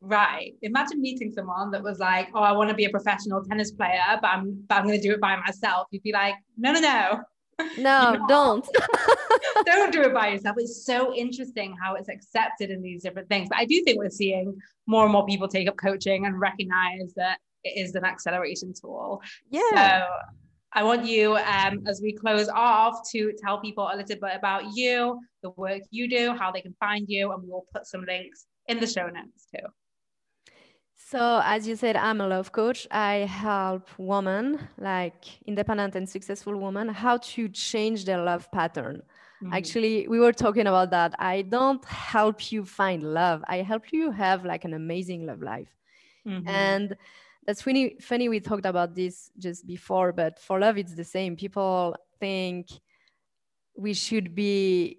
Right. 0.00 0.54
Imagine 0.62 1.00
meeting 1.00 1.30
someone 1.30 1.70
that 1.72 1.82
was 1.82 1.98
like, 1.98 2.28
"Oh, 2.34 2.40
I 2.40 2.52
want 2.52 2.70
to 2.70 2.74
be 2.74 2.84
a 2.86 2.90
professional 2.90 3.42
tennis 3.44 3.70
player, 3.70 4.18
but 4.20 4.28
I'm 4.28 4.64
but 4.68 4.76
I'm 4.76 4.86
going 4.86 4.98
to 4.98 5.02
do 5.02 5.12
it 5.12 5.20
by 5.20 5.36
myself." 5.36 5.88
You'd 5.90 6.02
be 6.02 6.12
like, 6.12 6.34
"No, 6.56 6.72
no, 6.72 6.80
no. 6.80 7.20
No, 7.78 8.24
don't. 8.28 8.68
don't 9.64 9.92
do 9.92 10.02
it 10.02 10.12
by 10.12 10.28
yourself. 10.28 10.56
It's 10.58 10.84
so 10.84 11.14
interesting 11.14 11.76
how 11.80 11.94
it's 11.94 12.08
accepted 12.08 12.70
in 12.70 12.82
these 12.82 13.04
different 13.04 13.28
things. 13.28 13.48
But 13.48 13.58
I 13.58 13.64
do 13.64 13.80
think 13.84 13.98
we're 13.98 14.10
seeing 14.10 14.56
more 14.88 15.04
and 15.04 15.12
more 15.12 15.24
people 15.24 15.46
take 15.46 15.68
up 15.68 15.76
coaching 15.76 16.26
and 16.26 16.40
recognize 16.40 17.14
that 17.14 17.38
it 17.62 17.78
is 17.80 17.94
an 17.94 18.04
acceleration 18.04 18.72
tool. 18.74 19.22
Yeah. 19.50 19.60
So 19.70 20.06
I 20.74 20.82
want 20.82 21.06
you, 21.06 21.36
um, 21.36 21.84
as 21.86 22.00
we 22.02 22.12
close 22.12 22.48
off, 22.48 23.08
to 23.12 23.32
tell 23.42 23.60
people 23.60 23.88
a 23.92 23.96
little 23.96 24.16
bit 24.16 24.36
about 24.36 24.64
you, 24.74 25.20
the 25.42 25.50
work 25.50 25.82
you 25.90 26.08
do, 26.08 26.34
how 26.34 26.50
they 26.50 26.60
can 26.60 26.74
find 26.80 27.06
you, 27.08 27.32
and 27.32 27.42
we'll 27.46 27.66
put 27.72 27.86
some 27.86 28.04
links 28.04 28.46
in 28.66 28.80
the 28.80 28.86
show 28.86 29.06
notes 29.06 29.46
too. 29.54 29.66
So, 30.96 31.40
as 31.44 31.68
you 31.68 31.76
said, 31.76 31.96
I'm 31.96 32.20
a 32.20 32.26
love 32.26 32.50
coach. 32.50 32.88
I 32.90 33.28
help 33.46 33.88
women, 33.98 34.58
like 34.78 35.24
independent 35.46 35.94
and 35.94 36.08
successful 36.08 36.56
women, 36.56 36.88
how 36.88 37.18
to 37.18 37.48
change 37.48 38.04
their 38.04 38.22
love 38.22 38.50
pattern. 38.50 39.02
Mm-hmm. 39.42 39.52
Actually, 39.52 40.08
we 40.08 40.18
were 40.18 40.32
talking 40.32 40.66
about 40.66 40.90
that. 40.90 41.14
I 41.18 41.42
don't 41.42 41.84
help 41.84 42.50
you 42.50 42.64
find 42.64 43.02
love. 43.02 43.44
I 43.46 43.58
help 43.58 43.92
you 43.92 44.10
have 44.10 44.44
like 44.44 44.64
an 44.64 44.74
amazing 44.74 45.26
love 45.26 45.42
life. 45.42 45.68
Mm-hmm. 46.26 46.48
And 46.48 46.96
that's 47.46 47.62
funny. 47.62 47.96
Funny, 48.00 48.28
we 48.28 48.40
talked 48.40 48.66
about 48.66 48.94
this 48.94 49.30
just 49.38 49.66
before, 49.66 50.12
but 50.12 50.38
for 50.38 50.58
love, 50.58 50.78
it's 50.78 50.94
the 50.94 51.04
same. 51.04 51.36
People 51.36 51.96
think 52.20 52.68
we 53.76 53.94
should 53.94 54.34
be, 54.34 54.98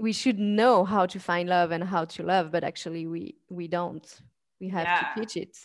we 0.00 0.12
should 0.12 0.38
know 0.38 0.84
how 0.84 1.06
to 1.06 1.18
find 1.18 1.48
love 1.48 1.70
and 1.70 1.84
how 1.84 2.04
to 2.04 2.22
love, 2.22 2.50
but 2.50 2.64
actually, 2.64 3.06
we 3.06 3.36
we 3.50 3.68
don't 3.68 4.20
we 4.60 4.68
have 4.68 4.86
yeah. 4.86 5.14
to 5.14 5.20
teach 5.20 5.36
it 5.36 5.56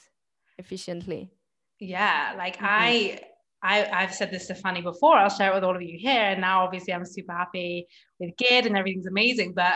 efficiently 0.57 1.31
yeah 1.79 2.33
like 2.37 2.57
mm-hmm. 2.57 2.65
i 2.65 3.19
I, 3.65 3.89
I've 3.93 4.13
said 4.13 4.29
this 4.29 4.47
to 4.47 4.55
Fanny 4.55 4.81
before. 4.81 5.15
I'll 5.15 5.29
share 5.29 5.49
it 5.49 5.55
with 5.55 5.63
all 5.63 5.73
of 5.73 5.81
you 5.81 5.97
here. 5.97 6.11
And 6.11 6.41
now, 6.41 6.65
obviously, 6.65 6.93
I'm 6.93 7.05
super 7.05 7.31
happy 7.31 7.87
with 8.19 8.35
Gid 8.35 8.65
and 8.65 8.75
everything's 8.75 9.07
amazing. 9.07 9.53
But 9.53 9.75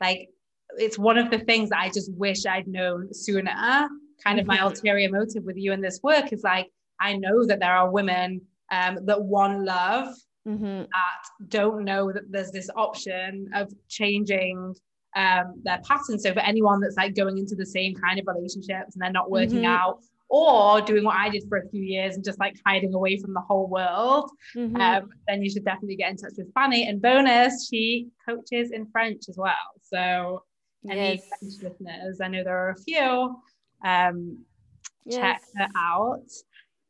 like, 0.00 0.30
it's 0.78 0.98
one 0.98 1.18
of 1.18 1.30
the 1.30 1.40
things 1.40 1.68
I 1.70 1.90
just 1.90 2.10
wish 2.14 2.46
I'd 2.46 2.66
known 2.66 3.12
sooner. 3.12 3.90
Kind 4.22 4.40
of 4.40 4.46
my 4.46 4.58
ulterior 4.62 5.10
motive 5.10 5.44
with 5.44 5.56
you 5.56 5.72
in 5.72 5.80
this 5.80 6.00
work 6.02 6.32
is 6.32 6.42
like, 6.42 6.68
I 7.00 7.16
know 7.16 7.44
that 7.46 7.60
there 7.60 7.74
are 7.74 7.90
women 7.90 8.40
um, 8.72 8.98
that 9.04 9.22
want 9.22 9.64
love 9.64 10.14
mm-hmm. 10.46 10.82
that 10.82 11.48
don't 11.48 11.84
know 11.84 12.12
that 12.12 12.30
there's 12.30 12.50
this 12.50 12.70
option 12.74 13.50
of 13.54 13.72
changing 13.88 14.74
um, 15.14 15.60
their 15.62 15.80
pattern. 15.86 16.18
So 16.18 16.32
for 16.32 16.40
anyone 16.40 16.80
that's 16.80 16.96
like 16.96 17.14
going 17.14 17.38
into 17.38 17.54
the 17.54 17.66
same 17.66 17.94
kind 17.94 18.18
of 18.18 18.26
relationships 18.26 18.94
and 18.94 19.02
they're 19.02 19.12
not 19.12 19.30
working 19.30 19.62
mm-hmm. 19.62 19.66
out, 19.66 20.00
or 20.28 20.80
doing 20.80 21.04
what 21.04 21.14
I 21.14 21.28
did 21.28 21.44
for 21.48 21.58
a 21.58 21.68
few 21.68 21.82
years 21.82 22.16
and 22.16 22.24
just 22.24 22.40
like 22.40 22.56
hiding 22.66 22.94
away 22.94 23.18
from 23.18 23.32
the 23.32 23.40
whole 23.40 23.68
world, 23.68 24.30
mm-hmm. 24.56 24.76
um, 24.76 25.08
then 25.28 25.42
you 25.42 25.50
should 25.50 25.64
definitely 25.64 25.96
get 25.96 26.10
in 26.10 26.16
touch 26.16 26.32
with 26.36 26.52
Fanny. 26.52 26.86
And 26.88 27.00
bonus, 27.00 27.68
she 27.68 28.08
coaches 28.28 28.72
in 28.72 28.86
French 28.86 29.28
as 29.28 29.36
well. 29.36 29.54
So 29.82 30.42
any 30.90 31.14
yes. 31.14 31.28
French 31.28 31.54
listeners, 31.62 32.20
I 32.20 32.28
know 32.28 32.42
there 32.42 32.58
are 32.58 32.70
a 32.70 32.82
few. 32.82 33.36
Um, 33.84 34.44
yes. 35.04 35.16
Check 35.16 35.42
her 35.56 35.68
out. 35.76 36.30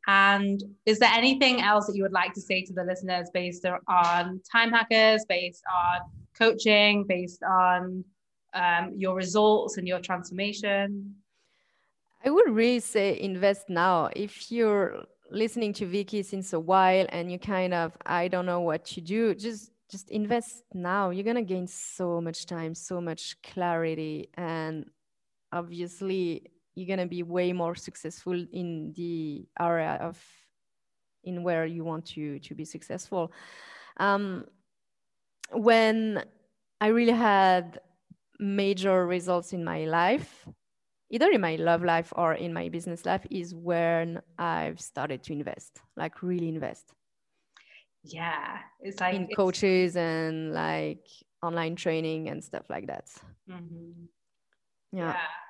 And 0.07 0.63
is 0.85 0.99
there 0.99 1.11
anything 1.13 1.61
else 1.61 1.85
that 1.87 1.95
you 1.95 2.03
would 2.03 2.13
like 2.13 2.33
to 2.33 2.41
say 2.41 2.63
to 2.63 2.73
the 2.73 2.83
listeners 2.83 3.29
based 3.33 3.65
on 3.65 4.41
time 4.49 4.71
hackers, 4.71 5.25
based 5.27 5.63
on 5.73 6.01
coaching, 6.37 7.03
based 7.03 7.43
on 7.43 8.05
um, 8.53 8.93
your 8.95 9.15
results 9.15 9.77
and 9.77 9.85
your 9.85 9.99
transformation? 9.99 11.15
I 12.23 12.29
would 12.29 12.49
really 12.49 12.79
say 12.79 13.19
invest 13.19 13.69
now. 13.69 14.09
If 14.15 14.49
you're 14.49 15.03
listening 15.29 15.73
to 15.73 15.85
Vicki 15.85 16.23
since 16.23 16.53
a 16.53 16.59
while 16.59 17.05
and 17.09 17.29
you 17.29 17.37
kind 17.37 17.73
of 17.73 17.91
I 18.05 18.29
don't 18.29 18.45
know 18.45 18.61
what 18.61 18.85
to 18.85 19.01
do, 19.01 19.35
just 19.35 19.71
just 19.89 20.09
invest 20.09 20.63
now. 20.73 21.09
You're 21.09 21.25
gonna 21.25 21.43
gain 21.43 21.67
so 21.67 22.21
much 22.21 22.45
time, 22.45 22.75
so 22.75 23.01
much 23.01 23.41
clarity, 23.41 24.29
and 24.35 24.85
obviously 25.51 26.47
you're 26.77 26.87
gonna 26.87 27.07
be 27.07 27.23
way 27.23 27.53
more 27.53 27.73
successful 27.73 28.45
in 28.53 28.93
the 28.95 29.47
area 29.59 29.97
of 29.99 30.23
in 31.23 31.41
where 31.41 31.65
you 31.65 31.83
want 31.83 32.05
to 32.05 32.39
to 32.39 32.53
be 32.53 32.65
successful. 32.65 33.31
Um, 33.97 34.45
when 35.51 36.23
I 36.79 36.87
really 36.87 37.13
had 37.13 37.79
major 38.39 39.07
results 39.07 39.53
in 39.53 39.63
my 39.63 39.85
life, 39.85 40.47
either 41.09 41.31
in 41.31 41.41
my 41.41 41.55
love 41.55 41.83
life 41.83 42.13
or 42.15 42.33
in 42.35 42.53
my 42.53 42.69
business 42.69 43.05
life, 43.05 43.25
is 43.31 43.55
when 43.55 44.21
I've 44.37 44.79
started 44.79 45.23
to 45.23 45.33
invest, 45.33 45.81
like 45.95 46.21
really 46.21 46.47
invest. 46.47 46.93
Yeah, 48.03 48.59
it's 48.79 49.01
like 49.01 49.15
in 49.15 49.23
it's... 49.23 49.35
coaches 49.35 49.95
and 49.95 50.53
like 50.53 51.07
online 51.41 51.75
training 51.75 52.29
and 52.29 52.43
stuff 52.43 52.69
like 52.69 52.85
that. 52.85 53.09
Mm-hmm. 53.49 54.05
Yeah. 54.91 55.13
yeah. 55.13 55.46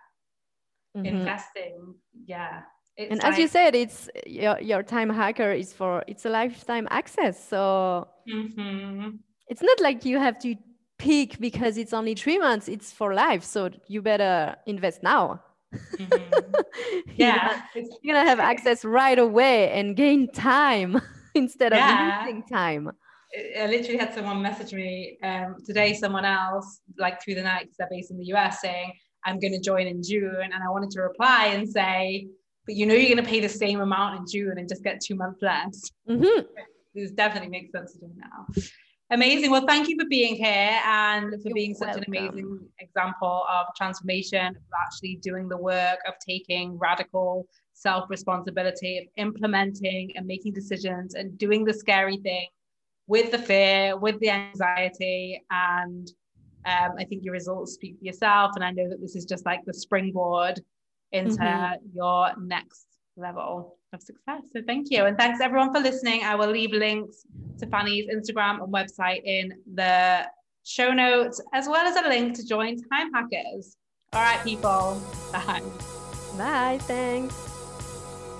Mm-hmm. 0.97 1.17
Investing. 1.17 1.95
Yeah. 2.25 2.61
It's 2.95 3.11
and 3.11 3.21
like... 3.21 3.33
as 3.33 3.39
you 3.39 3.47
said, 3.47 3.75
it's 3.75 4.09
your, 4.25 4.59
your 4.59 4.83
time 4.83 5.09
hacker 5.09 5.51
is 5.51 5.71
for 5.73 6.03
it's 6.07 6.25
a 6.25 6.29
lifetime 6.29 6.87
access. 6.89 7.47
So 7.47 8.07
mm-hmm. 8.27 9.17
it's 9.47 9.61
not 9.61 9.79
like 9.79 10.03
you 10.05 10.19
have 10.19 10.39
to 10.39 10.55
peak 10.97 11.39
because 11.39 11.77
it's 11.77 11.93
only 11.93 12.15
three 12.15 12.39
months 12.39 12.67
it's 12.67 12.91
for 12.91 13.13
life 13.13 13.43
so 13.43 13.69
you 13.87 14.01
better 14.01 14.55
invest 14.65 15.03
now 15.03 15.39
mm-hmm. 15.73 17.01
yeah 17.15 17.61
you're 17.75 18.15
gonna 18.15 18.27
have 18.27 18.39
access 18.39 18.83
right 18.83 19.19
away 19.19 19.71
and 19.71 19.95
gain 19.95 20.29
time 20.31 20.99
instead 21.35 21.71
of 21.71 21.77
yeah. 21.77 22.23
losing 22.25 22.43
time 22.43 22.89
I 23.59 23.67
literally 23.67 23.97
had 23.97 24.13
someone 24.13 24.41
message 24.41 24.73
me 24.73 25.17
um, 25.21 25.57
today, 25.65 25.93
someone 25.93 26.23
else, 26.23 26.79
like 26.97 27.21
through 27.21 27.35
the 27.35 27.43
night, 27.43 27.63
because 27.63 27.75
they're 27.77 27.89
based 27.91 28.09
in 28.09 28.17
the 28.17 28.25
US, 28.33 28.61
saying, 28.61 28.93
I'm 29.27 29.39
going 29.39 29.53
to 29.53 29.59
join 29.59 29.85
in 29.87 30.01
June. 30.01 30.49
And 30.53 30.63
I 30.63 30.69
wanted 30.69 30.89
to 30.91 31.01
reply 31.01 31.47
and 31.47 31.69
say, 31.69 32.27
but 32.65 32.75
you 32.75 32.85
know, 32.85 32.93
you're 32.95 33.13
going 33.13 33.23
to 33.23 33.29
pay 33.29 33.39
the 33.39 33.49
same 33.49 33.81
amount 33.81 34.19
in 34.19 34.25
June 34.25 34.57
and 34.57 34.67
just 34.67 34.83
get 34.83 35.01
two 35.01 35.15
months 35.15 35.41
less. 35.41 35.91
Mm-hmm. 36.09 36.41
This 36.95 37.11
definitely 37.11 37.49
makes 37.49 37.71
sense 37.71 37.93
to 37.93 37.99
do 37.99 38.09
now. 38.15 38.61
Amazing. 39.09 39.51
Well, 39.51 39.65
thank 39.65 39.87
you 39.87 39.95
for 39.97 40.05
being 40.09 40.35
here 40.35 40.79
and 40.85 41.31
for 41.31 41.49
You're 41.49 41.53
being 41.53 41.73
such 41.75 41.95
welcome. 41.95 42.03
an 42.13 42.17
amazing 42.17 42.59
example 42.79 43.45
of 43.49 43.67
transformation, 43.77 44.47
of 44.47 44.61
actually 44.85 45.19
doing 45.21 45.47
the 45.47 45.57
work 45.57 45.99
of 46.07 46.15
taking 46.25 46.77
radical 46.77 47.47
self 47.73 48.09
responsibility, 48.09 48.97
of 48.97 49.05
implementing 49.15 50.11
and 50.17 50.25
making 50.25 50.53
decisions 50.53 51.13
and 51.15 51.37
doing 51.37 51.63
the 51.63 51.73
scary 51.73 52.17
thing 52.17 52.47
with 53.07 53.31
the 53.31 53.37
fear, 53.37 53.95
with 53.95 54.19
the 54.19 54.29
anxiety. 54.29 55.41
And 55.51 56.11
um, 56.67 56.91
I 56.99 57.05
think 57.05 57.23
your 57.23 57.33
results 57.33 57.73
speak 57.73 57.97
for 57.97 58.05
yourself. 58.05 58.51
And 58.55 58.63
I 58.63 58.71
know 58.71 58.89
that 58.89 58.99
this 58.99 59.15
is 59.15 59.25
just 59.25 59.45
like 59.45 59.61
the 59.65 59.73
springboard 59.73 60.59
into 61.13 61.37
mm-hmm. 61.37 61.85
your 61.93 62.31
next 62.37 62.87
level 63.15 63.77
of 63.93 64.01
success. 64.01 64.41
So 64.53 64.61
thank 64.67 64.87
you. 64.91 65.05
And 65.05 65.17
thanks 65.17 65.39
everyone 65.39 65.73
for 65.73 65.79
listening. 65.79 66.23
I 66.23 66.35
will 66.35 66.51
leave 66.51 66.71
links 66.71 67.23
to 67.59 67.67
Fanny's 67.67 68.07
Instagram 68.13 68.61
and 68.61 68.73
website 68.73 69.21
in 69.23 69.53
the 69.73 70.25
show 70.65 70.91
notes, 70.91 71.41
as 71.53 71.67
well 71.67 71.87
as 71.87 71.95
a 71.95 72.07
link 72.09 72.35
to 72.35 72.45
join 72.45 72.77
Time 72.91 73.13
Hackers. 73.13 73.77
All 74.13 74.21
right, 74.21 74.43
people. 74.43 75.01
Bye. 75.31 75.61
Bye. 76.37 76.79
Thanks. 76.81 77.35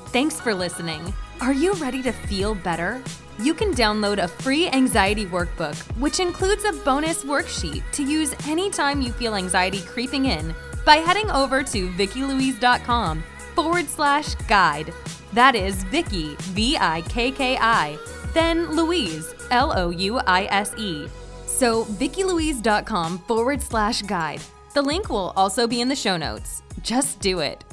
Thanks 0.07 0.39
for 0.39 0.53
listening. 0.53 1.13
Are 1.39 1.53
you 1.53 1.73
ready 1.73 2.01
to 2.03 2.11
feel 2.11 2.55
better? 2.55 3.01
You 3.39 3.53
can 3.53 3.71
download 3.71 4.17
a 4.21 4.27
free 4.27 4.67
anxiety 4.67 5.25
workbook, 5.25 5.75
which 5.99 6.19
includes 6.19 6.63
a 6.63 6.73
bonus 6.73 7.23
worksheet 7.23 7.83
to 7.91 8.03
use 8.03 8.33
anytime 8.47 9.01
you 9.01 9.11
feel 9.11 9.35
anxiety 9.35 9.81
creeping 9.81 10.25
in 10.25 10.55
by 10.85 10.95
heading 10.95 11.29
over 11.29 11.63
to 11.63 11.89
vickilouise.com 11.89 13.23
forward 13.53 13.88
slash 13.88 14.33
guide. 14.47 14.93
That 15.33 15.55
is 15.55 15.83
Vicki, 15.85 16.35
V 16.39 16.77
I 16.79 17.01
K 17.09 17.31
K 17.31 17.57
I, 17.59 17.97
then 18.33 18.71
Louise, 18.71 19.35
L 19.51 19.71
O 19.77 19.89
U 19.89 20.19
I 20.25 20.45
S 20.45 20.73
E. 20.77 21.07
So, 21.45 21.85
vickilouise.com 21.85 23.19
forward 23.19 23.61
slash 23.61 24.01
guide. 24.03 24.41
The 24.73 24.81
link 24.81 25.09
will 25.09 25.33
also 25.35 25.67
be 25.67 25.81
in 25.81 25.89
the 25.89 25.95
show 25.95 26.17
notes. 26.17 26.61
Just 26.81 27.19
do 27.19 27.39
it. 27.39 27.63